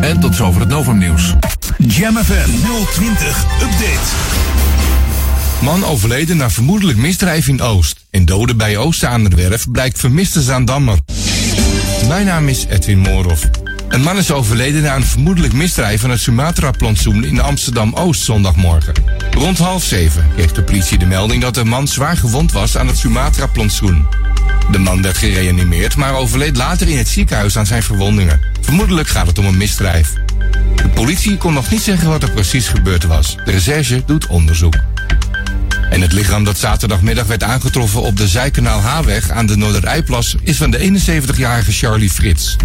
En 0.00 0.20
tot 0.20 0.34
zover 0.34 0.60
het 0.60 0.70
Novumnieuws. 0.70 1.34
Jam 1.78 2.16
FM 2.16 2.50
020 2.92 3.44
Update. 3.62 4.10
Man 5.62 5.84
overleden 5.84 6.36
na 6.36 6.50
vermoedelijk 6.50 6.98
misdrijf 6.98 7.48
in 7.48 7.62
Oost. 7.62 8.01
En 8.12 8.24
doden 8.24 8.56
bij 8.56 8.76
Oost 8.76 9.04
aan 9.04 9.24
de 9.24 9.36
werf 9.36 9.70
blijkt 9.70 9.98
vermiste 9.98 10.42
Zaandammer. 10.42 10.98
Mijn 12.08 12.26
naam 12.26 12.48
is 12.48 12.66
Edwin 12.68 12.98
Moorhoff. 12.98 13.48
Een 13.88 14.02
man 14.02 14.16
is 14.16 14.30
overleden 14.30 14.82
na 14.82 14.96
een 14.96 15.04
vermoedelijk 15.04 15.52
misdrijf 15.52 16.00
van 16.00 16.10
het 16.10 16.20
Sumatra-plantsoen 16.20 17.24
in 17.24 17.40
Amsterdam-Oost 17.40 18.22
zondagmorgen. 18.22 18.94
Rond 19.30 19.58
half 19.58 19.84
zeven 19.84 20.26
kreeg 20.34 20.52
de 20.52 20.62
politie 20.62 20.98
de 20.98 21.06
melding 21.06 21.42
dat 21.42 21.56
een 21.56 21.68
man 21.68 21.88
zwaar 21.88 22.16
gewond 22.16 22.52
was 22.52 22.76
aan 22.76 22.86
het 22.86 22.98
Sumatra-plantsoen. 22.98 24.06
De 24.70 24.78
man 24.78 25.02
werd 25.02 25.16
gereanimeerd, 25.16 25.96
maar 25.96 26.14
overleed 26.14 26.56
later 26.56 26.88
in 26.88 26.98
het 26.98 27.08
ziekenhuis 27.08 27.56
aan 27.56 27.66
zijn 27.66 27.82
verwondingen. 27.82 28.40
Vermoedelijk 28.60 29.08
gaat 29.08 29.26
het 29.26 29.38
om 29.38 29.46
een 29.46 29.56
misdrijf. 29.56 30.12
De 30.76 30.88
politie 30.88 31.36
kon 31.36 31.52
nog 31.52 31.70
niet 31.70 31.82
zeggen 31.82 32.08
wat 32.08 32.22
er 32.22 32.30
precies 32.30 32.68
gebeurd 32.68 33.04
was. 33.04 33.36
De 33.44 33.50
recherche 33.50 34.02
doet 34.06 34.26
onderzoek. 34.26 34.74
En 35.92 36.00
het 36.00 36.12
lichaam 36.12 36.44
dat 36.44 36.58
zaterdagmiddag 36.58 37.26
werd 37.26 37.42
aangetroffen 37.42 38.02
op 38.02 38.16
de 38.16 38.28
Zijkanaal 38.28 38.80
Haaweg 38.80 39.30
aan 39.30 39.46
de 39.46 39.56
Noorderijplas 39.56 40.36
is 40.42 40.56
van 40.56 40.70
de 40.70 40.78
71-jarige 40.78 41.72
Charlie 41.72 42.10
Frits. 42.10 42.56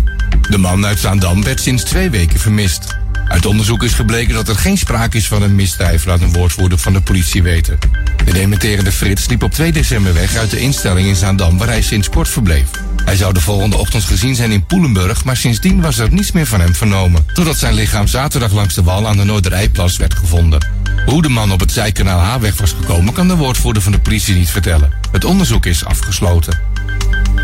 De 0.49 0.57
man 0.57 0.85
uit 0.85 0.99
Zaandam 0.99 1.43
werd 1.43 1.61
sinds 1.61 1.83
twee 1.83 2.09
weken 2.09 2.39
vermist. 2.39 2.97
Uit 3.27 3.45
onderzoek 3.45 3.83
is 3.83 3.93
gebleken 3.93 4.33
dat 4.33 4.47
er 4.47 4.55
geen 4.55 4.77
sprake 4.77 5.17
is 5.17 5.27
van 5.27 5.41
een 5.41 5.55
misdrijf, 5.55 6.05
laat 6.05 6.21
een 6.21 6.33
woordvoerder 6.33 6.77
van 6.77 6.93
de 6.93 7.01
politie 7.01 7.43
weten. 7.43 7.77
De 8.25 8.33
dementerende 8.33 8.91
Frits 8.91 9.27
liep 9.27 9.43
op 9.43 9.51
2 9.51 9.71
december 9.71 10.13
weg 10.13 10.35
uit 10.35 10.49
de 10.49 10.59
instelling 10.59 11.07
in 11.07 11.15
Zaandam 11.15 11.57
waar 11.57 11.67
hij 11.67 11.81
sinds 11.81 12.09
kort 12.09 12.29
verbleef. 12.29 12.69
Hij 13.07 13.15
zou 13.15 13.33
de 13.33 13.41
volgende 13.41 13.77
ochtend 13.77 14.03
gezien 14.03 14.35
zijn 14.35 14.51
in 14.51 14.65
Poelenburg, 14.65 15.23
maar 15.23 15.37
sindsdien 15.37 15.81
was 15.81 15.97
er 15.97 16.13
niets 16.13 16.31
meer 16.31 16.45
van 16.45 16.59
hem 16.59 16.75
vernomen. 16.75 17.25
Totdat 17.33 17.57
zijn 17.57 17.73
lichaam 17.73 18.07
zaterdag 18.07 18.51
langs 18.51 18.75
de 18.75 18.83
wal 18.83 19.07
aan 19.07 19.17
de 19.17 19.23
Noorderijplas 19.23 19.97
werd 19.97 20.13
gevonden. 20.13 20.67
Hoe 21.05 21.21
de 21.21 21.29
man 21.29 21.51
op 21.51 21.59
het 21.59 21.71
zijkanaal 21.71 22.19
Haaweg 22.19 22.57
was 22.57 22.71
gekomen, 22.71 23.13
kan 23.13 23.27
de 23.27 23.35
woordvoerder 23.35 23.81
van 23.81 23.91
de 23.91 23.99
politie 23.99 24.35
niet 24.35 24.49
vertellen. 24.49 24.91
Het 25.11 25.25
onderzoek 25.25 25.65
is 25.65 25.85
afgesloten. 25.85 26.59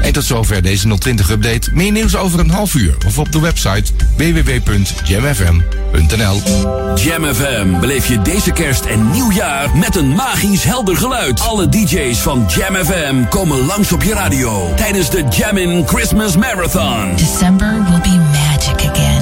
En 0.04 0.14
tot 0.14 0.24
zover 0.24 0.62
deze 0.62 0.88
020-update. 0.88 1.70
Meer 1.74 1.92
nieuws 1.92 2.16
over 2.16 2.40
een 2.40 2.50
half 2.50 2.74
uur 2.74 2.96
of 3.06 3.18
op 3.18 3.32
de 3.32 3.40
website 3.40 3.92
www.jamfm.nl. 4.18 6.42
Jam 6.96 7.34
FM 7.34 7.80
beleef 7.80 8.08
je 8.08 8.22
deze 8.22 8.52
kerst 8.52 8.86
en 8.86 9.12
nieuwjaar 9.12 9.78
met 9.78 9.96
een 9.96 10.16
magisch 10.16 10.64
helder 10.64 10.98
geluid. 10.98 11.40
Alle 11.40 11.70
DJ's 11.70 12.18
van 12.18 12.46
Jam 12.48 12.76
FM 12.76 13.24
komen 13.30 13.66
langs 13.66 13.92
op 13.92 14.04
je 14.04 14.14
radio 14.14 14.74
tijdens 14.76 15.10
de 15.10 15.24
Jammin' 15.30 15.88
Christmas 15.88 16.38
Marathon. 16.38 17.16
December 17.16 17.84
will 17.90 18.02
be 18.02 18.20
magic 18.32 18.90
again 18.90 19.13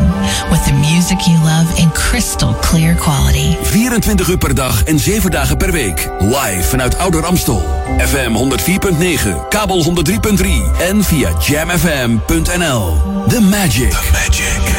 with 0.49 0.65
the 0.65 0.73
music 0.73 1.19
you 1.19 1.37
love 1.43 1.77
in 1.77 1.91
crystal 1.91 2.53
clear 2.53 2.95
quality. 2.95 3.57
24 3.71 4.29
uur 4.29 4.37
per 4.37 4.55
dag 4.55 4.83
en 4.83 4.99
7 4.99 5.31
dagen 5.31 5.57
per 5.57 5.71
week. 5.71 6.09
Live 6.19 6.69
vanuit 6.69 6.97
Ouder 6.97 7.25
Amstel. 7.25 7.61
FM 7.97 8.37
104.9, 8.37 9.47
kabel 9.49 9.83
103.3 9.83 10.47
en 10.79 11.03
via 11.03 11.29
jamfm.nl. 11.39 13.01
The 13.27 13.41
magic, 13.41 13.93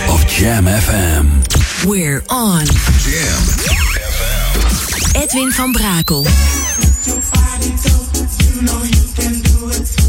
of 0.09 0.25
Jam 0.27 0.67
FM. 0.67 1.27
We're 1.87 2.23
on. 2.27 2.65
Jam. 2.99 3.43
Edwin 5.13 5.53
van 5.53 5.73
Brakel. 5.73 6.27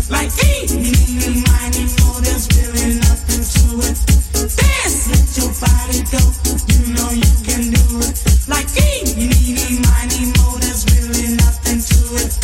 Like 0.09 0.31
eeny, 0.45 0.77
meeny, 0.77 1.41
miny, 1.41 1.85
mo, 1.99 2.19
there's 2.21 2.47
really 2.55 2.99
nothing 2.99 3.43
to 3.43 3.89
it. 3.89 4.12
Dance, 4.43 5.07
let 5.07 5.37
your 5.39 5.53
body 5.55 6.03
go. 6.11 6.19
You 6.67 6.93
know 6.93 7.09
you 7.11 7.31
can 7.47 7.71
do 7.71 7.99
it. 8.03 8.23
Like 8.47 8.67
eeny, 8.75 9.27
meeny, 9.31 9.79
miny, 9.79 10.33
mo, 10.35 10.57
there's 10.59 10.83
really 10.91 11.35
nothing 11.37 11.79
to 11.79 12.15
it. 12.25 12.42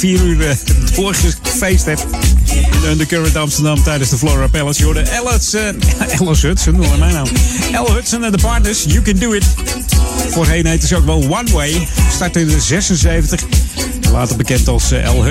vier 0.00 0.24
uur 0.24 0.40
eh, 0.40 0.48
uh, 0.48 0.96
doorgefeest 0.96 1.84
hebt. 1.84 2.06
In 2.82 2.90
Undercurrent 2.90 3.36
Amsterdam 3.36 3.82
tijdens 3.82 4.10
de 4.10 4.18
Flora 4.18 4.46
Palace. 4.46 4.78
Je 4.78 4.84
hoorde 4.84 5.00
Elhutsen, 5.00 5.78
Alice 6.18 6.46
Hudson, 6.46 6.78
mijn 6.98 7.12
naam? 7.12 7.26
Elhutsen 7.72 7.94
Hudson 7.94 8.24
en 8.24 8.32
de 8.32 8.38
partners, 8.38 8.84
You 8.84 9.02
Can 9.02 9.14
Do 9.14 9.32
It. 9.32 9.44
Voorheen 10.30 10.66
heette 10.66 10.86
ze 10.86 10.96
ook 10.96 11.04
wel 11.04 11.22
One 11.22 11.50
Way. 11.52 11.88
Start 12.12 12.36
in 12.36 12.48
de 12.48 12.60
76. 12.60 13.40
Later 14.12 14.36
bekend 14.36 14.68
als 14.68 14.90
eh, 14.90 15.14
L. 15.14 15.24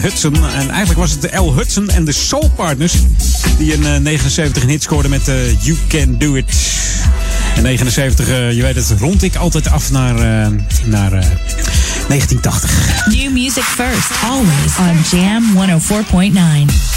Hudson, 0.00 0.34
En 0.34 0.70
eigenlijk 0.70 1.00
was 1.00 1.10
het 1.10 1.22
de 1.22 1.36
L. 1.36 1.54
Hudson 1.54 1.88
en 1.88 2.04
de 2.04 2.12
Soul 2.12 2.50
Partners. 2.56 2.94
Die 3.58 3.72
in 3.72 3.86
eh, 3.86 3.96
79 3.96 4.62
een 4.62 4.68
hit 4.68 4.82
scoorden 4.82 5.10
met 5.10 5.30
You 5.60 5.76
Can 5.88 6.18
Do 6.18 6.34
It. 6.34 6.44
En 7.56 7.62
79, 7.62 8.26
je 8.28 8.62
weet 8.62 8.74
het, 8.74 8.94
rond 8.98 9.22
ik 9.22 9.36
altijd 9.36 9.68
af 9.68 9.90
naar, 9.90 10.50
naar 10.84 11.24
1980. 12.08 13.06
New 13.06 13.30
music 13.30 13.62
first, 13.62 14.10
always 14.22 14.78
on 14.78 15.18
Jam 15.18 15.42
104.9. 15.54 16.94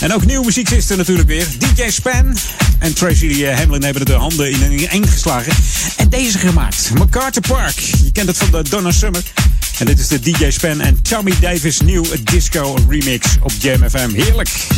En 0.00 0.12
ook 0.12 0.24
nieuwe 0.26 0.44
muziek 0.44 0.70
is 0.70 0.90
er 0.90 0.96
natuurlijk 0.96 1.28
weer. 1.28 1.46
DJ 1.58 1.90
Span 1.90 2.36
en 2.78 2.94
Tracy 2.94 3.44
eh, 3.44 3.58
Hamlin 3.58 3.82
hebben 3.82 4.06
de 4.06 4.12
handen 4.12 4.50
in 4.50 4.88
een 4.90 5.08
geslagen. 5.08 5.52
En 5.96 6.08
deze 6.08 6.38
gemaakt. 6.38 6.90
MacArthur 6.94 7.42
Park. 7.48 7.78
Je 7.78 8.12
kent 8.12 8.26
het 8.26 8.38
van 8.38 8.50
de 8.50 8.68
Donna 8.70 8.90
Summer. 8.90 9.22
En 9.78 9.86
dit 9.86 9.98
is 9.98 10.08
de 10.08 10.20
DJ 10.20 10.50
Span 10.50 10.80
en 10.80 11.02
Tommy 11.02 11.34
Davis 11.40 11.80
nieuw 11.80 12.04
disco 12.22 12.76
remix 12.88 13.26
op 13.42 13.52
Jam 13.60 13.90
FM. 13.90 14.10
Heerlijk. 14.14 14.77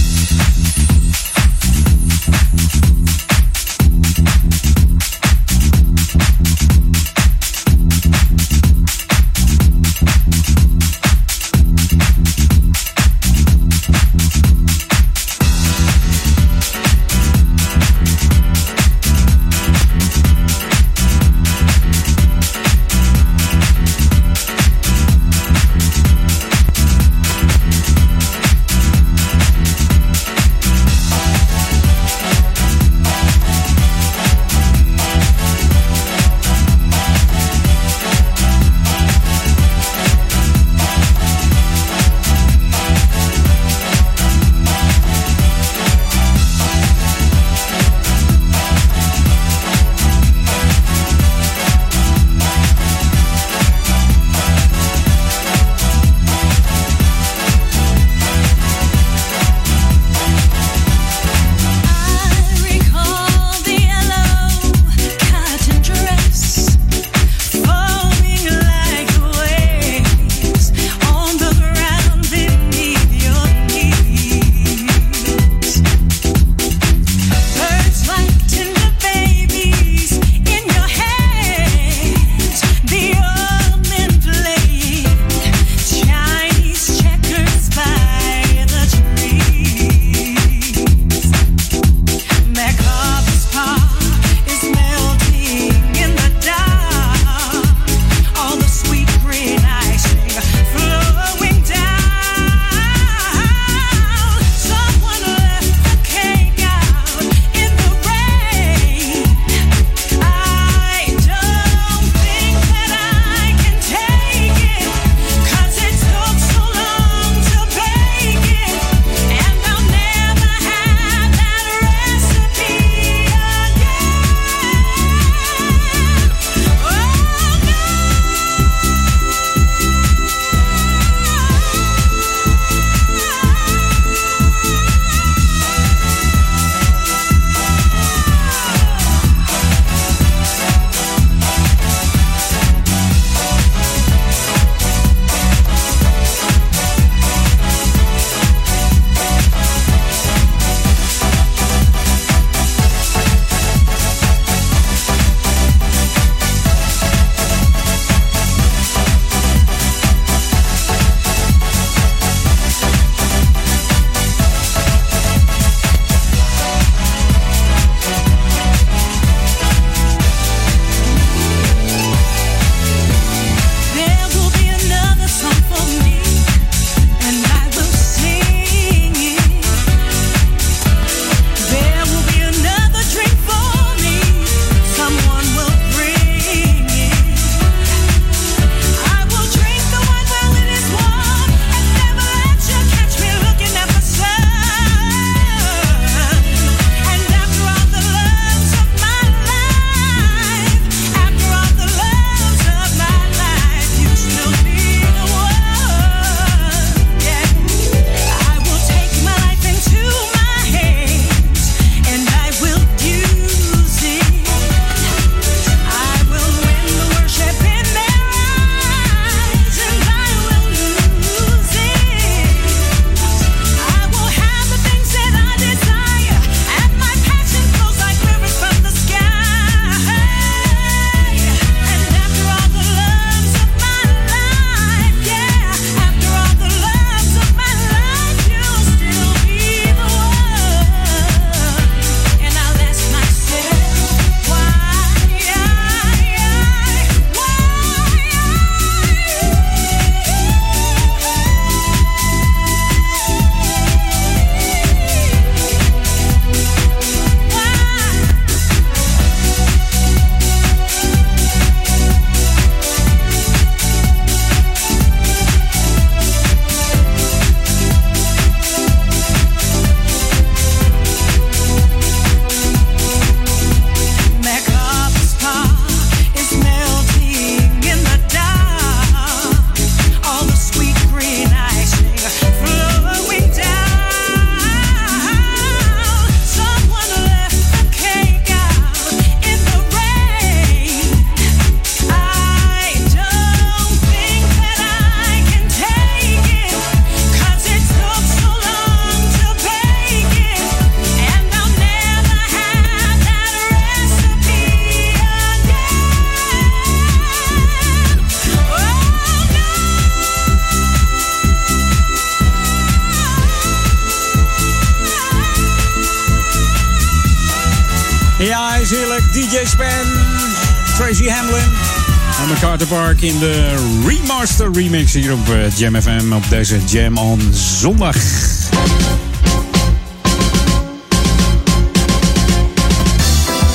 En 322.80 322.86
MacArthur 322.86 323.14
Park 323.14 323.20
in 323.20 323.38
de 323.38 323.74
remaster 324.06 324.72
remix 324.72 325.12
hier 325.12 325.32
op 325.32 325.48
eh, 325.48 325.76
Jam 325.76 326.00
FM 326.00 326.32
op 326.32 326.42
deze 326.48 326.78
Jam 326.86 327.18
on 327.18 327.40
zondag. 327.52 328.16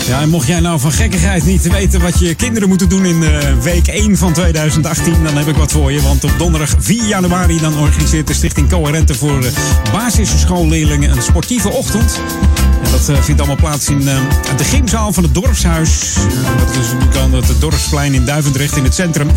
Ja, 0.07 0.21
en 0.21 0.29
mocht 0.29 0.47
jij 0.47 0.59
nou 0.59 0.79
van 0.79 0.91
gekkigheid 0.91 1.45
niet 1.45 1.71
weten 1.71 2.01
wat 2.01 2.19
je 2.19 2.35
kinderen 2.35 2.69
moeten 2.69 2.89
doen 2.89 3.05
in 3.05 3.23
eh, 3.23 3.53
week 3.61 3.87
1 3.87 4.17
van 4.17 4.33
2018, 4.33 5.23
dan 5.23 5.37
heb 5.37 5.47
ik 5.47 5.55
wat 5.55 5.71
voor 5.71 5.91
je. 5.91 6.01
Want 6.01 6.23
op 6.23 6.33
donderdag 6.37 6.75
4 6.79 7.05
januari 7.07 7.59
dan 7.59 7.77
organiseert 7.77 8.27
de 8.27 8.33
Stichting 8.33 8.69
Coherente 8.69 9.15
voor 9.15 9.43
eh, 9.43 9.51
basisschoolleerlingen 9.91 11.11
een 11.11 11.21
sportieve 11.21 11.69
ochtend. 11.69 12.19
Dat 12.95 13.09
eh, 13.09 13.21
vindt 13.21 13.39
allemaal 13.39 13.59
plaats 13.59 13.89
in 13.89 14.07
eh, 14.07 14.17
de 14.57 14.63
gymzaal 14.63 15.13
van 15.13 15.23
het 15.23 15.33
dorpshuis. 15.33 15.89
Dat 16.57 16.83
is 16.83 16.91
natuurlijk 16.91 17.47
het 17.47 17.61
dorpsplein 17.61 18.13
in 18.13 18.25
Duivendrecht 18.25 18.77
in 18.77 18.83
het 18.83 18.93
centrum. 18.93 19.27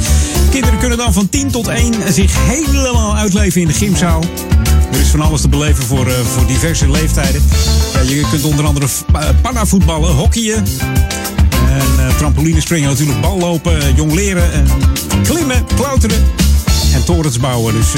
Kinderen 0.51 0.78
kunnen 0.78 0.98
dan 0.98 1.12
van 1.12 1.28
10 1.28 1.51
tot 1.51 1.68
1 1.68 1.94
zich 2.12 2.32
helemaal 2.47 3.16
uitleven 3.16 3.60
in 3.60 3.66
de 3.66 3.72
gymzaal. 3.72 4.22
Er 4.93 5.01
is 5.01 5.09
van 5.09 5.20
alles 5.20 5.40
te 5.40 5.48
beleven 5.48 5.85
voor, 5.85 6.06
eh, 6.06 6.14
voor 6.35 6.47
diverse 6.47 6.90
leeftijden. 6.90 7.43
Je 8.06 8.26
kunt 8.30 8.44
onder 8.44 8.64
andere 8.64 8.86
uh, 9.12 9.22
pannavoetballen, 9.43 10.14
hockeyen. 10.14 10.64
En 11.68 12.16
trampolines 12.16 12.62
springen 12.62 12.89
natuurlijk, 12.89 13.20
ballopen, 13.20 13.76
uh, 13.76 13.97
jongleren, 13.97 14.52
en 14.52 14.66
klimmen, 15.22 15.66
klauteren 15.74 16.24
en 16.94 17.05
torens 17.05 17.39
bouwen. 17.39 17.74
Dus 17.74 17.93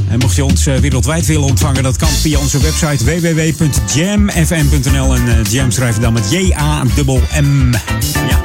En 0.10 0.20
mocht 0.20 0.36
je 0.36 0.44
ons 0.44 0.68
uh, 0.68 0.76
wereldwijd 0.76 1.26
willen 1.26 1.48
ontvangen, 1.48 1.84
dat 1.84 1.98
kan 1.98 2.10
via 2.10 2.40
onze 2.40 2.60
website 2.60 3.06
www.jamfm.nl. 3.06 5.16
En 5.16 5.26
uh, 5.26 5.34
Jam 5.50 5.72
schrijf 5.72 5.96
je 5.96 6.02
dan 6.02 6.14
met 6.14 6.32
J-A-M-M. 6.32 7.72
Ja. 8.14 8.42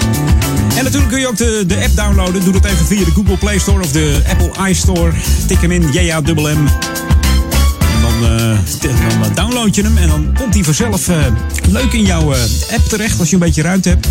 En 0.76 0.84
natuurlijk 0.84 1.10
kun 1.10 1.20
je 1.20 1.28
ook 1.28 1.36
de, 1.36 1.64
de 1.66 1.82
app 1.84 1.96
downloaden. 1.96 2.44
Doe 2.44 2.52
dat 2.52 2.64
even 2.64 2.86
via 2.86 3.04
de 3.04 3.10
Google 3.10 3.36
Play 3.36 3.58
Store 3.58 3.80
of 3.80 3.92
de 3.92 4.22
Apple 4.28 4.68
iStore. 4.68 5.12
Tik 5.46 5.60
hem 5.60 5.70
in, 5.70 5.92
J-A-M-M. 5.92 6.68
Dan, 8.20 8.32
uh, 8.32 9.22
dan, 9.22 9.34
download 9.34 9.74
je 9.74 9.82
hem 9.82 9.96
en 9.96 10.08
dan 10.08 10.34
komt 10.38 10.54
hij 10.54 10.64
vanzelf 10.64 11.08
uh, 11.08 11.16
leuk 11.68 11.92
in 11.92 12.04
jouw 12.04 12.34
uh, 12.34 12.38
app 12.72 12.88
terecht 12.88 13.18
als 13.18 13.28
je 13.28 13.34
een 13.34 13.40
beetje 13.40 13.62
ruimte 13.62 13.88
hebt. 13.88 14.08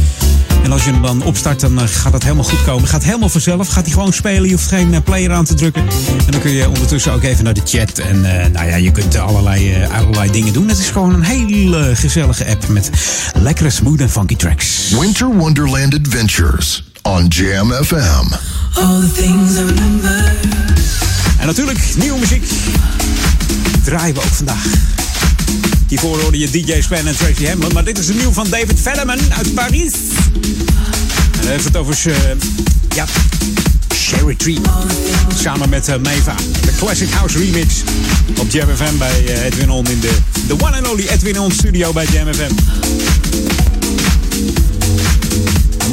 En 0.64 0.72
als 0.72 0.84
je 0.84 0.92
hem 0.92 1.02
dan 1.02 1.24
opstart, 1.24 1.60
dan 1.60 1.88
gaat 1.88 2.14
het 2.14 2.24
helemaal 2.24 2.44
goed 2.44 2.64
komen. 2.64 2.88
Gaat 2.88 3.04
helemaal 3.04 3.30
vanzelf. 3.30 3.68
Gaat 3.68 3.84
hij 3.84 3.94
gewoon 3.94 4.14
spelen. 4.14 4.44
Je 4.44 4.52
hoeft 4.52 4.68
geen 4.68 5.04
player 5.04 5.32
aan 5.32 5.46
te 5.46 5.54
drukken. 5.54 5.82
En 6.26 6.32
dan 6.32 6.42
kun 6.42 6.52
je 6.52 6.68
ondertussen 6.68 7.14
ook 7.14 7.24
even 7.24 7.44
naar 7.44 7.54
de 7.54 7.62
chat. 7.66 7.98
En 7.98 8.22
nou 8.52 8.68
ja, 8.68 8.76
je 8.76 8.92
kunt 8.92 9.18
allerlei, 9.18 9.88
allerlei 9.92 10.32
dingen 10.32 10.54
doen. 10.54 10.68
Het 10.68 10.80
is 10.80 10.90
gewoon 10.90 11.14
een 11.14 11.24
hele 11.24 11.96
gezellige 11.96 12.46
app 12.46 12.68
met 12.68 12.90
lekkere, 13.34 13.70
smooth 13.70 14.00
en 14.00 14.10
funky 14.10 14.36
tracks. 14.36 14.90
Winter 15.00 15.28
Wonderland 15.28 15.94
Adventures 15.94 16.84
on 17.02 17.28
Jam 17.28 17.72
FM. 17.72 18.34
All 18.74 19.00
the 19.00 19.12
things 19.12 19.58
I 19.58 19.66
remember. 19.66 20.34
En 21.38 21.46
natuurlijk 21.46 21.80
nieuwe 21.98 22.20
muziek 22.20 22.44
draaien 23.84 24.16
we 24.16 24.22
ook 24.22 24.34
vandaag. 24.34 24.66
Hiervoor 25.88 26.22
hoorde 26.22 26.40
je 26.40 26.50
DJ 26.50 26.82
Span 26.82 27.08
en 27.08 27.16
Tracy 27.16 27.46
Hamlin. 27.46 27.74
Maar 27.74 27.84
dit 27.84 28.00
is 28.00 28.08
een 28.08 28.18
nieuw 28.18 28.32
van 28.32 28.50
David 28.50 28.80
Velleman 28.82 29.20
uit 29.30 29.54
Parijs. 29.54 29.94
En 31.32 31.40
hij 31.40 31.52
heeft 31.52 31.64
het 31.64 31.78
over 31.78 32.04
uh, 32.06 32.16
ja, 32.96 33.06
Sherry 33.96 34.36
Tree. 34.36 34.60
Samen 35.36 35.70
met 35.70 35.88
uh, 35.90 35.96
Meva. 35.98 36.36
De 36.62 36.72
Classic 36.78 37.10
House 37.10 37.38
Remix. 37.38 37.74
Op 38.38 38.52
Jam 38.52 38.76
FM 38.76 38.98
bij 38.98 39.24
uh, 39.24 39.46
Edwin 39.46 39.70
On 39.70 39.86
in 39.86 40.00
de, 40.00 40.18
de 40.48 40.54
one 40.54 40.78
and 40.78 40.92
only 40.92 41.08
Edwin 41.08 41.40
On 41.40 41.52
studio 41.52 41.94
bij 41.94 42.06
Jam 42.12 42.34
FM. 42.34 42.52
En 44.73 44.73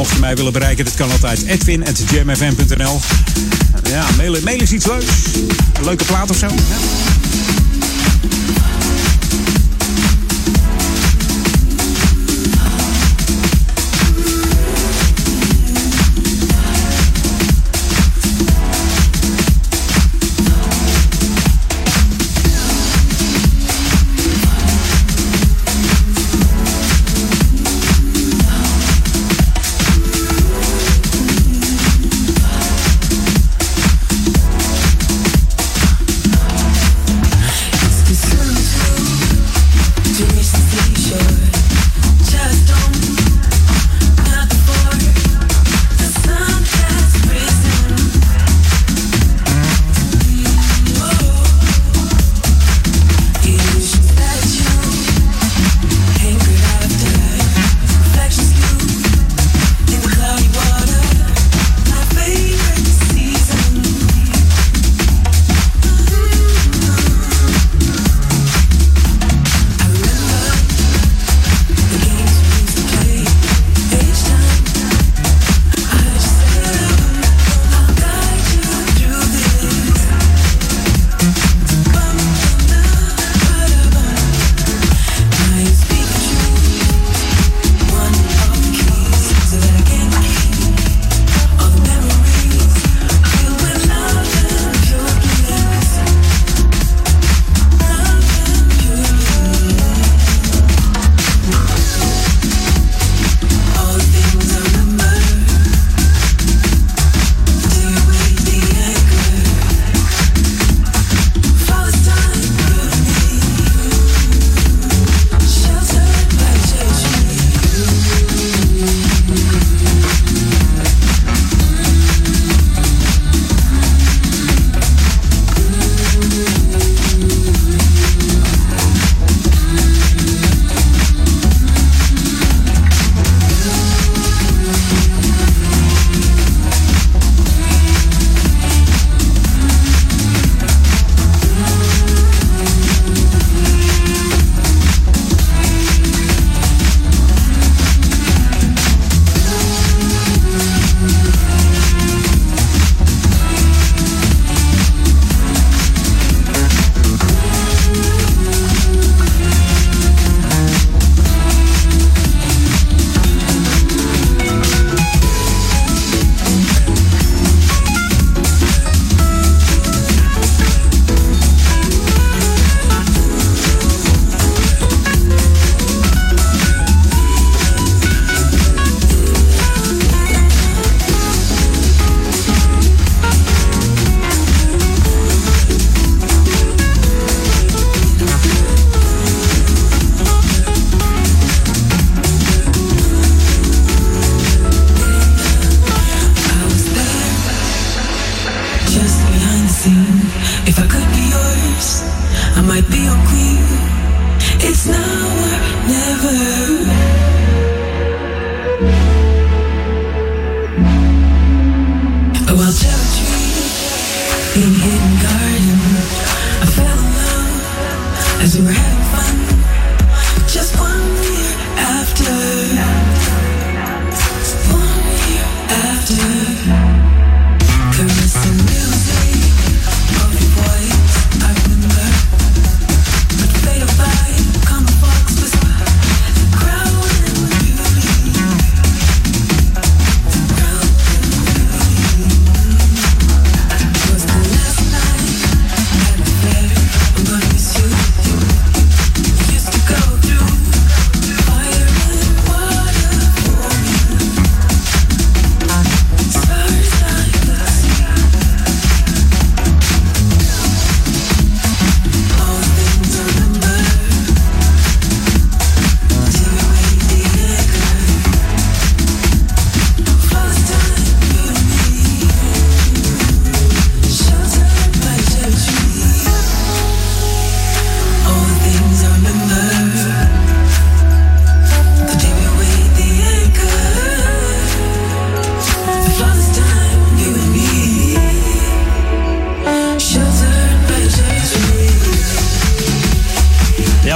mocht 0.01 0.13
je 0.13 0.21
mij 0.21 0.37
willen 0.37 0.53
bereiken, 0.53 0.85
dat 0.85 0.95
kan 0.95 1.11
altijd. 1.11 1.45
Edwin.jamfm.nl 1.45 3.01
Ja, 3.83 4.07
mailen, 4.17 4.45
mailen 4.45 4.63
is 4.63 4.73
iets 4.73 4.87
leuks. 4.87 5.07
Een 5.73 5.85
leuke 5.85 6.05
plaat 6.05 6.31
of 6.31 6.37
zo. 6.37 6.47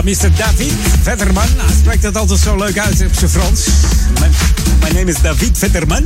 Mr. 0.05 0.31
David 0.37 0.73
Vetterman. 1.03 1.49
Hij 1.57 1.75
spreekt 1.79 2.03
het 2.03 2.17
altijd 2.17 2.41
zo 2.41 2.57
leuk 2.57 2.79
uit 2.79 3.05
op 3.07 3.15
zijn 3.15 3.31
Frans. 3.31 3.67
Mijn, 4.19 4.31
mijn 4.81 4.95
name 4.95 5.11
is 5.11 5.21
David 5.23 5.59
Vetterman. 5.59 6.05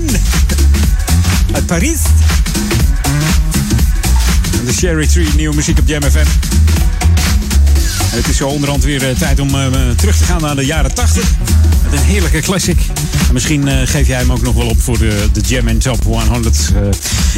Uit 1.53 1.67
Parijs. 1.67 1.99
De 4.65 4.73
Cherry 4.73 5.07
Tree, 5.07 5.29
nieuwe 5.37 5.55
muziek 5.55 5.79
op 5.79 5.89
Jam 5.89 6.03
FM. 6.03 6.27
Het 8.17 8.29
is 8.29 8.37
zo 8.37 8.49
onderhand 8.49 8.85
weer 8.85 9.09
eh, 9.09 9.17
tijd 9.17 9.41
om 9.41 9.55
eh, 9.55 9.67
terug 9.97 10.17
te 10.17 10.25
gaan 10.25 10.41
naar 10.41 10.57
de 10.57 10.67
jaren 10.67 10.95
80. 10.95 11.25
Een 11.93 11.99
heerlijke 11.99 12.41
classic. 12.41 12.79
En 13.27 13.33
misschien 13.33 13.69
eh, 13.69 13.77
geef 13.85 14.07
jij 14.07 14.19
hem 14.19 14.33
ook 14.33 14.43
nog 14.43 14.55
wel 14.55 14.67
op 14.67 14.81
voor 14.81 14.99
de, 14.99 15.29
de 15.33 15.41
Jam 15.41 15.69
and 15.69 15.81
Top 15.81 16.05
100. 16.05 16.73
Eh, 16.75 16.83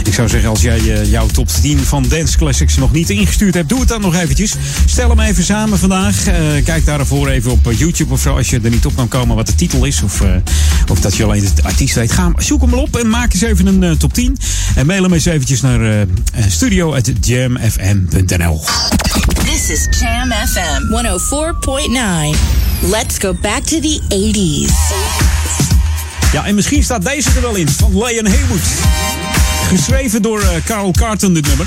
ik 0.05 0.15
zou 0.15 0.29
zeggen, 0.29 0.51
als 0.51 0.63
jij 0.63 0.79
eh, 0.79 1.11
jouw 1.11 1.27
top 1.27 1.49
10 1.49 1.79
van 1.79 2.05
Dance 2.09 2.39
Classics 2.39 2.77
nog 2.77 2.93
niet 2.93 3.11
ingestuurd 3.11 3.55
hebt, 3.55 3.69
doe 3.69 3.81
het 3.81 3.89
dan 3.89 4.01
nog 4.01 4.15
eventjes. 4.15 4.55
Stel 4.87 5.09
hem 5.09 5.21
even 5.21 5.45
samen 5.45 5.79
vandaag. 5.79 6.25
Kijk 6.65 6.85
daarvoor 6.85 7.29
even 7.29 7.51
op 7.51 7.73
YouTube 7.73 8.13
of 8.13 8.21
zo, 8.21 8.37
als 8.37 8.51
je 8.51 8.61
er 8.63 8.71
niet 8.71 8.87
op 8.87 8.97
kan 8.97 9.09
komen 9.09 9.37
wat 9.37 9.47
de 9.47 9.55
titel 9.55 9.85
is. 9.85 10.03
Of, 10.03 10.23
of 10.91 11.01
dat 11.01 11.17
je 11.17 11.25
alleen 11.25 11.49
de 11.55 11.63
artiest 11.63 11.95
weet. 11.95 12.13
Ga, 12.13 12.33
zoek 12.37 12.61
hem 12.61 12.75
op 12.75 12.97
en 12.97 13.09
maak 13.09 13.33
eens 13.33 13.43
even 13.43 13.67
een 13.67 13.97
top 13.97 14.15
10. 14.15 14.37
En 14.75 14.87
mail 14.87 15.03
hem 15.03 15.13
eens 15.13 15.25
eventjes 15.25 15.61
naar 15.61 16.07
studio.jamfm.nl. 16.49 18.65
This 19.45 19.71
is 19.71 19.87
Jam 20.01 20.31
FM 20.31 20.83
104.9. 22.35 22.60
Let's 22.83 23.19
go 23.19 23.35
back 23.35 23.63
to 23.63 23.81
the 23.81 24.01
80s. 24.09 24.73
Ja, 26.33 26.47
en 26.47 26.55
misschien 26.55 26.83
staat 26.83 27.05
deze 27.05 27.31
er 27.35 27.41
wel 27.41 27.55
in, 27.55 27.69
van 27.69 27.99
Leon 27.99 28.27
Haywood. 28.27 28.61
Geschreven 29.69 30.23
door 30.23 30.41
eh, 30.41 30.49
Carl 30.65 30.93
Carton, 30.93 31.35
dit 31.35 31.47
nummer. 31.47 31.67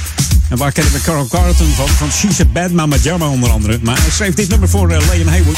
En 0.50 0.58
waar 0.58 0.72
kennen 0.72 0.94
we 0.94 1.02
Carl 1.02 1.28
Carton 1.28 1.68
van? 1.76 1.88
Van 1.88 2.12
She's 2.12 2.40
a 2.40 2.46
Bad 2.46 2.72
Mama 2.72 2.96
Jama 3.02 3.28
onder 3.28 3.50
andere. 3.50 3.80
Maar 3.82 4.02
hij 4.02 4.12
schreef 4.12 4.34
dit 4.34 4.50
nummer 4.50 4.70
voor 4.70 4.90
eh, 4.90 5.08
Leon 5.12 5.28
Haywood. 5.28 5.58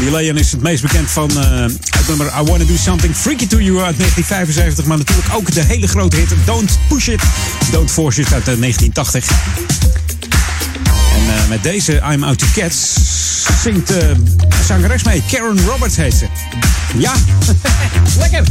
Die 0.00 0.10
Leon 0.10 0.36
is 0.36 0.52
het 0.52 0.62
meest 0.62 0.82
bekend 0.82 1.10
van 1.10 1.30
eh, 1.30 1.60
het 1.96 2.08
nummer 2.08 2.26
I 2.26 2.42
Wanna 2.42 2.64
Do 2.64 2.76
Something 2.76 3.16
Freaky 3.16 3.46
To 3.46 3.60
You 3.60 3.82
uit 3.82 3.98
1975. 3.98 4.84
Maar 4.84 4.98
natuurlijk 4.98 5.28
ook 5.34 5.52
de 5.52 5.62
hele 5.62 5.86
grote 5.86 6.16
hit 6.16 6.34
Don't 6.44 6.78
Push 6.88 7.08
It, 7.08 7.22
Don't 7.70 7.90
Force 7.90 8.20
It 8.20 8.32
uit 8.32 8.48
eh, 8.48 8.54
1980. 8.58 9.28
En 11.16 11.48
met 11.48 11.62
deze 11.62 12.02
I'm 12.12 12.24
Out 12.24 12.38
to 12.38 12.46
Cats 12.54 12.92
zingt 13.62 13.90
eh, 13.90 14.10
zangeres 14.66 15.02
mee. 15.02 15.22
Karen 15.30 15.64
Roberts 15.66 15.96
heet 15.96 16.14
ze. 16.14 16.26
Ja, 16.98 17.12
lekker. 18.18 18.42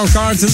Carl 0.00 0.08
Carton. 0.08 0.48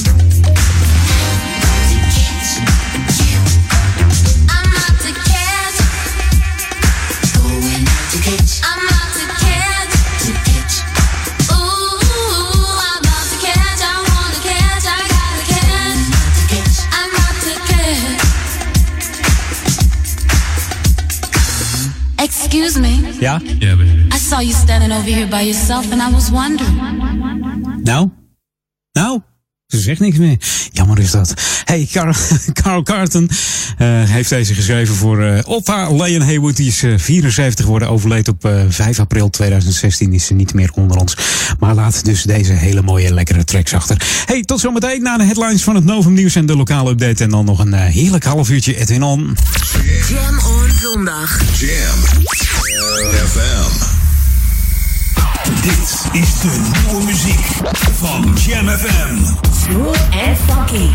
Excuse 22.19 22.79
me. 22.79 23.21
Ja? 23.21 23.39
Yeah, 23.39 23.77
baby. 23.77 24.09
I 24.11 24.19
saw 24.19 24.41
you 24.41 24.53
standing 24.53 24.91
over 24.91 25.05
here 25.05 25.29
by 25.29 25.43
yourself 25.43 25.93
and 25.93 26.03
I 26.03 26.11
was 26.11 26.33
wondering. 26.33 26.76
Carl, 32.63 32.83
Carton 32.83 33.31
eh, 33.79 33.87
heeft 33.89 34.29
deze 34.29 34.55
geschreven 34.55 34.95
voor 34.95 35.23
eh 35.23 35.41
Opa 35.45 35.91
Leon 35.93 36.23
Haywood. 36.23 36.57
Die 36.57 36.67
is 36.67 36.83
eh, 36.83 36.93
74 36.97 37.65
geworden, 37.65 37.89
overleed 37.91 38.29
op 38.29 38.45
eh, 38.45 38.61
5 38.69 39.01
april 39.01 39.31
2016. 39.31 40.13
Is 40.13 40.27
ze 40.27 40.35
niet 40.35 40.55
meer 40.55 40.71
onder 40.75 40.97
ons. 40.97 41.17
Maar 41.59 41.75
laat 41.75 42.05
dus 42.05 42.23
deze 42.23 42.53
hele 42.53 42.83
mooie, 42.83 43.15
lekkere 43.15 43.45
tracks 43.45 43.75
achter. 43.75 43.97
Hey, 44.25 44.43
tot 44.43 44.61
zometeen 44.61 45.03
na 45.03 45.17
de 45.17 45.25
headlines 45.25 45.63
van 45.63 45.75
het 45.75 45.85
Novum 45.85 46.13
Nieuws 46.13 46.35
en 46.35 46.47
de 46.47 46.57
lokale 46.57 46.91
update. 46.91 47.25
En 47.25 47.31
dan 47.31 47.45
nog 47.45 47.59
een 47.59 47.75
eh, 47.75 47.81
heerlijk 47.81 48.25
half 48.25 48.51
uurtje 48.51 48.77
Edwin 48.77 49.03
On. 49.03 49.37
Jam 50.09 50.39
on 50.39 50.71
zondag. 50.71 51.41
Jam 51.59 51.99
FM. 53.27 54.06
Dit 55.55 56.07
is 56.13 56.41
de 56.41 56.71
nieuwe 56.73 57.05
muziek 57.05 57.47
van 57.99 58.37
Jam 58.47 58.69
FM. 58.69 59.17
Smooth 59.63 60.09
and 60.11 60.39
funky. 60.47 60.89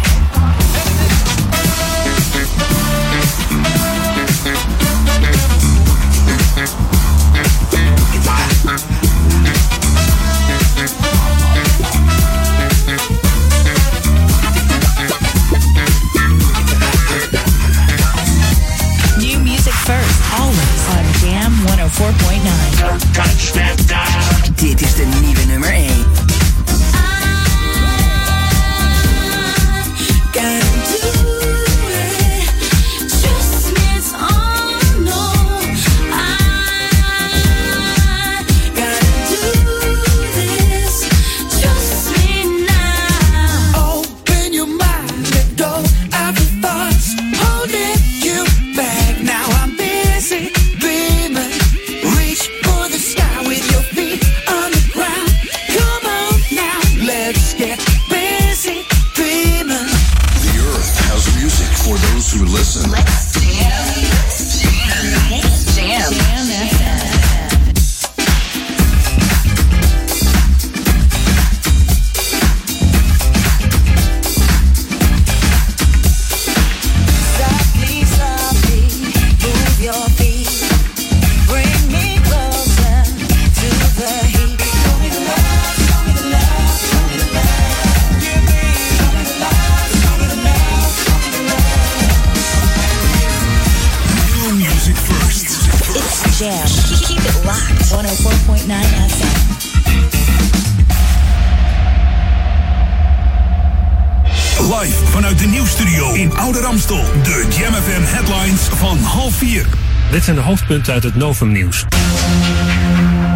Uit 110.72 111.04
het 111.04 111.16
Novum-nieuws. 111.16 111.86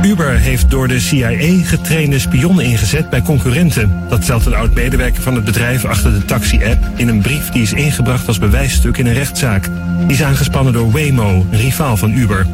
Uber 0.01 0.37
heeft 0.37 0.69
door 0.69 0.87
de 0.87 0.99
CIA 0.99 1.63
getrainde 1.63 2.19
spionnen 2.19 2.65
ingezet 2.65 3.09
bij 3.09 3.21
concurrenten. 3.21 4.03
Dat 4.09 4.23
stelt 4.23 4.45
een 4.45 4.55
oud-medewerker 4.55 5.21
van 5.21 5.35
het 5.35 5.45
bedrijf 5.45 5.85
achter 5.85 6.13
de 6.13 6.25
taxi-app 6.25 6.89
in 6.95 7.07
een 7.07 7.21
brief 7.21 7.49
die 7.49 7.61
is 7.61 7.73
ingebracht 7.73 8.27
als 8.27 8.39
bewijsstuk 8.39 8.97
in 8.97 9.05
een 9.05 9.13
rechtszaak. 9.13 9.69
Die 9.99 10.15
is 10.15 10.23
aangespannen 10.23 10.73
door 10.73 10.91
Waymo, 10.91 11.45
een 11.51 11.59
rivaal 11.59 11.97
van 11.97 12.11
Uber. 12.11 12.47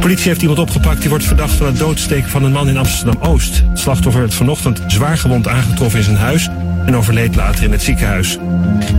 Politie 0.00 0.28
heeft 0.28 0.40
iemand 0.40 0.58
opgepakt 0.58 1.00
die 1.00 1.08
wordt 1.08 1.24
verdacht 1.24 1.54
van 1.54 1.66
het 1.66 1.78
doodsteken 1.78 2.30
van 2.30 2.44
een 2.44 2.52
man 2.52 2.68
in 2.68 2.78
Amsterdam-Oost. 2.78 3.62
Het 3.68 3.78
slachtoffer 3.78 4.20
werd 4.20 4.34
vanochtend 4.34 4.82
zwaar 4.86 5.18
gewond 5.18 5.48
aangetroffen 5.48 5.98
in 5.98 6.04
zijn 6.04 6.16
huis 6.16 6.48
en 6.86 6.96
overleed 6.96 7.34
later 7.34 7.64
in 7.64 7.72
het 7.72 7.82
ziekenhuis. 7.82 8.38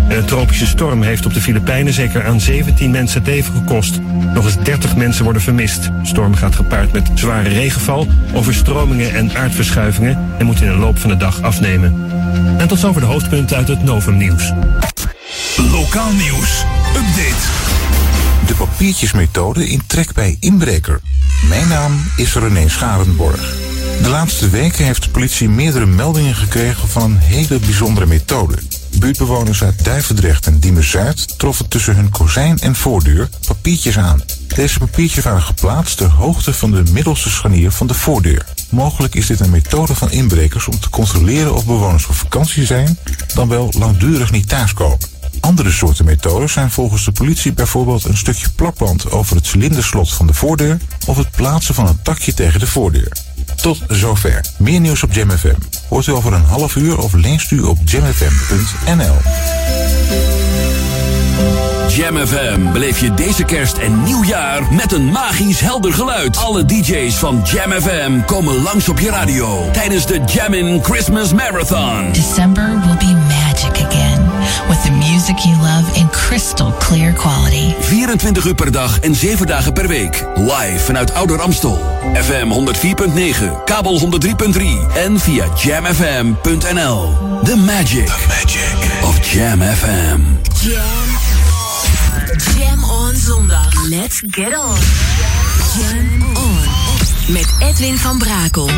En 0.08 0.18
een 0.18 0.26
tropische 0.26 0.68
storm 0.68 1.02
heeft 1.02 1.26
op 1.26 1.34
de 1.34 1.42
Filipijnen 1.42 1.94
zeker 1.94 2.26
aan 2.26 2.42
17 2.42 2.92
mensen 2.92 3.20
het 3.20 3.30
leven 3.30 3.54
gekost. 3.54 4.00
Nog 4.34 4.46
eens 4.46 4.64
30 4.64 4.96
mensen 4.96 5.24
worden 5.24 5.42
vermist. 5.42 5.90
Storm 6.04 6.36
gaat 6.36 6.56
gepaard 6.56 6.92
met 6.92 7.12
zware 7.14 7.50
regenval, 7.50 8.08
overstromingen 8.34 9.14
en 9.14 9.36
aardverschuivingen 9.36 10.34
en 10.38 10.46
moet 10.46 10.62
in 10.62 10.68
de 10.68 10.78
loop 10.78 11.00
van 11.00 11.10
de 11.10 11.18
dag 11.18 11.42
afnemen. 11.42 12.12
En 12.58 12.68
tot 12.68 12.80
zover 12.80 13.02
de 13.02 13.08
hoofdpunten 13.08 13.58
uit 13.58 13.68
het 13.68 13.84
Novum 13.84 14.18
Nieuws. 14.18 14.52
Lokaal 15.72 16.12
nieuws. 16.12 16.64
Update. 16.96 17.44
De 18.48 18.54
papiertjesmethode 18.56 19.70
in 19.70 19.82
trek 19.88 20.14
bij 20.14 20.38
inbreker. 20.40 21.02
Mijn 21.50 21.68
naam 21.68 22.04
is 22.16 22.34
René 22.34 22.70
Scharenborg. 22.70 23.56
De 24.02 24.10
laatste 24.10 24.50
weken 24.50 24.86
heeft 24.86 25.04
de 25.04 25.10
politie 25.10 25.50
meerdere 25.50 25.86
meldingen 25.86 26.36
gekregen 26.36 26.88
van 26.88 27.12
een 27.12 27.18
hele 27.18 27.60
bijzondere 27.60 28.06
methode. 28.06 28.56
Buurtbewoners 29.04 29.64
uit 29.64 29.84
Duivendrecht 29.84 30.48
en 30.48 30.60
Diemen-Zuid 30.60 31.40
troffen 31.40 31.68
tussen 31.68 31.96
hun 31.96 32.10
kozijn 32.10 32.60
en 32.60 32.76
voordeur 32.76 33.30
papiertjes 33.48 33.98
aan. 33.98 34.22
Deze 34.56 34.80
papiertjes 34.80 35.24
waren 35.24 35.42
geplaatst 35.42 35.98
ter 35.98 36.10
hoogte 36.10 36.54
van 36.54 36.72
de 36.72 36.84
middelste 36.92 37.30
scharnier 37.30 37.72
van 37.72 37.88
de 37.88 37.94
voordeur. 37.94 38.46
Mogelijk 38.70 39.16
is 39.16 39.28
dit 39.28 39.40
een 39.40 39.50
methode 39.50 39.96
van 39.96 40.12
inbrekers 40.12 40.68
om 40.68 40.80
te 40.80 40.90
controleren 40.90 41.54
of 41.54 41.66
bewoners 41.66 42.08
op 42.08 42.16
vakantie 42.16 42.66
zijn, 42.66 42.98
dan 43.34 43.50
wel 43.50 43.74
langdurig 43.78 44.32
niet 44.32 44.50
thuiskomen. 44.50 45.00
Andere 45.40 45.72
soorten 45.72 46.06
methodes 46.06 46.52
zijn 46.52 46.72
volgens 46.72 47.06
de 47.06 47.12
politie 47.12 47.54
bijvoorbeeld 47.54 48.04
een 48.04 48.18
stukje 48.18 48.50
plakband 48.50 49.12
over 49.12 49.36
het 49.36 49.46
cilinderslot 49.46 50.14
van 50.14 50.28
de 50.28 50.34
voordeur 50.34 50.78
of 51.06 51.18
het 51.18 51.32
plaatsen 51.32 51.76
van 51.76 51.88
een 51.88 52.02
takje 52.02 52.34
tegen 52.34 52.60
de 52.60 52.68
voordeur. 52.68 53.12
Tot 53.56 53.82
zover. 53.88 54.46
Meer 54.58 54.80
nieuws 54.80 55.04
op 55.04 55.14
JamFM. 55.14 55.56
Hoort 55.88 56.08
u 56.08 56.12
over 56.12 56.34
een 56.34 56.46
half 56.46 56.76
uur 56.76 57.00
of 57.00 57.14
leest 57.14 57.52
u 57.52 57.62
op 57.62 57.78
jamfm.nl. 57.86 59.16
Jam 61.90 62.18
FM 62.28 62.72
beleef 62.72 63.00
je 63.00 63.14
deze 63.14 63.44
kerst 63.44 63.78
en 63.78 64.04
nieuwjaar 64.04 64.74
met 64.74 64.92
een 64.92 65.12
magisch 65.12 65.60
helder 65.60 65.94
geluid. 65.94 66.38
Alle 66.38 66.66
DJ's 66.66 67.16
van 67.16 67.42
Jam 67.44 67.72
FM 67.72 68.22
komen 68.26 68.62
langs 68.62 68.90
op 68.90 69.00
je 69.00 69.10
radio 69.10 69.70
tijdens 69.72 70.06
de 70.06 70.22
Jammin' 70.26 70.84
Christmas 70.84 71.34
Marathon. 71.34 72.12
December 72.12 72.80
will 72.86 72.98
be 72.98 73.33
music 75.12 75.40
you 75.40 75.56
love 75.56 75.96
in 75.96 76.10
crystal 76.10 76.72
clear 76.80 77.14
quality. 77.14 77.76
24 77.82 78.46
uur 78.46 78.56
per 78.56 78.72
dag 78.72 79.00
en 79.00 79.16
7 79.16 79.46
dagen 79.46 79.74
per 79.74 79.88
week. 79.88 80.26
Live 80.36 80.80
vanuit 80.86 81.14
Ouder 81.14 81.42
Amstel. 81.42 81.80
FM 82.14 82.52
104.9, 82.52 83.64
kabel 83.66 84.00
103.3 84.00 84.96
en 84.96 85.20
via 85.20 85.46
jamfm.nl. 85.56 87.18
The 87.44 87.56
magic, 87.56 88.08
of 89.04 89.32
Jam 89.32 89.62
FM. 89.62 90.22
Jam. 90.62 90.82
Jam 92.58 92.84
on 92.84 93.16
zondag. 93.16 93.90
Let's 93.90 94.22
get 94.28 94.56
on. 94.56 94.78
Jam 95.78 96.36
on. 96.36 96.58
Met 97.28 97.54
Edwin 97.60 97.98
van 97.98 98.18
Brakel. 98.18 98.70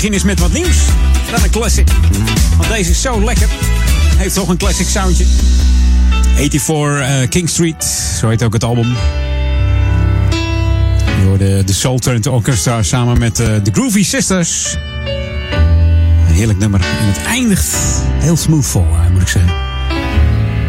Begin 0.00 0.14
eens 0.14 0.24
met 0.24 0.40
wat 0.40 0.52
nieuws. 0.52 0.78
Dan 1.30 1.42
een 1.42 1.50
classic. 1.50 1.88
Want 2.56 2.68
deze 2.68 2.90
is 2.90 3.00
zo 3.00 3.24
lekker. 3.24 3.48
Heeft 4.16 4.34
toch 4.34 4.48
een 4.48 4.56
classic 4.56 4.86
soundje. 4.88 5.24
84 6.34 7.00
eh, 7.00 7.28
King 7.28 7.48
Street, 7.48 7.84
zo 8.18 8.28
heet 8.28 8.42
ook 8.42 8.52
het 8.52 8.64
album. 8.64 8.96
Je 11.18 11.24
hoorde 11.26 11.64
de 11.64 11.72
Soul 11.72 11.98
Turnt 11.98 12.26
Orchestra 12.26 12.82
samen 12.82 13.18
met 13.18 13.40
eh, 13.40 13.46
de 13.62 13.70
Groovy 13.72 14.04
Sisters. 14.04 14.76
Een 16.28 16.34
heerlijk 16.34 16.58
nummer. 16.58 16.80
En 16.80 17.06
het 17.06 17.24
eindigt 17.26 17.76
heel 18.18 18.36
smooth 18.36 18.66
voor, 18.66 18.98
eh, 19.04 19.10
moet 19.12 19.22
ik 19.22 19.28
zeggen. 19.28 19.52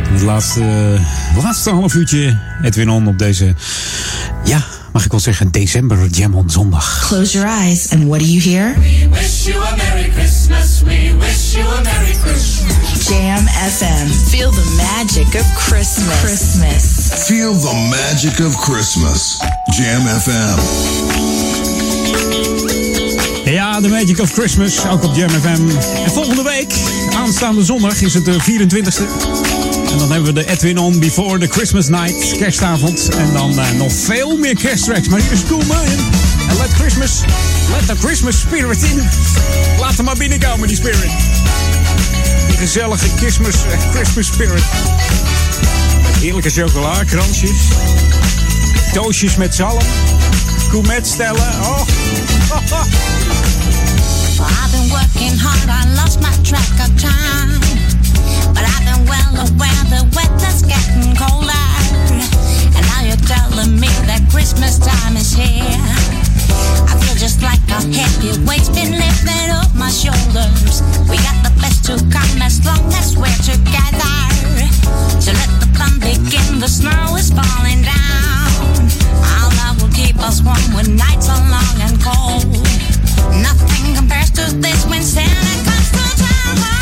En 0.08 0.14
het 0.14 0.22
laatste, 0.22 0.98
laatste 1.42 1.70
half 1.70 1.94
uurtje 1.94 2.38
Edwin 2.62 2.90
On 2.90 3.08
op 3.08 3.18
deze, 3.18 3.56
mag 4.92 5.06
ik 5.06 5.12
wel 5.12 5.20
zeggen, 5.20 5.52
december 5.52 6.08
Jam 6.08 6.34
on 6.36 6.50
zondag. 6.50 7.06
Close 7.08 7.38
your 7.38 7.48
eyes, 7.48 7.90
and 7.90 8.04
what 8.04 8.20
do 8.20 8.26
you 8.26 8.42
hear? 8.42 8.76
Wish 9.10 9.46
you 9.46 9.64
a 9.64 9.76
Merry 9.76 10.10
Christmas. 10.10 10.82
We 10.84 11.16
wish 11.20 11.54
you 11.54 11.68
a 11.68 11.82
Merry 11.82 12.16
Christmas. 12.24 13.08
Jam 13.08 13.48
FM. 13.48 14.30
Feel 14.30 14.52
the 14.52 14.74
magic 14.76 15.42
of 15.42 15.54
Christmas. 15.56 16.20
Christmas. 16.20 17.12
Feel 17.28 17.54
the 17.54 17.74
magic 17.90 18.40
of 18.46 18.56
Christmas. 18.58 19.40
Jam 19.78 20.08
FM. 20.08 20.60
Ja, 23.46 23.82
The 23.82 23.88
Magic 23.88 24.20
of 24.20 24.32
Christmas, 24.32 24.88
ook 24.88 25.04
op 25.04 25.16
Jam 25.16 25.30
FM. 25.30 25.70
En 26.04 26.12
volgende 26.12 26.44
week, 26.44 26.74
aanstaande 27.16 27.64
zondag, 27.64 28.02
is 28.02 28.14
het 28.14 28.26
de 28.26 28.40
24e. 28.42 29.51
En 29.92 29.98
dan 29.98 30.12
hebben 30.12 30.34
we 30.34 30.44
de 30.44 30.50
Edwin 30.50 30.78
On 30.78 31.00
Before 31.00 31.40
the 31.40 31.48
Christmas 31.48 31.88
Night, 31.88 32.38
kerstavond. 32.38 33.10
En 33.10 33.34
dan 33.34 33.60
eh, 33.60 33.72
nog 33.72 33.94
veel 33.94 34.38
meer 34.38 34.56
kersttracks. 34.56 35.08
Maar 35.08 35.20
hier 35.20 35.32
is 35.32 35.44
Cool 35.48 35.64
Million. 35.68 36.00
En 36.50 36.58
let 36.58 36.74
Christmas, 36.74 37.22
let 37.72 37.88
the 37.88 37.96
Christmas 38.08 38.40
spirit 38.40 38.84
in. 38.84 39.10
Laat 39.80 39.96
hem 39.96 40.06
maar 40.06 40.18
binnenkomen, 40.18 40.68
die 40.68 40.78
spirit. 40.78 41.12
Die 42.48 42.58
gezellige 42.58 43.08
Christmas, 43.16 43.56
eh, 43.56 43.92
Christmas 43.94 44.28
spirit. 44.28 44.64
Heerlijke 46.20 46.50
chocolakransjes. 46.50 47.68
Doosjes 48.94 49.36
met 49.36 49.56
zalm. 49.56 49.82
Gourmetstellen. 50.70 51.54
Oh. 51.62 51.82
Well, 54.38 54.50
I've 54.50 54.72
been 54.72 54.90
working 54.90 55.40
hard, 55.40 55.70
I 55.70 55.96
lost 55.96 56.20
my 56.20 56.44
track 56.44 56.80
of 56.80 57.02
time. 57.02 57.91
Well 59.12 59.32
the 59.92 60.08
weather's 60.16 60.64
getting 60.64 61.12
colder. 61.20 61.68
And 62.72 62.84
now 62.88 63.02
you're 63.04 63.26
telling 63.28 63.76
me 63.76 63.92
that 64.08 64.24
Christmas 64.32 64.80
time 64.80 65.18
is 65.20 65.34
here. 65.36 65.84
I 66.88 66.96
feel 67.04 67.16
just 67.20 67.44
like 67.44 67.60
a 67.68 67.84
heavy 67.92 68.32
weight's 68.48 68.70
been 68.72 68.96
lifted 68.96 69.52
off 69.52 69.76
my 69.76 69.92
shoulders. 69.92 70.80
We 71.12 71.20
got 71.28 71.36
the 71.44 71.52
best 71.60 71.84
to 71.92 72.00
come 72.08 72.40
as 72.40 72.64
long 72.64 72.88
as 72.96 73.18
we're 73.20 73.42
together. 73.44 74.16
So 75.20 75.36
let 75.36 75.52
the 75.60 75.68
fun 75.76 76.00
begin, 76.00 76.64
the 76.64 76.72
snow 76.72 77.16
is 77.20 77.30
falling 77.36 77.84
down. 77.84 78.88
Our 79.36 79.50
love 79.60 79.82
will 79.84 79.92
keep 79.92 80.18
us 80.24 80.42
warm 80.42 80.72
when 80.72 80.96
nights 80.96 81.28
are 81.28 81.44
long 81.52 81.76
and 81.84 82.00
cold. 82.00 82.48
Nothing 83.44 83.96
compares 83.96 84.32
to 84.40 84.56
this 84.56 84.86
when 84.88 85.04
Santa 85.04 85.54
comes 85.68 85.92
to 85.92 86.04
town. 86.24 86.81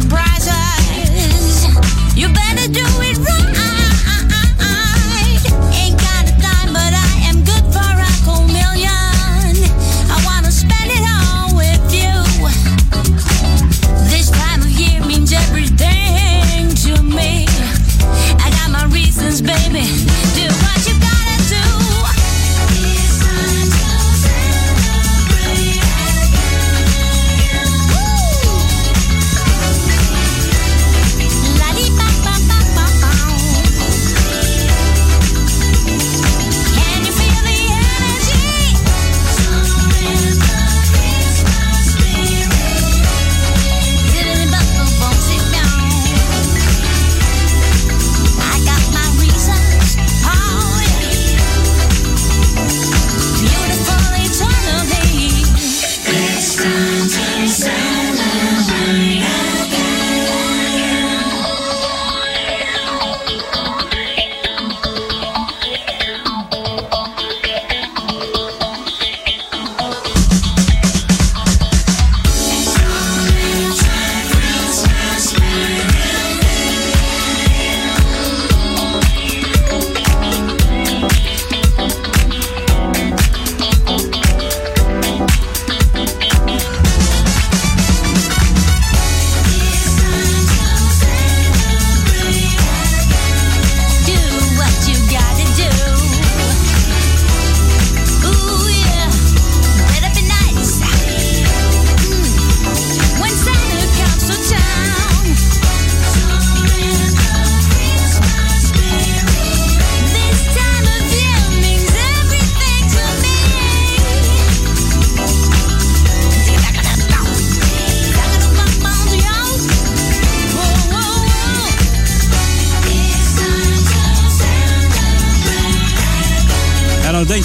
Surprises. 0.00 1.64
You 2.16 2.28
better 2.28 2.68
do 2.70 2.84
it 3.00 3.05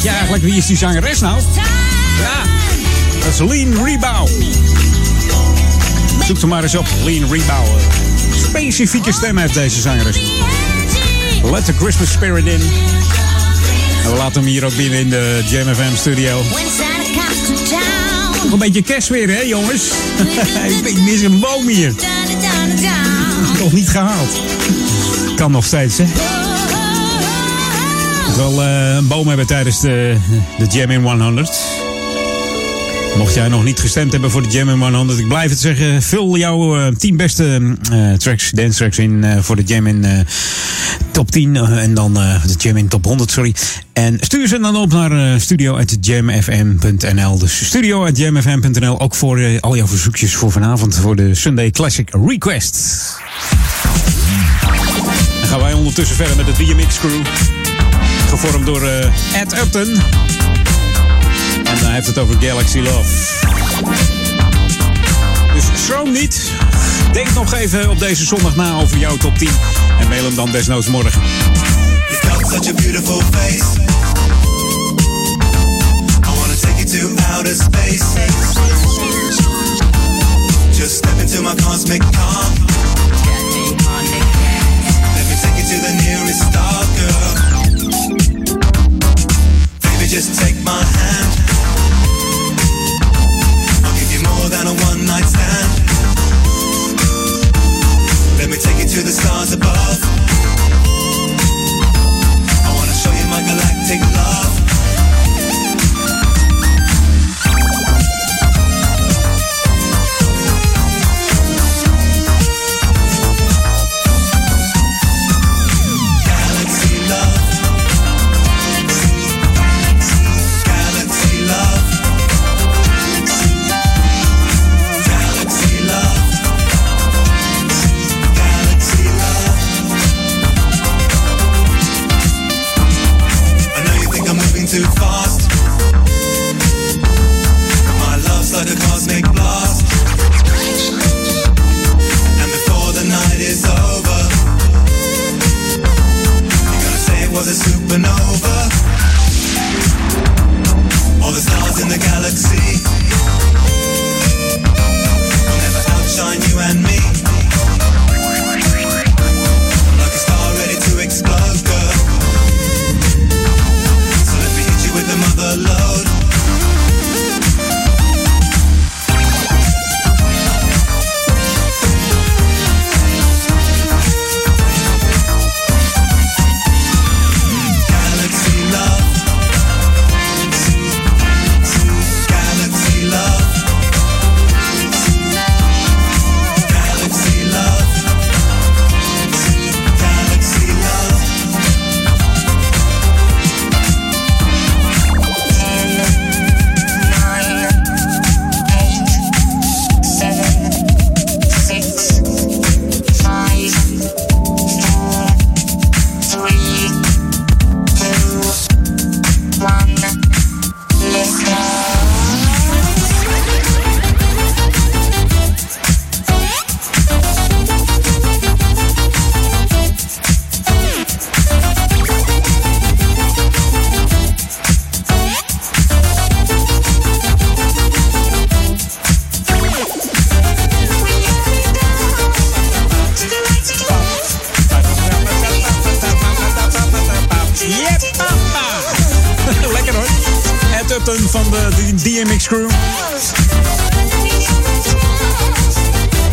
Je 0.02 0.10
eigenlijk, 0.10 0.44
wie 0.44 0.54
is 0.54 0.66
die 0.66 0.78
zangeres 0.78 1.20
nou? 1.20 1.42
Ja, 2.20 2.44
dat 3.20 3.34
is 3.34 3.40
Lean 3.40 3.86
Rebow. 3.86 4.28
Zoek 6.26 6.42
er 6.42 6.48
maar 6.48 6.64
eens 6.64 6.76
op, 6.76 6.88
Lean 7.04 7.32
Rebow. 7.32 7.66
Specifieke 8.36 9.12
stem 9.12 9.38
heeft 9.38 9.54
deze 9.54 9.82
zangeres. 9.82 10.18
Let 11.44 11.66
the 11.66 11.74
Christmas 11.74 12.12
spirit 12.12 12.46
in. 12.46 12.62
En 14.04 14.12
we 14.12 14.18
laten 14.18 14.34
hem 14.34 14.50
hier 14.50 14.66
ook 14.66 14.76
binnen 14.76 15.00
in 15.00 15.10
de 15.10 15.44
Jam 15.50 15.96
studio. 15.96 16.44
Nog 18.44 18.52
een 18.52 18.60
beetje 18.60 18.82
kerst 18.82 19.08
weer, 19.08 19.30
hè, 19.30 19.42
jongens? 19.42 19.84
ik 20.84 20.98
mis 20.98 21.22
een 21.22 21.40
boom 21.40 21.68
hier. 21.68 21.94
Nog 23.60 23.72
niet 23.72 23.90
gehaald. 23.90 24.42
Kan 25.36 25.52
nog 25.52 25.66
steeds, 25.66 25.98
hè? 25.98 26.41
Wil 28.42 28.64
eh, 28.64 28.96
een 28.96 29.08
boom 29.08 29.28
hebben 29.28 29.48
tijdens 29.48 29.80
de, 29.80 30.18
de 30.58 30.66
Jam 30.66 30.90
in 30.90 31.02
100. 31.02 31.60
Mocht 33.18 33.34
jij 33.34 33.48
nog 33.48 33.64
niet 33.64 33.80
gestemd 33.80 34.12
hebben 34.12 34.32
voor 34.32 34.42
de 34.42 34.50
Jam 34.50 34.70
in 34.70 34.94
100, 34.94 35.20
ik 35.20 35.28
blijf 35.28 35.50
het 35.50 35.60
zeggen. 35.60 36.02
Vul 36.02 36.38
jouw 36.38 36.80
eh, 36.80 36.88
10 36.96 37.18
beste 37.18 37.76
eh, 37.92 38.14
tracks, 38.14 38.52
dance 38.52 38.78
tracks 38.78 38.98
in 38.98 39.26
voor 39.42 39.56
de 39.56 39.64
Jam 39.64 39.88
in 39.88 40.06
top 41.12 41.32
10. 41.32 41.56
eh, 41.56 41.84
en 41.84 41.94
dan 41.94 42.14
de 42.14 42.56
Jam 42.58 42.78
in 42.78 42.88
top 42.88 43.06
100, 43.06 43.32
sorry. 43.32 43.56
En 43.94 44.18
stuur 44.22 44.48
ze 44.48 44.60
dan 44.60 44.76
op 44.76 44.92
naar 44.92 45.12
uh, 45.12 45.40
studio.jamfm.nl. 45.40 47.38
Dus 47.38 47.66
studio.jamfm.nl. 47.66 49.00
Ook 49.00 49.16
voor 49.16 49.60
al 49.60 49.76
jouw 49.76 49.88
verzoekjes 49.88 50.36
voor 50.36 50.52
vanavond 50.52 50.96
voor 50.96 51.16
de 51.16 51.36
Sunday 51.36 51.72
Classic 51.72 52.10
Request. 52.28 53.16
Gaan 55.44 55.60
wij 55.60 55.74
ondertussen 55.74 56.16
verder 56.16 56.36
met 56.36 56.46
de 56.46 56.54
DMX 56.64 57.00
Crew. 57.00 57.22
Gevormd 58.32 58.66
door 58.66 58.82
eh, 58.82 59.42
Ed 59.42 59.54
Upton. 59.58 60.02
En 61.64 61.78
hij 61.78 61.94
heeft 61.94 62.08
het 62.08 62.18
over 62.18 62.36
Galaxy 62.40 62.80
Love. 62.80 63.10
Dus 65.54 65.64
schroom 65.86 66.12
niet. 66.12 66.42
Denk 67.12 67.34
nog 67.34 67.54
even 67.54 67.90
op 67.90 68.00
deze 68.00 68.26
zondag 68.26 68.56
na 68.56 68.74
over 68.74 68.98
jouw 68.98 69.18
top 69.18 69.38
10. 69.38 69.50
En 70.00 70.08
mail 70.08 70.24
hem 70.24 70.36
dan 70.36 70.52
desnoods 70.52 70.88
morgen. 70.88 71.22
Such 72.50 72.68
a 72.68 72.74
beautiful 72.74 73.22
face. 73.32 73.66
I 76.26 76.32
wanna 76.40 76.56
take 76.62 76.78
you 76.78 77.16
to 77.16 77.24
outer 77.34 77.56
space. 77.56 78.06
Just 80.74 80.96
step 80.96 81.20
into 81.20 81.42
my 81.42 81.56
cosmic 81.56 82.02
car. 82.12 82.44
Let 85.16 85.26
me 85.28 85.36
take 85.42 85.58
you 85.58 85.68
to 85.68 85.82
the 85.82 85.94
nearest 86.04 86.42
star, 86.42 86.86
girl. 86.96 87.61
Just 90.12 90.42
take 90.42 90.62
my 90.62 90.84
hand. 90.84 91.32
I'll 93.86 93.96
give 93.98 94.12
you 94.12 94.22
more 94.28 94.50
than 94.50 94.68
a 94.68 94.76
one 94.84 95.06
night 95.06 95.24
stand. 95.24 95.72
Let 98.38 98.50
me 98.50 98.58
take 98.58 98.84
you 98.84 98.90
to 98.90 99.04
the 99.04 99.12
stars 99.14 99.54
above. 99.54 100.00
I 102.60 102.74
wanna 102.76 102.94
show 102.94 103.14
you 103.14 103.26
my 103.30 103.40
galactic 103.40 104.02
love. 104.18 104.61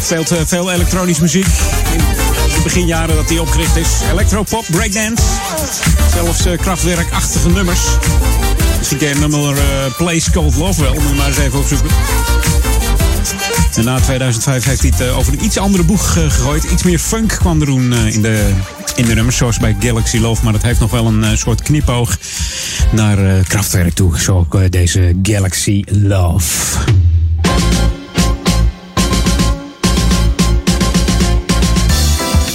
Speelt 0.09 0.31
eh, 0.31 0.39
veel 0.47 0.73
elektronische 0.73 1.23
muziek. 1.23 1.47
In 1.93 1.99
de 2.55 2.61
beginjaren 2.63 3.17
dat 3.17 3.29
hij 3.29 3.39
opgericht 3.39 3.77
is. 3.77 3.89
Electropop, 4.11 4.65
breakdance. 4.71 5.23
Zelfs 6.13 6.47
eh, 6.47 6.59
krachtwerkachtige 6.59 7.49
nummers. 7.49 7.81
Misschien 8.79 8.99
ken 8.99 9.09
je 9.09 9.15
nummer 9.15 9.57
eh, 9.57 9.65
Place 9.97 10.31
Called 10.31 10.57
Love 10.57 10.83
wel. 10.83 10.95
Moet 10.95 11.03
je 11.09 11.15
maar 11.15 11.27
eens 11.27 11.39
even 11.39 11.59
opzoeken. 11.59 11.91
En 13.75 13.85
na 13.85 14.01
2005 14.01 14.65
heeft 14.65 14.81
hij 14.81 14.93
het 14.97 15.11
over 15.11 15.33
een 15.33 15.45
iets 15.45 15.59
andere 15.59 15.85
boeg 15.85 16.13
gegooid. 16.13 16.65
Iets 16.65 16.83
meer 16.83 16.99
funk 16.99 17.29
kwam 17.39 17.61
er 17.61 17.67
toen 17.67 17.95
in, 17.95 18.23
de, 18.23 18.51
in 18.95 19.05
de 19.05 19.15
nummers, 19.15 19.37
zoals 19.37 19.59
bij 19.59 19.77
Galaxy 19.81 20.19
Love. 20.19 20.45
Maar 20.45 20.53
dat 20.53 20.63
heeft 20.63 20.81
nog 20.81 20.91
wel 20.91 21.07
een 21.07 21.39
soort 21.39 21.63
knipoog 21.63 22.19
naar 22.93 23.19
eh, 23.19 23.45
Kraftwerk 23.45 23.95
toe. 23.95 24.21
Zo 24.21 24.37
ook 24.37 24.73
deze 24.73 25.17
Galaxy 25.23 25.85
Love. 25.87 26.98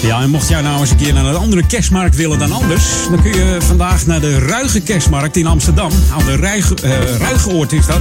Ja, 0.03 0.21
en 0.21 0.29
mocht 0.29 0.47
jij 0.47 0.61
nou 0.61 0.79
eens 0.79 0.89
een 0.89 0.97
keer 0.97 1.13
naar 1.13 1.25
een 1.25 1.35
andere 1.35 1.65
kerstmarkt 1.65 2.15
willen 2.15 2.39
dan 2.39 2.51
anders, 2.51 2.83
dan 3.09 3.21
kun 3.21 3.33
je 3.33 3.57
vandaag 3.59 4.05
naar 4.05 4.21
de 4.21 4.39
Ruige 4.39 4.79
Kerstmarkt 4.79 5.37
in 5.37 5.47
Amsterdam. 5.47 5.91
Aan 6.11 6.25
de 6.25 6.35
Ruige, 6.35 6.75
eh 6.81 7.17
Ruigeoord 7.17 7.71
is 7.71 7.85
dat. 7.85 7.99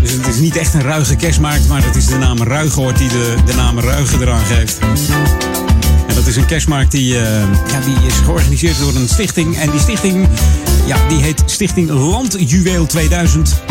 Dus 0.00 0.12
het 0.12 0.26
is 0.26 0.38
niet 0.38 0.56
echt 0.56 0.74
een 0.74 0.82
ruige 0.82 1.16
kerstmarkt, 1.16 1.68
maar 1.68 1.84
het 1.84 1.96
is 1.96 2.06
de 2.06 2.16
naam 2.16 2.42
Ruigoord 2.42 2.98
die 2.98 3.08
de, 3.08 3.34
de 3.44 3.54
naam 3.54 3.78
Ruige 3.78 4.20
eraan 4.20 4.44
geeft. 4.44 4.78
En 6.06 6.14
dat 6.14 6.26
is 6.26 6.36
een 6.36 6.46
kerstmarkt 6.46 6.90
die, 6.90 7.18
eh, 7.18 7.22
ja, 7.70 7.80
die 7.84 8.06
is 8.06 8.14
georganiseerd 8.24 8.78
door 8.78 8.94
een 8.94 9.08
stichting. 9.08 9.56
En 9.56 9.70
die 9.70 9.80
stichting 9.80 10.28
ja, 10.86 11.08
die 11.08 11.22
heet 11.22 11.42
Stichting 11.46 11.90
Landjuweel 11.90 12.86
2000. 12.86 13.62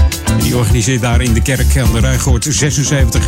Die 0.41 0.57
organiseert 0.57 1.01
daar 1.01 1.21
in 1.21 1.33
de 1.33 1.41
kerk 1.41 1.77
aan 1.77 1.91
de 1.91 1.99
Ruigoord 1.99 2.47
76 2.49 3.25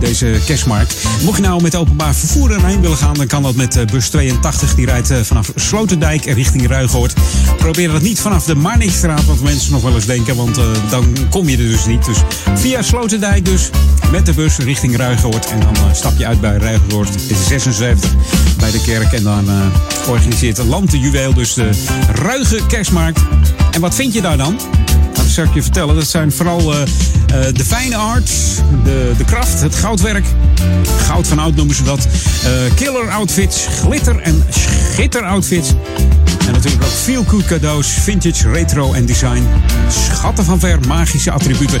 deze 0.00 0.38
kerstmarkt. 0.46 0.96
Mocht 1.22 1.36
je 1.36 1.42
nou 1.42 1.62
met 1.62 1.76
openbaar 1.76 2.14
vervoer 2.14 2.50
erheen 2.50 2.80
willen 2.80 2.96
gaan, 2.96 3.14
dan 3.14 3.26
kan 3.26 3.42
dat 3.42 3.54
met 3.54 3.76
eh, 3.76 3.84
bus 3.84 4.08
82. 4.08 4.74
Die 4.74 4.86
rijdt 4.86 5.10
eh, 5.10 5.20
vanaf 5.20 5.52
Sloterdijk 5.54 6.24
richting 6.24 6.66
Ruigoord. 6.66 7.14
Probeer 7.56 7.92
dat 7.92 8.02
niet 8.02 8.20
vanaf 8.20 8.44
de 8.44 8.54
Marnixstraat, 8.54 9.24
wat 9.24 9.40
mensen 9.40 9.72
nog 9.72 9.82
wel 9.82 9.94
eens 9.94 10.06
denken, 10.06 10.36
want 10.36 10.58
eh, 10.58 10.64
dan 10.90 11.16
kom 11.30 11.48
je 11.48 11.56
er 11.56 11.68
dus 11.68 11.86
niet. 11.86 12.04
Dus 12.04 12.18
via 12.54 12.82
Sloterdijk 12.82 13.44
dus 13.44 13.70
met 14.10 14.26
de 14.26 14.32
bus 14.32 14.56
richting 14.56 14.96
Ruigoord. 14.96 15.46
En 15.50 15.60
dan 15.60 15.94
stap 15.94 16.18
je 16.18 16.26
uit 16.26 16.40
bij 16.40 16.56
Ruigoord 16.56 17.08
76 17.46 18.10
bij 18.58 18.70
de 18.70 18.80
kerk. 18.80 19.12
En 19.12 19.22
dan 19.22 19.48
eh, 19.48 20.08
organiseert 20.08 20.58
Land 20.64 20.90
de 20.90 20.98
Juweel 20.98 21.34
dus 21.34 21.54
de 21.54 21.70
Ruige 22.12 22.60
Kerstmarkt. 22.68 23.20
En 23.70 23.80
wat 23.80 23.94
vind 23.94 24.12
je 24.12 24.20
daar 24.20 24.36
dan? 24.36 24.60
Zou 25.26 25.48
ik 25.48 25.54
je 25.54 25.62
vertellen. 25.62 25.94
Dat 25.94 26.08
zijn 26.08 26.32
vooral 26.32 26.72
eh, 26.72 26.82
eh, 27.26 27.54
de 27.54 27.64
fijne 27.64 27.96
art, 27.96 28.30
de, 28.84 29.12
de 29.18 29.24
kracht, 29.24 29.60
het 29.60 29.74
goudwerk. 29.74 30.24
Goud 30.98 31.26
van 31.26 31.38
oud 31.38 31.54
noemen 31.54 31.74
ze 31.74 31.82
dat. 31.82 32.06
Eh, 32.44 32.50
killer 32.74 33.10
outfits, 33.10 33.66
glitter 33.80 34.18
en 34.20 34.44
schitter 34.50 35.22
outfits. 35.22 35.68
En 36.46 36.52
natuurlijk 36.52 36.84
ook 36.84 36.90
feel 36.90 37.24
good 37.24 37.44
cadeaus, 37.44 37.88
vintage, 37.88 38.50
retro 38.50 38.92
en 38.92 39.06
design. 39.06 39.42
Schatten 39.88 40.44
van 40.44 40.60
ver, 40.60 40.78
magische 40.86 41.30
attributen. 41.30 41.80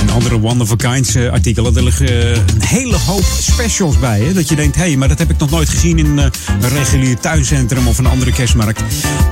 En 0.00 0.10
andere 0.10 0.42
one-of-a-kind 0.42 1.16
eh, 1.16 1.30
artikelen. 1.30 1.76
Er 1.76 1.82
liggen 1.82 2.36
een 2.36 2.62
hele 2.66 2.96
hoop 2.96 3.24
specials 3.40 3.98
bij. 3.98 4.20
Hè? 4.20 4.32
Dat 4.32 4.48
je 4.48 4.56
denkt, 4.56 4.76
hé, 4.76 4.82
hey, 4.82 4.96
maar 4.96 5.08
dat 5.08 5.18
heb 5.18 5.30
ik 5.30 5.38
nog 5.38 5.50
nooit 5.50 5.68
gezien 5.68 5.98
in 5.98 6.18
een 6.18 6.32
regulier 6.60 7.18
tuincentrum 7.20 7.86
of 7.86 7.98
een 7.98 8.06
andere 8.06 8.32
kerstmarkt. 8.32 8.82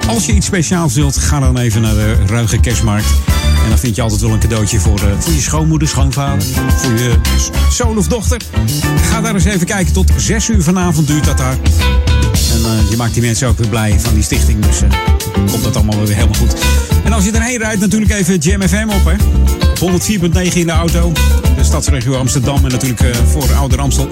Als 0.09 0.27
je 0.27 0.33
iets 0.33 0.47
speciaals 0.47 0.95
wilt, 0.95 1.17
ga 1.17 1.41
dan 1.41 1.59
even 1.59 1.83
naar 1.83 1.95
de 1.95 2.17
Ruige 2.27 2.59
Kerstmarkt. 2.61 3.07
En 3.63 3.69
dan 3.69 3.79
vind 3.79 3.97
je 3.97 4.03
altijd 4.03 4.21
wel 4.21 4.31
een 4.31 4.39
cadeautje 4.39 4.81
voor, 4.81 4.99
eh, 4.99 5.07
voor 5.19 5.33
je 5.33 5.41
schoonmoeder, 5.41 5.89
schoonvader, 5.89 6.47
voor 6.77 6.93
je 6.93 7.15
zoon 7.71 7.99
of 7.99 8.07
dochter. 8.07 8.41
Ga 9.11 9.21
daar 9.21 9.35
eens 9.35 9.45
even 9.45 9.67
kijken. 9.67 9.93
Tot 9.93 10.11
6 10.17 10.49
uur 10.49 10.63
vanavond 10.63 11.07
duurt 11.07 11.25
dat 11.25 11.39
daar. 11.39 11.57
En 12.53 12.65
eh, 12.65 12.91
je 12.91 12.97
maakt 12.97 13.13
die 13.13 13.23
mensen 13.23 13.49
ook 13.49 13.59
weer 13.59 13.69
blij 13.69 14.01
van 14.01 14.15
die 14.15 14.23
stichting. 14.23 14.67
Dus 14.67 14.83
eh, 14.83 14.89
komt 15.51 15.63
dat 15.63 15.77
allemaal 15.77 15.99
weer 16.05 16.15
helemaal 16.15 16.39
goed. 16.39 16.55
En 17.05 17.13
als 17.13 17.25
je 17.25 17.33
erheen 17.33 17.59
rijdt, 17.59 17.81
natuurlijk 17.81 18.13
even 18.13 18.39
Jam 18.39 18.63
FM 18.69 18.89
op, 18.89 19.05
hè. 19.05 19.15
Op 19.71 20.01
104.9 20.01 20.53
in 20.53 20.67
de 20.67 20.73
auto. 20.73 21.13
De 21.57 21.65
stadsregio 21.65 22.15
Amsterdam 22.15 22.65
en 22.65 22.71
natuurlijk 22.71 23.03
voor 23.27 23.53
Ouder 23.53 23.81
Amstel. 23.81 24.09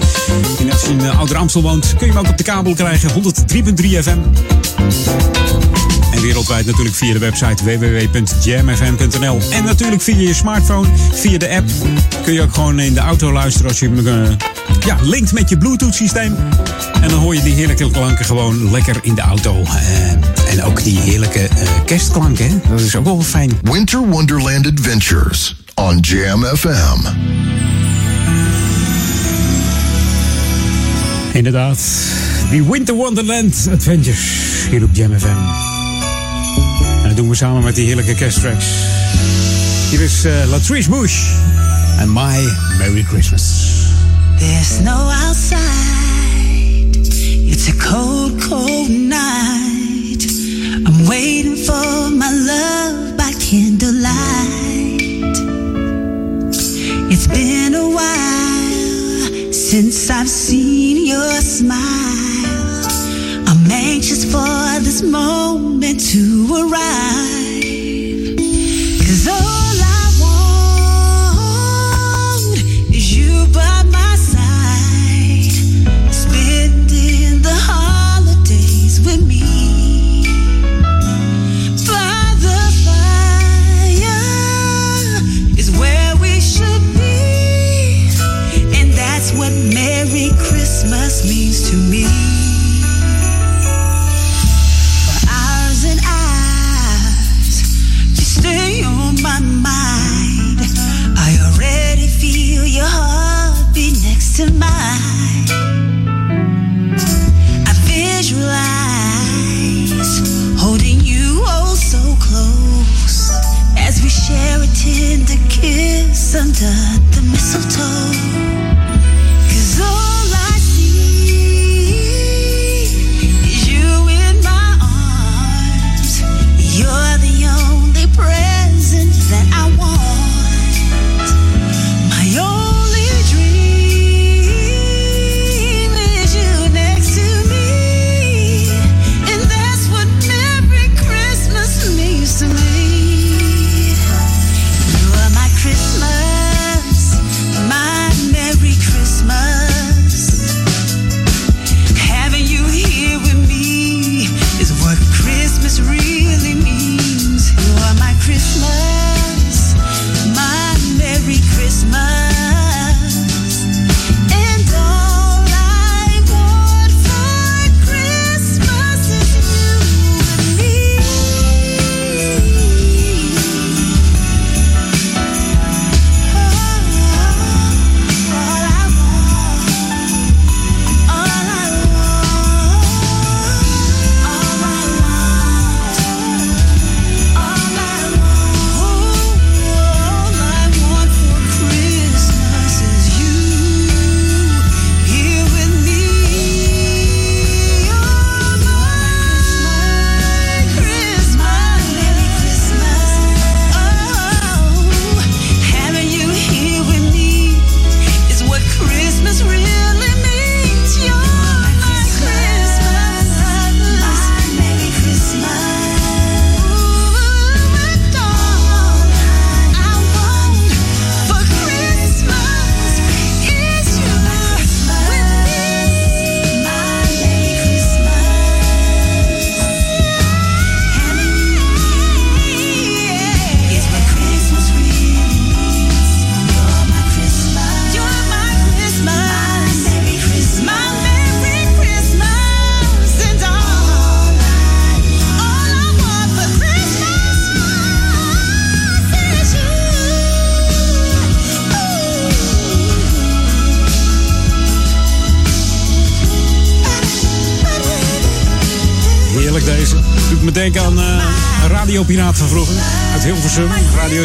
En 0.59 0.71
als 0.71 0.81
je 0.81 0.89
in 0.89 1.09
Ouder 1.09 1.37
Amstel 1.37 1.61
woont, 1.61 1.93
kun 1.97 2.07
je 2.07 2.13
hem 2.13 2.21
ook 2.21 2.29
op 2.29 2.37
de 2.37 2.43
kabel 2.43 2.73
krijgen. 2.73 3.09
103.3 3.09 4.03
FM. 4.03 4.19
En 6.21 6.27
wereldwijd 6.27 6.65
natuurlijk 6.65 6.95
via 6.95 7.13
de 7.13 7.19
website 7.19 7.63
www.jamfm.nl. 7.63 9.39
En 9.51 9.63
natuurlijk 9.63 10.01
via 10.01 10.15
je 10.15 10.33
smartphone, 10.33 10.87
via 11.13 11.37
de 11.37 11.49
app. 11.49 11.69
Kun 12.23 12.33
je 12.33 12.41
ook 12.41 12.53
gewoon 12.53 12.79
in 12.79 12.93
de 12.93 12.99
auto 12.99 13.31
luisteren 13.31 13.69
als 13.69 13.79
je 13.79 13.89
hem 13.89 14.07
eh, 14.07 14.29
ja, 14.85 14.97
linkt 15.01 15.33
met 15.33 15.49
je 15.49 15.57
Bluetooth 15.57 15.95
systeem. 15.95 16.35
En 17.01 17.09
dan 17.09 17.19
hoor 17.19 17.35
je 17.35 17.41
die 17.41 17.53
heerlijke 17.53 17.91
klanken 17.91 18.25
gewoon 18.25 18.71
lekker 18.71 18.99
in 19.01 19.15
de 19.15 19.21
auto. 19.21 19.61
Eh, 19.61 20.11
en 20.51 20.63
ook 20.63 20.83
die 20.83 20.99
heerlijke 20.99 21.39
eh, 21.39 21.67
kerstklanken, 21.85 22.49
hè? 22.49 22.69
dat 22.69 22.79
is 22.79 22.95
ook 22.95 23.05
wel 23.05 23.21
fijn. 23.21 23.51
Winter 23.61 24.07
Wonderland 24.07 24.67
Adventures 24.67 25.55
on 25.75 25.99
Jam 25.99 26.43
FM. 26.43 27.07
Inderdaad, 31.33 31.79
die 32.49 32.63
Winter 32.63 32.95
Wonderland 32.95 33.67
Adventures 33.71 34.67
hier 34.69 34.83
op 34.83 34.89
Jam 34.93 35.19
FM. 35.19 35.70
Dat 37.11 37.19
doen 37.19 37.29
we 37.29 37.35
samen 37.35 37.63
met 37.63 37.75
die 37.75 37.85
heerlijke 37.85 38.15
kersttracks. 38.15 38.65
Hier 39.89 40.01
is 40.01 40.25
eh, 40.25 40.33
Latrice 40.49 40.89
Bush 40.89 41.13
en 41.99 42.13
My 42.13 42.49
Merry 42.77 43.03
Christmas. 43.03 43.43
There's 44.37 44.75
snow 44.75 45.11
outside. 45.27 45.59
It's 47.45 47.67
a 47.67 47.73
cold, 47.89 48.47
cold 48.49 48.89
night. 48.89 50.25
I'm 50.85 51.05
waiting 51.07 51.57
for 51.57 52.11
my 52.11 52.31
love 52.45 53.15
by 53.15 53.33
candlelight. 53.49 55.01
It's 57.09 57.27
been 57.27 57.75
a 57.75 57.89
while 57.89 59.53
since 59.53 60.09
I've 60.09 60.29
seen 60.29 61.07
your 61.07 61.41
smile. 61.41 62.40
For 64.31 64.79
this 64.79 65.01
moment 65.01 65.99
to 66.11 66.47
arrive. 66.55 67.60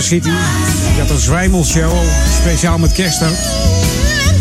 City. 0.06 0.30
Die 0.92 1.00
had 1.00 1.10
een 1.10 1.18
zwijmelshow, 1.18 1.92
speciaal 2.40 2.78
met 2.78 2.92
kerst 2.92 3.22
ook. 3.22 3.36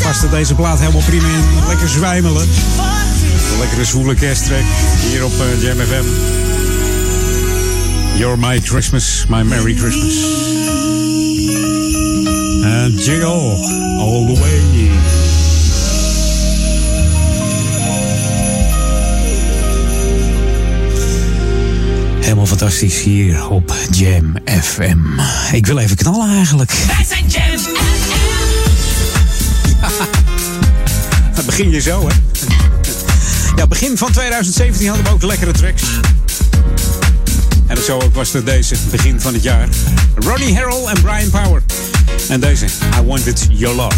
Paste 0.04 0.30
deze 0.30 0.56
plaat 0.56 0.80
helemaal 0.80 1.02
prima 1.02 1.28
in. 1.28 1.68
Lekker 1.68 1.90
zwijmelen. 1.90 2.42
Een 2.42 3.60
lekkere 3.60 3.86
zwoele 3.86 4.14
kersttrek 4.14 4.64
hier 5.10 5.26
op 5.26 5.32
eh, 5.32 5.62
Jam 5.62 5.78
FM. 5.78 6.06
You're 8.18 8.38
my 8.38 8.62
Christmas, 8.62 9.26
my 9.30 9.42
Merry 9.44 9.76
Christmas. 9.76 10.24
And 12.64 13.06
jiggle 13.06 13.56
all 14.00 14.26
the 14.26 14.40
way. 14.40 14.90
Helemaal 22.20 22.46
fantastisch 22.46 23.02
hier 23.02 23.50
op 23.50 23.74
Jam 23.92 24.34
FM. 24.62 24.98
Ik 25.52 25.66
wil 25.66 25.78
even 25.78 25.96
knallen 25.96 26.36
eigenlijk. 26.36 26.72
Wij 26.72 27.06
zijn 27.08 27.28
Jam 27.28 27.74
Dat 31.36 31.46
begin 31.46 31.70
je 31.70 31.82
zo, 31.82 32.08
hè? 32.08 32.16
Ja, 33.56 33.68
begin 33.68 33.98
van 33.98 34.12
2017 34.12 34.88
hadden 34.88 35.06
we 35.06 35.12
ook 35.12 35.24
lekkere 35.24 35.52
tracks. 35.52 35.84
En 37.68 37.84
zo 37.84 38.00
ook 38.00 38.16
was 38.16 38.34
het 38.34 38.46
deze, 38.46 38.76
begin 38.90 39.22
van 39.22 39.34
het 39.34 39.44
jaar. 39.44 39.68
Ronnie 40.16 40.56
Harrell 40.58 40.86
en 40.86 41.02
Brian 41.02 41.30
Power. 41.30 41.64
En 42.30 42.40
deze, 42.40 42.66
I 42.66 43.02
Wanted 43.06 43.48
Your 43.50 43.76
Love. 43.76 43.98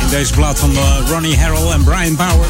In 0.00 0.08
deze 0.10 0.32
plaat 0.32 0.58
van 0.58 0.76
eh, 0.76 0.82
Ronnie 1.08 1.38
Harrell 1.38 1.70
en 1.70 1.84
Brian 1.84 2.16
Power. 2.16 2.46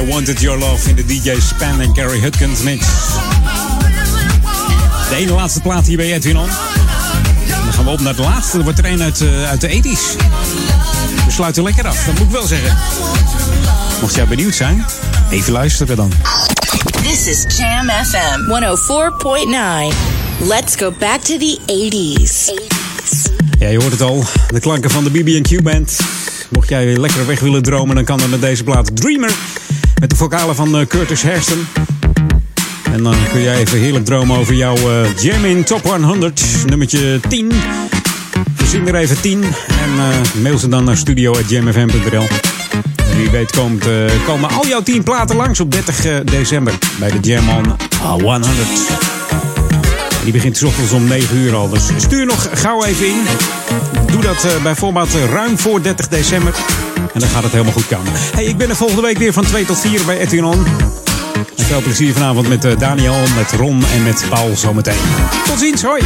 I 0.00 0.10
Wanted 0.10 0.40
Your 0.40 0.58
Love 0.58 0.88
in 0.88 0.94
de 0.94 1.04
DJ 1.04 1.40
Span 1.40 1.80
en 1.80 1.94
Gary 1.94 2.20
Hutkins 2.20 2.60
mix. 2.60 2.86
De 5.08 5.16
ene 5.16 5.32
laatste 5.32 5.60
plaat 5.60 5.86
hier 5.86 5.96
bij 5.96 6.12
Edwin 6.12 6.36
On. 6.36 6.48
Dan 7.46 7.72
gaan 7.72 7.84
we 7.84 7.90
op 7.90 8.00
naar 8.00 8.16
de 8.16 8.22
laatste. 8.22 8.58
Er 8.58 8.64
wordt 8.64 8.78
er 8.78 8.84
een 8.84 9.02
uit, 9.02 9.20
eh, 9.20 9.48
uit 9.48 9.60
de 9.60 9.68
80s. 9.68 10.16
We 11.24 11.32
sluiten 11.32 11.62
lekker 11.62 11.86
af, 11.86 12.04
dat 12.04 12.14
moet 12.14 12.26
ik 12.26 12.30
wel 12.30 12.46
zeggen. 12.46 12.76
Mocht 14.00 14.14
jij 14.14 14.26
benieuwd 14.26 14.54
zijn, 14.54 14.84
even 15.30 15.52
luisteren 15.52 15.96
dan. 15.96 16.12
This 17.02 17.26
is 17.26 17.56
Jam 17.56 17.88
FM 18.04 18.40
104.9. 18.48 19.96
Let's 20.38 20.74
go 20.76 20.92
back 20.98 21.20
to 21.20 21.38
the 21.38 21.58
80s. 21.66 22.75
Ja, 23.58 23.68
je 23.68 23.78
hoort 23.78 23.92
het 23.92 24.00
al. 24.00 24.24
De 24.48 24.60
klanken 24.60 24.90
van 24.90 25.04
de 25.04 25.10
BB&Q 25.10 25.62
Band. 25.62 25.98
Mocht 26.50 26.68
jij 26.68 26.86
weer 26.86 26.98
lekker 26.98 27.26
weg 27.26 27.40
willen 27.40 27.62
dromen, 27.62 27.94
dan 27.94 28.04
kan 28.04 28.18
dat 28.18 28.28
met 28.28 28.40
deze 28.40 28.64
plaat 28.64 28.96
Dreamer. 28.96 29.34
Met 30.00 30.10
de 30.10 30.16
vocalen 30.16 30.54
van 30.54 30.78
eh, 30.78 30.86
Curtis 30.86 31.22
Hairston. 31.22 31.66
En 32.92 33.02
dan 33.02 33.14
kun 33.32 33.42
jij 33.42 33.58
even 33.58 33.78
heerlijk 33.78 34.04
dromen 34.04 34.36
over 34.36 34.54
jouw 34.54 34.76
eh, 34.76 35.16
Jam 35.16 35.44
in 35.44 35.64
Top 35.64 35.82
100. 35.82 36.42
Nummertje 36.66 37.20
10. 37.28 37.52
Verzin 38.54 38.88
er 38.88 38.94
even 38.94 39.20
10. 39.20 39.42
En 39.42 39.50
eh, 39.98 40.42
mail 40.42 40.58
ze 40.58 40.68
dan 40.68 40.84
naar 40.84 40.96
studio.jamfm.nl. 40.96 42.26
Wie 43.16 43.30
weet 43.30 43.50
komt, 43.50 43.84
komen 44.26 44.50
al 44.50 44.66
jouw 44.66 44.82
10 44.82 45.02
platen 45.02 45.36
langs 45.36 45.60
op 45.60 45.70
30 45.70 46.04
eh, 46.04 46.14
december 46.24 46.78
bij 46.98 47.10
de 47.10 47.18
Jam 47.20 47.48
on 47.48 47.76
100. 48.22 49.15
Die 50.26 50.34
begint 50.34 50.62
ochtends 50.62 50.92
om 50.92 51.04
9 51.04 51.36
uur 51.36 51.54
al. 51.54 51.68
Dus 51.68 51.90
stuur 51.96 52.26
nog 52.26 52.48
gauw 52.52 52.84
even 52.84 53.06
in. 53.06 53.22
Doe 54.06 54.22
dat 54.22 54.44
eh, 54.44 54.62
bijvoorbeeld 54.62 55.14
eh, 55.14 55.24
ruim 55.24 55.58
voor 55.58 55.82
30 55.82 56.08
december. 56.08 56.54
En 57.12 57.20
dan 57.20 57.28
gaat 57.28 57.42
het 57.42 57.52
helemaal 57.52 57.72
goed 57.72 57.86
komen. 57.86 58.12
Hey, 58.14 58.44
ik 58.44 58.56
ben 58.56 58.68
er 58.68 58.76
volgende 58.76 59.02
week 59.02 59.18
weer 59.18 59.32
van 59.32 59.44
2 59.44 59.64
tot 59.64 59.80
4 59.80 60.04
bij. 60.06 60.20
En 60.20 60.28
veel 61.56 61.80
plezier 61.80 62.12
vanavond 62.12 62.48
met 62.48 62.64
eh, 62.64 62.78
Daniel, 62.78 63.16
met 63.36 63.52
Ron 63.52 63.84
en 63.94 64.02
met 64.02 64.24
Paul 64.28 64.56
zometeen. 64.56 64.98
Tot 65.46 65.58
ziens, 65.58 65.82
hoi! 65.82 66.02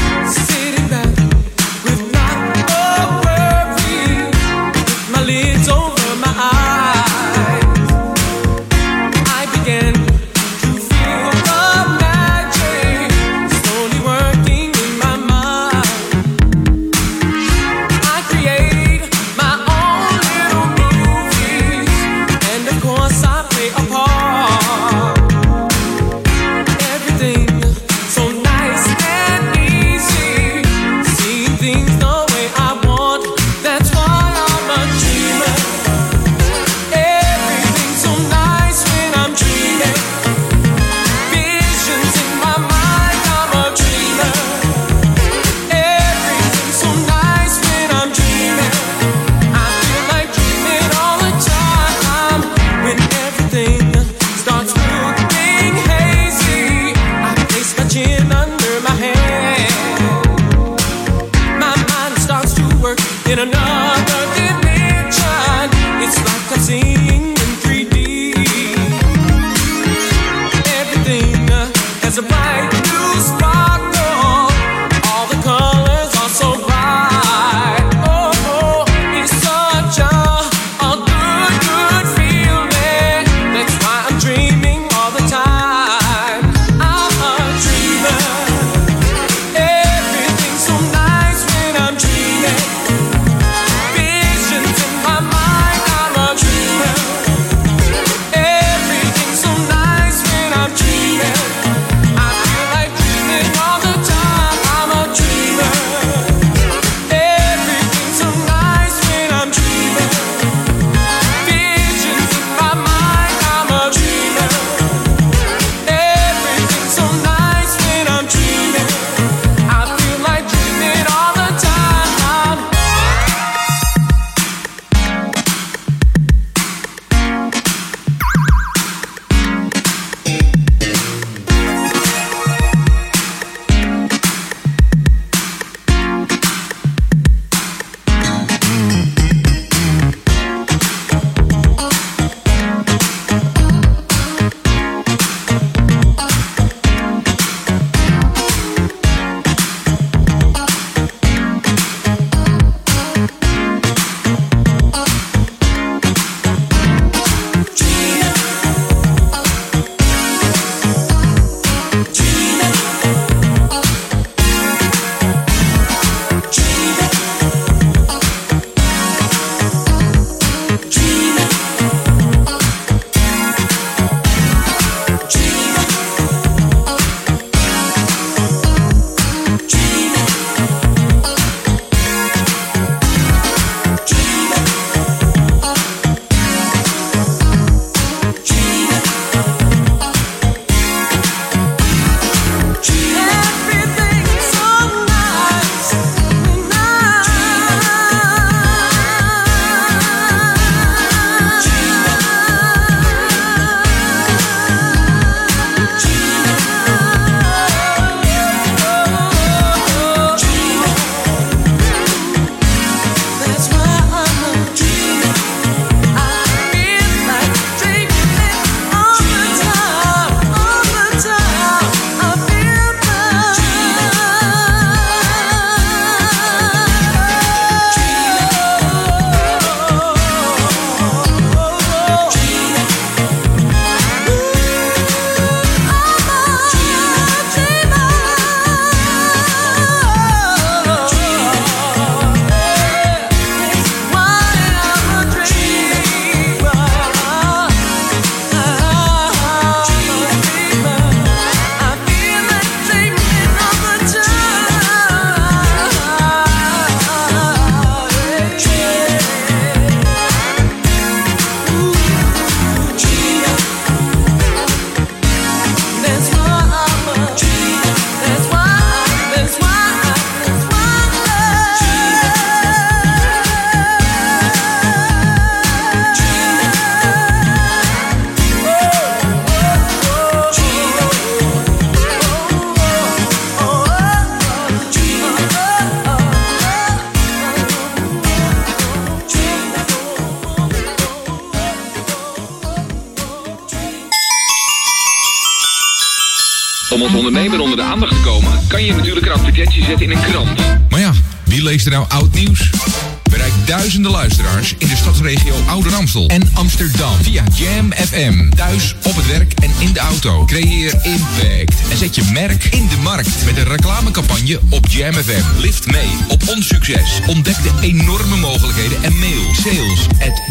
Reclamecampagne 315.11 315.19
op 315.19 315.23
Jam 315.23 315.23
FM. 315.23 315.61
Lift 315.61 315.87
mee 315.91 316.19
op 316.29 316.49
ons 316.49 316.67
succes. 316.67 317.21
Ontdek 317.27 317.63
de 317.63 317.73
enorme 317.81 318.37
mogelijkheden 318.37 319.03
en 319.03 319.19
mail 319.19 319.55
sales 319.55 320.07
at. 320.21 320.43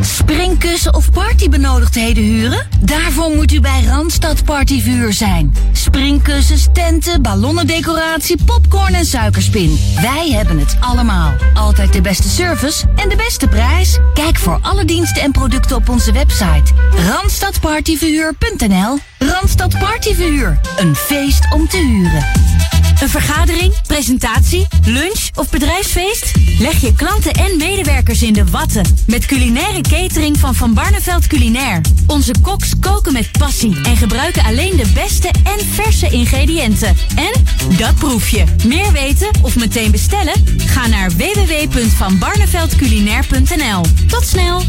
Springkussen 0.00 0.94
of 0.94 1.10
partybenodigdheden 1.10 2.22
huren? 2.22 2.66
Daarvoor 2.80 3.30
moet 3.30 3.52
u 3.52 3.60
bij 3.60 3.84
Randstad 3.84 4.44
Partyvuur 4.44 5.12
zijn. 5.12 5.54
Springkussens, 5.72 6.66
tenten, 6.72 7.22
ballonnendecoratie, 7.22 8.44
popcorn 8.44 8.94
en 8.94 9.06
suikerspin. 9.06 9.78
Wij 10.00 10.30
hebben 10.30 10.58
het 10.58 10.76
allemaal. 10.80 11.32
Altijd 11.54 11.92
de 11.92 12.00
beste 12.00 12.28
service 12.28 12.84
en 12.96 13.08
de 13.08 13.16
beste 13.16 13.48
prijs. 13.48 13.98
Kijk 14.14 14.38
voor 14.38 14.58
alle 14.62 14.84
diensten 14.84 15.22
en 15.22 15.32
producten 15.32 15.76
op 15.76 15.88
onze 15.88 16.12
website. 16.12 16.72
Randstadpartyverhuur.nl 17.08 18.98
Randstad 19.18 19.78
Partyverhuur. 19.78 20.60
Een 20.76 20.94
feest 20.94 21.52
om 21.54 21.68
te 21.68 21.76
huren. 21.76 22.37
Een 23.00 23.08
vergadering, 23.08 23.74
presentatie, 23.86 24.66
lunch 24.84 25.28
of 25.34 25.50
bedrijfsfeest? 25.50 26.32
Leg 26.58 26.80
je 26.80 26.94
klanten 26.94 27.32
en 27.32 27.56
medewerkers 27.56 28.22
in 28.22 28.32
de 28.32 28.44
watten 28.44 28.96
met 29.06 29.26
culinaire 29.26 29.80
catering 29.80 30.38
van 30.38 30.54
Van 30.54 30.74
Barneveld 30.74 31.26
Culinair. 31.26 31.80
Onze 32.06 32.34
koks 32.42 32.72
koken 32.80 33.12
met 33.12 33.30
passie 33.38 33.76
en 33.82 33.96
gebruiken 33.96 34.44
alleen 34.44 34.76
de 34.76 34.90
beste 34.94 35.28
en 35.28 35.66
verse 35.72 36.08
ingrediënten. 36.08 36.96
En 37.16 37.32
dat 37.76 37.94
proef 37.94 38.28
je. 38.28 38.44
Meer 38.66 38.92
weten 38.92 39.28
of 39.42 39.56
meteen 39.56 39.90
bestellen? 39.90 40.34
Ga 40.56 40.86
naar 40.86 41.10
www.vanbarneveldculinair.nl. 41.10 43.80
Tot 44.06 44.26
snel! 44.26 44.62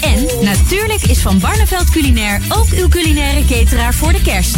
En 0.00 0.26
natuurlijk 0.42 1.02
is 1.02 1.18
Van 1.18 1.38
Barneveld 1.38 1.90
Culinair 1.90 2.40
ook 2.48 2.68
uw 2.70 2.88
culinaire 2.88 3.44
cateraar 3.44 3.94
voor 3.94 4.12
de 4.12 4.22
kerst. 4.22 4.56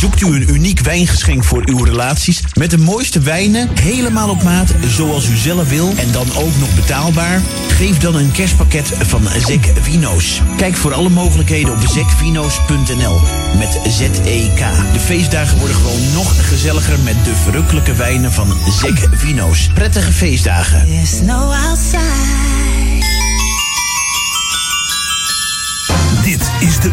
Zoekt 0.00 0.20
u 0.20 0.26
een 0.26 0.50
uniek 0.50 0.80
wijngeschenk 0.80 1.44
voor 1.44 1.62
uw 1.64 1.84
relaties 1.84 2.42
met 2.54 2.70
de 2.70 2.78
mooiste 2.78 3.20
wijnen, 3.20 3.68
helemaal 3.80 4.28
op 4.28 4.42
maat, 4.42 4.74
zoals 4.86 5.28
u 5.28 5.36
zelf 5.36 5.68
wil 5.68 5.92
en 5.96 6.12
dan 6.12 6.26
ook 6.36 6.56
nog 6.58 6.74
betaalbaar? 6.74 7.40
Geef 7.68 7.98
dan 7.98 8.14
een 8.14 8.32
kerstpakket 8.32 8.92
van 8.98 9.22
Zek 9.46 9.72
Vino's. 9.80 10.42
Kijk 10.56 10.76
voor 10.76 10.94
alle 10.94 11.08
mogelijkheden 11.08 11.72
op 11.72 11.78
zekvino's.nl 11.86 13.20
met 13.58 13.80
Z-E-K. 13.88 14.58
De 14.92 15.00
feestdagen 15.00 15.58
worden 15.58 15.76
gewoon 15.76 16.12
nog 16.12 16.48
gezelliger 16.48 16.98
met 16.98 17.24
de 17.24 17.34
verrukkelijke 17.34 17.94
wijnen 17.94 18.32
van 18.32 18.52
Zek 18.80 19.08
Vino's. 19.12 19.70
Prettige 19.74 20.12
feestdagen. 20.12 20.86
There's 20.86 21.16
snow 21.16 21.52
outside. 21.52 22.60
Dit 26.24 26.50
is 26.60 26.80
de 26.80 26.92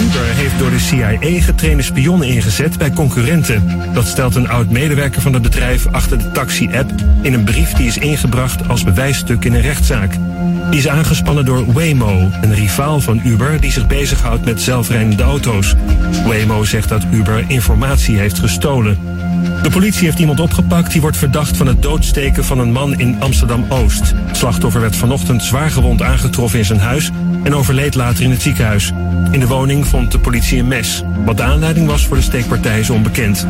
Uber 0.00 0.34
heeft 0.34 0.58
door 0.58 0.70
de 0.70 0.78
CIA 0.78 1.40
getrainde 1.40 1.82
spionnen 1.82 2.28
ingezet 2.28 2.78
bij 2.78 2.90
concurrenten. 2.90 3.78
Dat 3.92 4.06
stelt 4.06 4.34
een 4.34 4.48
oud-medewerker 4.48 5.20
van 5.20 5.32
het 5.32 5.42
bedrijf 5.42 5.86
achter 5.86 6.18
de 6.18 6.30
taxi-app 6.30 6.90
in 7.22 7.32
een 7.32 7.44
brief 7.44 7.72
die 7.72 7.86
is 7.86 7.98
ingebracht 7.98 8.68
als 8.68 8.84
bewijsstuk 8.84 9.44
in 9.44 9.54
een 9.54 9.60
rechtszaak. 9.60 10.12
Die 10.70 10.78
is 10.78 10.88
aangespannen 10.88 11.44
door 11.44 11.72
Waymo, 11.72 12.30
een 12.40 12.54
rivaal 12.54 13.00
van 13.00 13.20
Uber 13.24 13.60
die 13.60 13.72
zich 13.72 13.86
bezighoudt 13.86 14.44
met 14.44 14.60
zelfrijdende 14.60 15.22
auto's. 15.22 15.74
Waymo 16.26 16.64
zegt 16.64 16.88
dat 16.88 17.06
Uber 17.10 17.44
informatie 17.46 18.18
heeft 18.18 18.38
gestolen. 18.38 18.98
De 19.62 19.70
politie 19.70 20.04
heeft 20.04 20.18
iemand 20.18 20.40
opgepakt 20.40 20.92
die 20.92 21.00
wordt 21.00 21.16
verdacht 21.16 21.56
van 21.56 21.66
het 21.66 21.82
doodsteken 21.82 22.44
van 22.44 22.58
een 22.58 22.72
man 22.72 22.98
in 22.98 23.16
Amsterdam-Oost. 23.18 24.14
Slachtoffer 24.32 24.80
werd 24.80 24.96
vanochtend 24.96 25.42
zwaargewond 25.42 26.02
aangetroffen 26.02 26.58
in 26.58 26.64
zijn 26.64 26.78
huis 26.78 27.10
en 27.42 27.54
overleed 27.54 27.94
later 27.94 28.24
in 28.24 28.30
het 28.30 28.42
ziekenhuis. 28.42 28.92
In 29.30 29.40
de 29.40 29.46
woning 29.46 29.86
vond 29.86 30.12
de 30.12 30.18
politie 30.18 30.58
een 30.58 30.68
mes. 30.68 31.02
Wat 31.24 31.36
de 31.36 31.42
aanleiding 31.42 31.86
was 31.86 32.06
voor 32.06 32.16
de 32.16 32.22
steekpartij 32.22 32.80
is 32.80 32.90
onbekend. 32.90 33.46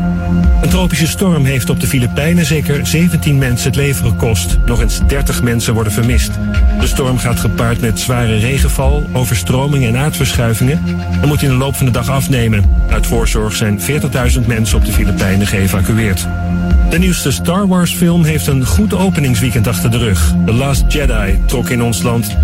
Een 0.61 0.69
tropische 0.69 1.07
storm 1.07 1.45
heeft 1.45 1.69
op 1.69 1.79
de 1.79 1.87
Filipijnen 1.87 2.45
zeker 2.45 2.87
17 2.87 3.37
mensen 3.37 3.67
het 3.67 3.75
leven 3.75 4.05
gekost. 4.05 4.57
Nog 4.65 4.81
eens 4.81 4.99
30 5.07 5.43
mensen 5.43 5.73
worden 5.73 5.93
vermist. 5.93 6.31
De 6.79 6.87
storm 6.87 7.17
gaat 7.17 7.39
gepaard 7.39 7.81
met 7.81 7.99
zware 7.99 8.37
regenval, 8.37 9.09
overstromingen 9.11 9.95
en 9.95 10.01
aardverschuivingen 10.01 10.81
en 11.21 11.27
moet 11.27 11.41
in 11.41 11.49
de 11.49 11.55
loop 11.55 11.75
van 11.75 11.85
de 11.85 11.91
dag 11.91 12.09
afnemen. 12.09 12.63
Uit 12.89 13.07
voorzorg 13.07 13.55
zijn 13.55 13.79
40.000 13.79 14.45
mensen 14.45 14.77
op 14.77 14.85
de 14.85 14.91
Filipijnen 14.91 15.47
geëvacueerd. 15.47 16.00
De 16.01 16.99
nieuwste 16.99 17.31
Star 17.31 17.67
Wars 17.67 17.93
film 17.93 18.23
heeft 18.23 18.47
een 18.47 18.65
goed 18.65 18.93
openingsweekend 18.93 19.67
achter 19.67 19.91
de 19.91 19.97
rug. 19.97 20.33
The 20.45 20.53
Last 20.53 20.83
Jedi 20.87 21.39
trok 21.45 21.69
in 21.69 21.83
ons 21.83 22.01
land 22.01 22.35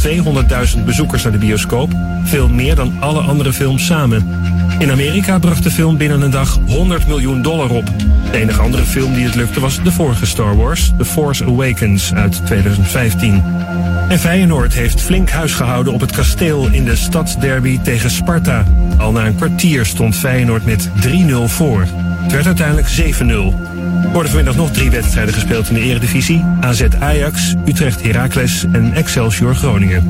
200.000 0.78 0.84
bezoekers 0.86 1.24
naar 1.24 1.32
de 1.32 1.38
bioscoop, 1.38 1.92
veel 2.24 2.50
meer 2.50 2.76
dan 2.76 2.94
alle 3.00 3.20
andere 3.20 3.54
films 3.54 3.86
samen. 3.86 4.28
In 4.80 4.92
Amerika 4.92 5.40
bracht 5.40 5.64
de 5.64 5.72
film 5.72 5.98
binnen 5.98 6.22
een 6.22 6.32
dag 6.32 6.60
100 6.68 7.08
miljoen 7.08 7.42
dollar 7.42 7.70
op. 7.70 7.86
De 8.32 8.38
enige 8.38 8.62
andere 8.62 8.84
film 8.84 9.14
die 9.14 9.26
het 9.26 9.36
lukte 9.36 9.60
was 9.60 9.84
de 9.84 9.92
vorige 9.92 10.26
Star 10.26 10.56
Wars, 10.58 10.94
The 10.98 11.06
Force 11.06 11.46
Awakens 11.46 12.14
uit 12.14 12.46
2015. 12.46 13.44
En 14.10 14.20
Feyenoord 14.20 14.74
heeft 14.74 15.02
flink 15.02 15.30
huis 15.30 15.54
gehouden 15.54 15.94
op 15.94 16.02
het 16.02 16.12
kasteel 16.12 16.68
in 16.72 16.86
de 16.86 16.96
stadsderby 16.96 17.80
tegen 17.80 18.12
Sparta. 18.12 18.64
Al 18.98 19.12
na 19.12 19.26
een 19.26 19.36
kwartier 19.36 19.86
stond 19.86 20.16
Feyenoord 20.16 20.66
met 20.66 20.90
3-0 21.02 21.44
voor. 21.46 21.88
Het 22.28 22.36
werd 22.36 22.46
uiteindelijk 22.46 22.88
7-0. 22.88 23.24
Er 24.04 24.12
worden 24.12 24.32
vanmiddag 24.32 24.56
nog 24.56 24.72
drie 24.72 24.90
wedstrijden 24.90 25.34
gespeeld 25.34 25.70
in 25.70 25.74
de 25.74 25.82
eredivisie. 25.82 26.46
AZ 26.62 26.84
Ajax, 27.00 27.56
Utrecht 27.66 28.04
Heracles 28.04 28.66
en 28.72 28.94
Excelsior 28.94 29.56
Groningen. 29.56 30.04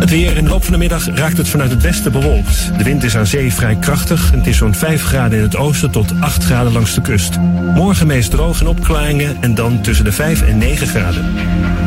Het 0.00 0.10
weer 0.10 0.36
in 0.36 0.44
de 0.44 0.50
loop 0.50 0.62
van 0.62 0.72
de 0.72 0.78
middag 0.78 1.06
raakt 1.14 1.36
het 1.36 1.48
vanuit 1.48 1.70
het 1.70 1.82
westen 1.82 2.12
bewolkt. 2.12 2.70
De 2.76 2.84
wind 2.84 3.04
is 3.04 3.16
aan 3.16 3.26
zee 3.26 3.52
vrij 3.52 3.76
krachtig 3.76 4.32
en 4.32 4.38
het 4.38 4.46
is 4.46 4.56
zo'n 4.56 4.74
5 4.74 5.02
graden 5.02 5.38
in 5.38 5.44
het 5.44 5.56
oosten 5.56 5.90
tot 5.90 6.12
8 6.20 6.44
graden 6.44 6.72
langs 6.72 6.94
de 6.94 7.00
kust. 7.00 7.38
Morgen 7.74 8.06
meest 8.06 8.30
droog 8.30 8.60
en 8.60 8.66
opklaringen 8.66 9.36
en 9.40 9.54
dan 9.54 9.80
tussen 9.80 10.04
de 10.04 10.12
5 10.12 10.42
en 10.42 10.58
9 10.58 10.86
graden. 10.86 11.24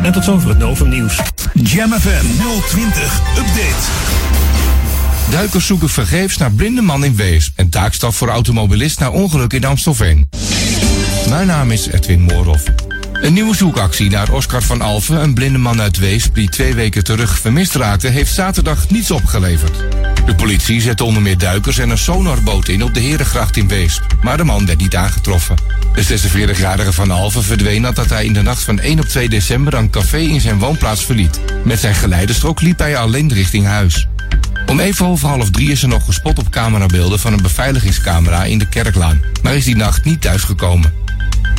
En 0.02 0.12
tot 0.12 0.24
zover 0.24 0.48
het 0.48 0.58
Novum 0.58 0.88
Nieuws. 0.88 1.20
Jam 1.52 1.92
FM 1.92 2.26
020 2.68 3.20
Update. 3.36 4.31
Duikers 5.30 5.66
zoeken 5.66 5.88
vergeefs 5.88 6.36
naar 6.36 6.52
blinde 6.52 6.82
man 6.82 7.04
in 7.04 7.16
Wees. 7.16 7.52
En 7.56 7.68
taakstaf 7.68 8.16
voor 8.16 8.28
automobilist 8.28 8.98
naar 8.98 9.12
ongeluk 9.12 9.52
in 9.52 9.64
Amstelveen. 9.64 10.28
Mijn 11.28 11.46
naam 11.46 11.70
is 11.70 11.86
Edwin 11.86 12.20
Moorhoff. 12.20 12.64
Een 13.12 13.32
nieuwe 13.32 13.56
zoekactie 13.56 14.10
naar 14.10 14.32
Oscar 14.32 14.62
van 14.62 14.80
Alphen, 14.80 15.22
een 15.22 15.34
blinde 15.34 15.58
man 15.58 15.80
uit 15.80 15.98
Weesp 15.98 16.34
die 16.34 16.48
twee 16.48 16.74
weken 16.74 17.04
terug 17.04 17.38
vermist 17.38 17.74
raakte, 17.74 18.08
heeft 18.08 18.34
zaterdag 18.34 18.90
niets 18.90 19.10
opgeleverd. 19.10 19.76
De 20.26 20.34
politie 20.34 20.80
zette 20.80 21.04
onder 21.04 21.22
meer 21.22 21.38
duikers 21.38 21.78
en 21.78 21.90
een 21.90 21.98
sonarboot 21.98 22.68
in 22.68 22.82
op 22.82 22.94
de 22.94 23.00
Herengracht 23.00 23.56
in 23.56 23.68
Weesp, 23.68 24.02
maar 24.22 24.36
de 24.36 24.44
man 24.44 24.66
werd 24.66 24.78
niet 24.78 24.96
aangetroffen. 24.96 25.56
De 25.94 26.18
46-jarige 26.18 26.92
van 26.92 27.10
Alphen 27.10 27.42
verdween 27.42 27.80
nadat 27.80 28.08
hij 28.08 28.24
in 28.24 28.32
de 28.32 28.42
nacht 28.42 28.62
van 28.62 28.80
1 28.80 28.98
op 28.98 29.06
2 29.06 29.28
december 29.28 29.74
een 29.74 29.90
café 29.90 30.18
in 30.18 30.40
zijn 30.40 30.58
woonplaats 30.58 31.04
verliet. 31.04 31.40
Met 31.64 31.80
zijn 31.80 31.94
geleiderstrook 31.94 32.60
liep 32.60 32.78
hij 32.78 32.96
alleen 32.96 33.32
richting 33.32 33.66
huis. 33.66 34.06
Om 34.72 34.80
even 34.80 35.06
over 35.06 35.28
half 35.28 35.50
drie 35.50 35.70
is 35.70 35.82
er 35.82 35.88
nog 35.88 36.04
gespot 36.04 36.38
op 36.38 36.50
camerabeelden 36.50 37.18
van 37.18 37.32
een 37.32 37.42
beveiligingscamera 37.42 38.44
in 38.44 38.58
de 38.58 38.68
Kerklaan, 38.68 39.20
maar 39.42 39.54
is 39.54 39.64
die 39.64 39.76
nacht 39.76 40.04
niet 40.04 40.20
thuisgekomen. 40.20 40.92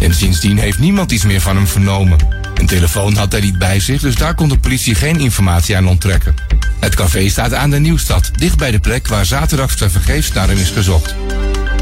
En 0.02 0.14
sindsdien 0.14 0.58
heeft 0.58 0.80
niemand 0.80 1.12
iets 1.12 1.24
meer 1.24 1.42
van 1.42 1.56
hem 1.56 1.68
vernomen. 1.68 2.18
Een 2.56 2.66
telefoon 2.66 3.16
had 3.16 3.32
hij 3.32 3.42
niet 3.42 3.58
bij 3.58 3.80
zich, 3.80 4.02
dus 4.02 4.16
daar 4.16 4.36
kon 4.36 4.50
de 4.50 4.58
politie 4.58 4.96
geen 4.96 5.20
informatie 5.20 5.78
aan 5.78 5.88
onttrekken. 5.88 6.36
Het 6.80 6.96
café 6.96 7.30
staat 7.30 7.54
aan 7.54 7.70
de 7.70 7.80
Nieuwstad, 7.80 8.32
dicht 8.36 8.58
bij 8.58 8.72
de 8.72 8.80
plek 8.80 9.08
waar 9.08 9.26
zaterdag 9.26 9.76
tevergeefs 9.76 10.32
naar 10.32 10.48
hem 10.48 10.58
is 10.58 10.70
gezocht. 10.70 11.16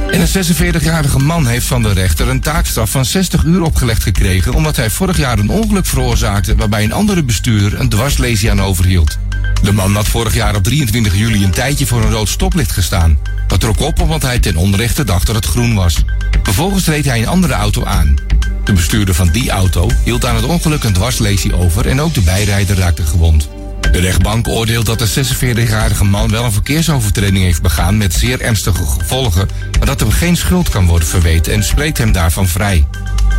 En 0.10 0.22
een 0.22 0.46
46-jarige 0.46 1.20
man 1.20 1.48
heeft 1.48 1.66
van 1.66 1.82
de 1.82 1.94
rechter 1.94 2.30
een 2.30 2.42
taakstraf 2.42 2.92
van 2.92 3.06
60 3.06 3.44
uur 3.44 3.62
opgelegd 3.62 4.04
gekregen... 4.04 4.54
omdat 4.54 4.76
hij 4.76 4.90
vorig 4.90 5.18
jaar 5.18 5.40
een 5.40 5.50
ongeluk 5.50 5.86
veroorzaakte 5.86 6.56
waarbij 6.56 6.84
een 6.84 6.94
andere 6.94 7.24
bestuurder 7.24 7.80
een 7.80 7.90
dwarslesie 7.90 8.52
aan 8.52 8.62
overhield. 8.62 9.18
De 9.62 9.72
man 9.72 9.96
had 9.96 10.08
vorig 10.08 10.34
jaar 10.34 10.56
op 10.56 10.64
23 10.64 11.16
juli 11.16 11.44
een 11.44 11.52
tijdje 11.52 11.86
voor 11.86 12.04
een 12.04 12.12
rood 12.12 12.30
stoplicht 12.30 12.72
gestaan. 12.72 13.20
Dat 13.48 13.60
trok 13.60 13.80
op 13.80 14.00
omdat 14.00 14.22
hij 14.22 14.40
ten 14.40 14.56
onrechte 14.56 15.04
dacht 15.04 15.26
dat 15.26 15.36
het 15.36 15.46
groen 15.46 15.74
was. 15.74 16.04
Vervolgens 16.44 16.88
reed 16.88 17.06
hij 17.06 17.20
een 17.20 17.28
andere 17.28 17.54
auto 17.54 17.86
aan. 17.86 18.16
De 18.64 18.74
bestuurder 18.74 19.16
van 19.16 19.30
die 19.30 19.50
auto 19.50 19.90
hield 20.04 20.26
aan 20.26 20.36
het 20.36 20.46
ongeluk 20.46 20.84
een 20.84 20.94
dwarslesie 20.94 21.56
over 21.56 21.88
en 21.88 22.02
ook 22.02 22.14
de 22.14 22.22
bijrijder 22.22 22.78
raakte 22.78 23.04
gewond. 23.04 23.50
De 23.92 24.00
rechtbank 24.00 24.48
oordeelt 24.48 24.86
dat 24.86 25.00
de 25.00 25.10
46-jarige 25.10 26.04
man 26.04 26.30
wel 26.30 26.44
een 26.44 26.52
verkeersovertreding 26.52 27.44
heeft 27.44 27.62
begaan 27.62 27.98
met 27.98 28.14
zeer 28.14 28.42
ernstige 28.42 28.86
gevolgen, 28.86 29.50
maar 29.78 29.88
dat 29.88 30.00
hem 30.00 30.12
geen 30.12 30.38
schuld 30.38 30.70
kan 30.70 30.86
worden 30.86 31.08
verweten 31.08 31.54
en 31.54 31.64
spreekt 31.64 31.98
hem 31.98 32.12
daarvan 32.12 32.48
vrij. 32.48 32.88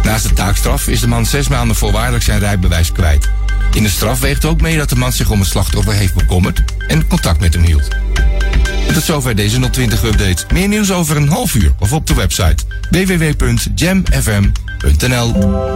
Naast 0.02 0.28
de 0.28 0.34
taakstraf 0.34 0.88
is 0.88 1.00
de 1.00 1.08
man 1.08 1.26
zes 1.26 1.48
maanden 1.48 1.76
voorwaardelijk 1.76 2.24
zijn 2.24 2.38
rijbewijs 2.38 2.92
kwijt. 2.92 3.28
In 3.72 3.82
de 3.82 3.88
straf 3.88 4.20
weegt 4.20 4.44
ook 4.44 4.60
mee 4.60 4.76
dat 4.76 4.88
de 4.88 4.96
man 4.96 5.12
zich 5.12 5.30
om 5.30 5.40
het 5.40 5.48
slachtoffer 5.48 5.94
heeft 5.94 6.14
bekommerd 6.14 6.62
en 6.86 7.06
contact 7.06 7.40
met 7.40 7.54
hem 7.54 7.62
hield. 7.62 7.88
Tot 8.92 9.02
zover 9.02 9.36
deze 9.36 9.60
020-update. 9.60 10.44
Meer 10.52 10.68
nieuws 10.68 10.90
over 10.90 11.16
een 11.16 11.28
half 11.28 11.54
uur 11.54 11.72
of 11.78 11.92
op 11.92 12.06
de 12.06 12.14
website 12.14 12.64
www.jamfm.nl 12.90 14.52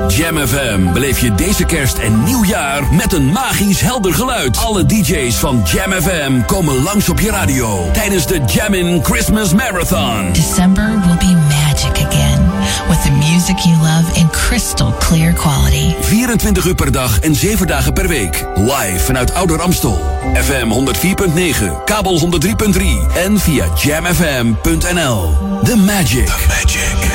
Jam 0.09 0.47
FM 0.47 0.93
beleef 0.93 1.19
je 1.19 1.35
deze 1.35 1.65
kerst 1.65 1.99
en 1.99 2.25
nieuwjaar 2.25 2.95
met 2.95 3.13
een 3.13 3.33
magisch 3.33 3.81
helder 3.81 4.15
geluid. 4.15 4.57
Alle 4.57 4.87
DJ's 4.87 5.35
van 5.35 5.63
Jam 5.73 5.93
FM 5.93 6.41
komen 6.47 6.83
langs 6.83 7.09
op 7.09 7.21
je 7.21 7.31
radio 7.31 7.91
tijdens 7.93 8.27
de 8.27 8.41
Jammin' 8.47 9.05
Christmas 9.05 9.55
Marathon. 9.55 10.33
December 10.33 11.01
will 11.07 11.17
be 11.17 11.37
magic 11.49 12.07
again 12.07 12.46
with 12.89 13.03
the 13.03 13.11
music 13.11 13.59
you 13.59 13.77
love 13.77 14.17
in 14.17 14.29
crystal 14.31 14.93
clear 14.99 15.33
quality. 15.33 15.95
24 16.01 16.67
uur 16.67 16.75
per 16.75 16.93
dag 16.93 17.19
en 17.19 17.35
7 17.35 17.67
dagen 17.67 17.93
per 17.93 18.09
week. 18.09 18.45
Live 18.55 19.07
vanuit 19.07 19.35
Ouder 19.35 19.61
Amstel. 19.61 19.99
FM 20.35 20.73
104.9, 20.73 21.85
kabel 21.85 22.21
103.3 22.21 22.83
en 23.15 23.39
via 23.39 23.67
jamfm.nl. 23.75 25.39
The 25.63 25.77
magic, 25.77 26.29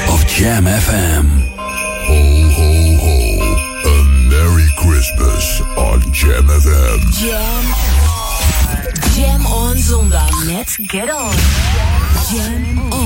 of 0.08 0.26
Jam 0.26 0.68
FM. 0.68 1.26
Ho, 2.08 2.14
ho, 2.56 2.98
ho. 2.98 3.42
A 3.84 4.04
Merry 4.30 4.72
Christmas 4.76 5.62
on 5.76 6.04
Jam 6.12 6.50
FM. 6.50 7.00
Jam. 7.12 7.64
Jam 9.16 9.46
on 9.46 9.78
zondag. 9.78 10.30
Let's 10.46 10.76
get 10.76 11.10
on. 11.10 11.34
Jam 12.32 12.80
on. 12.92 13.01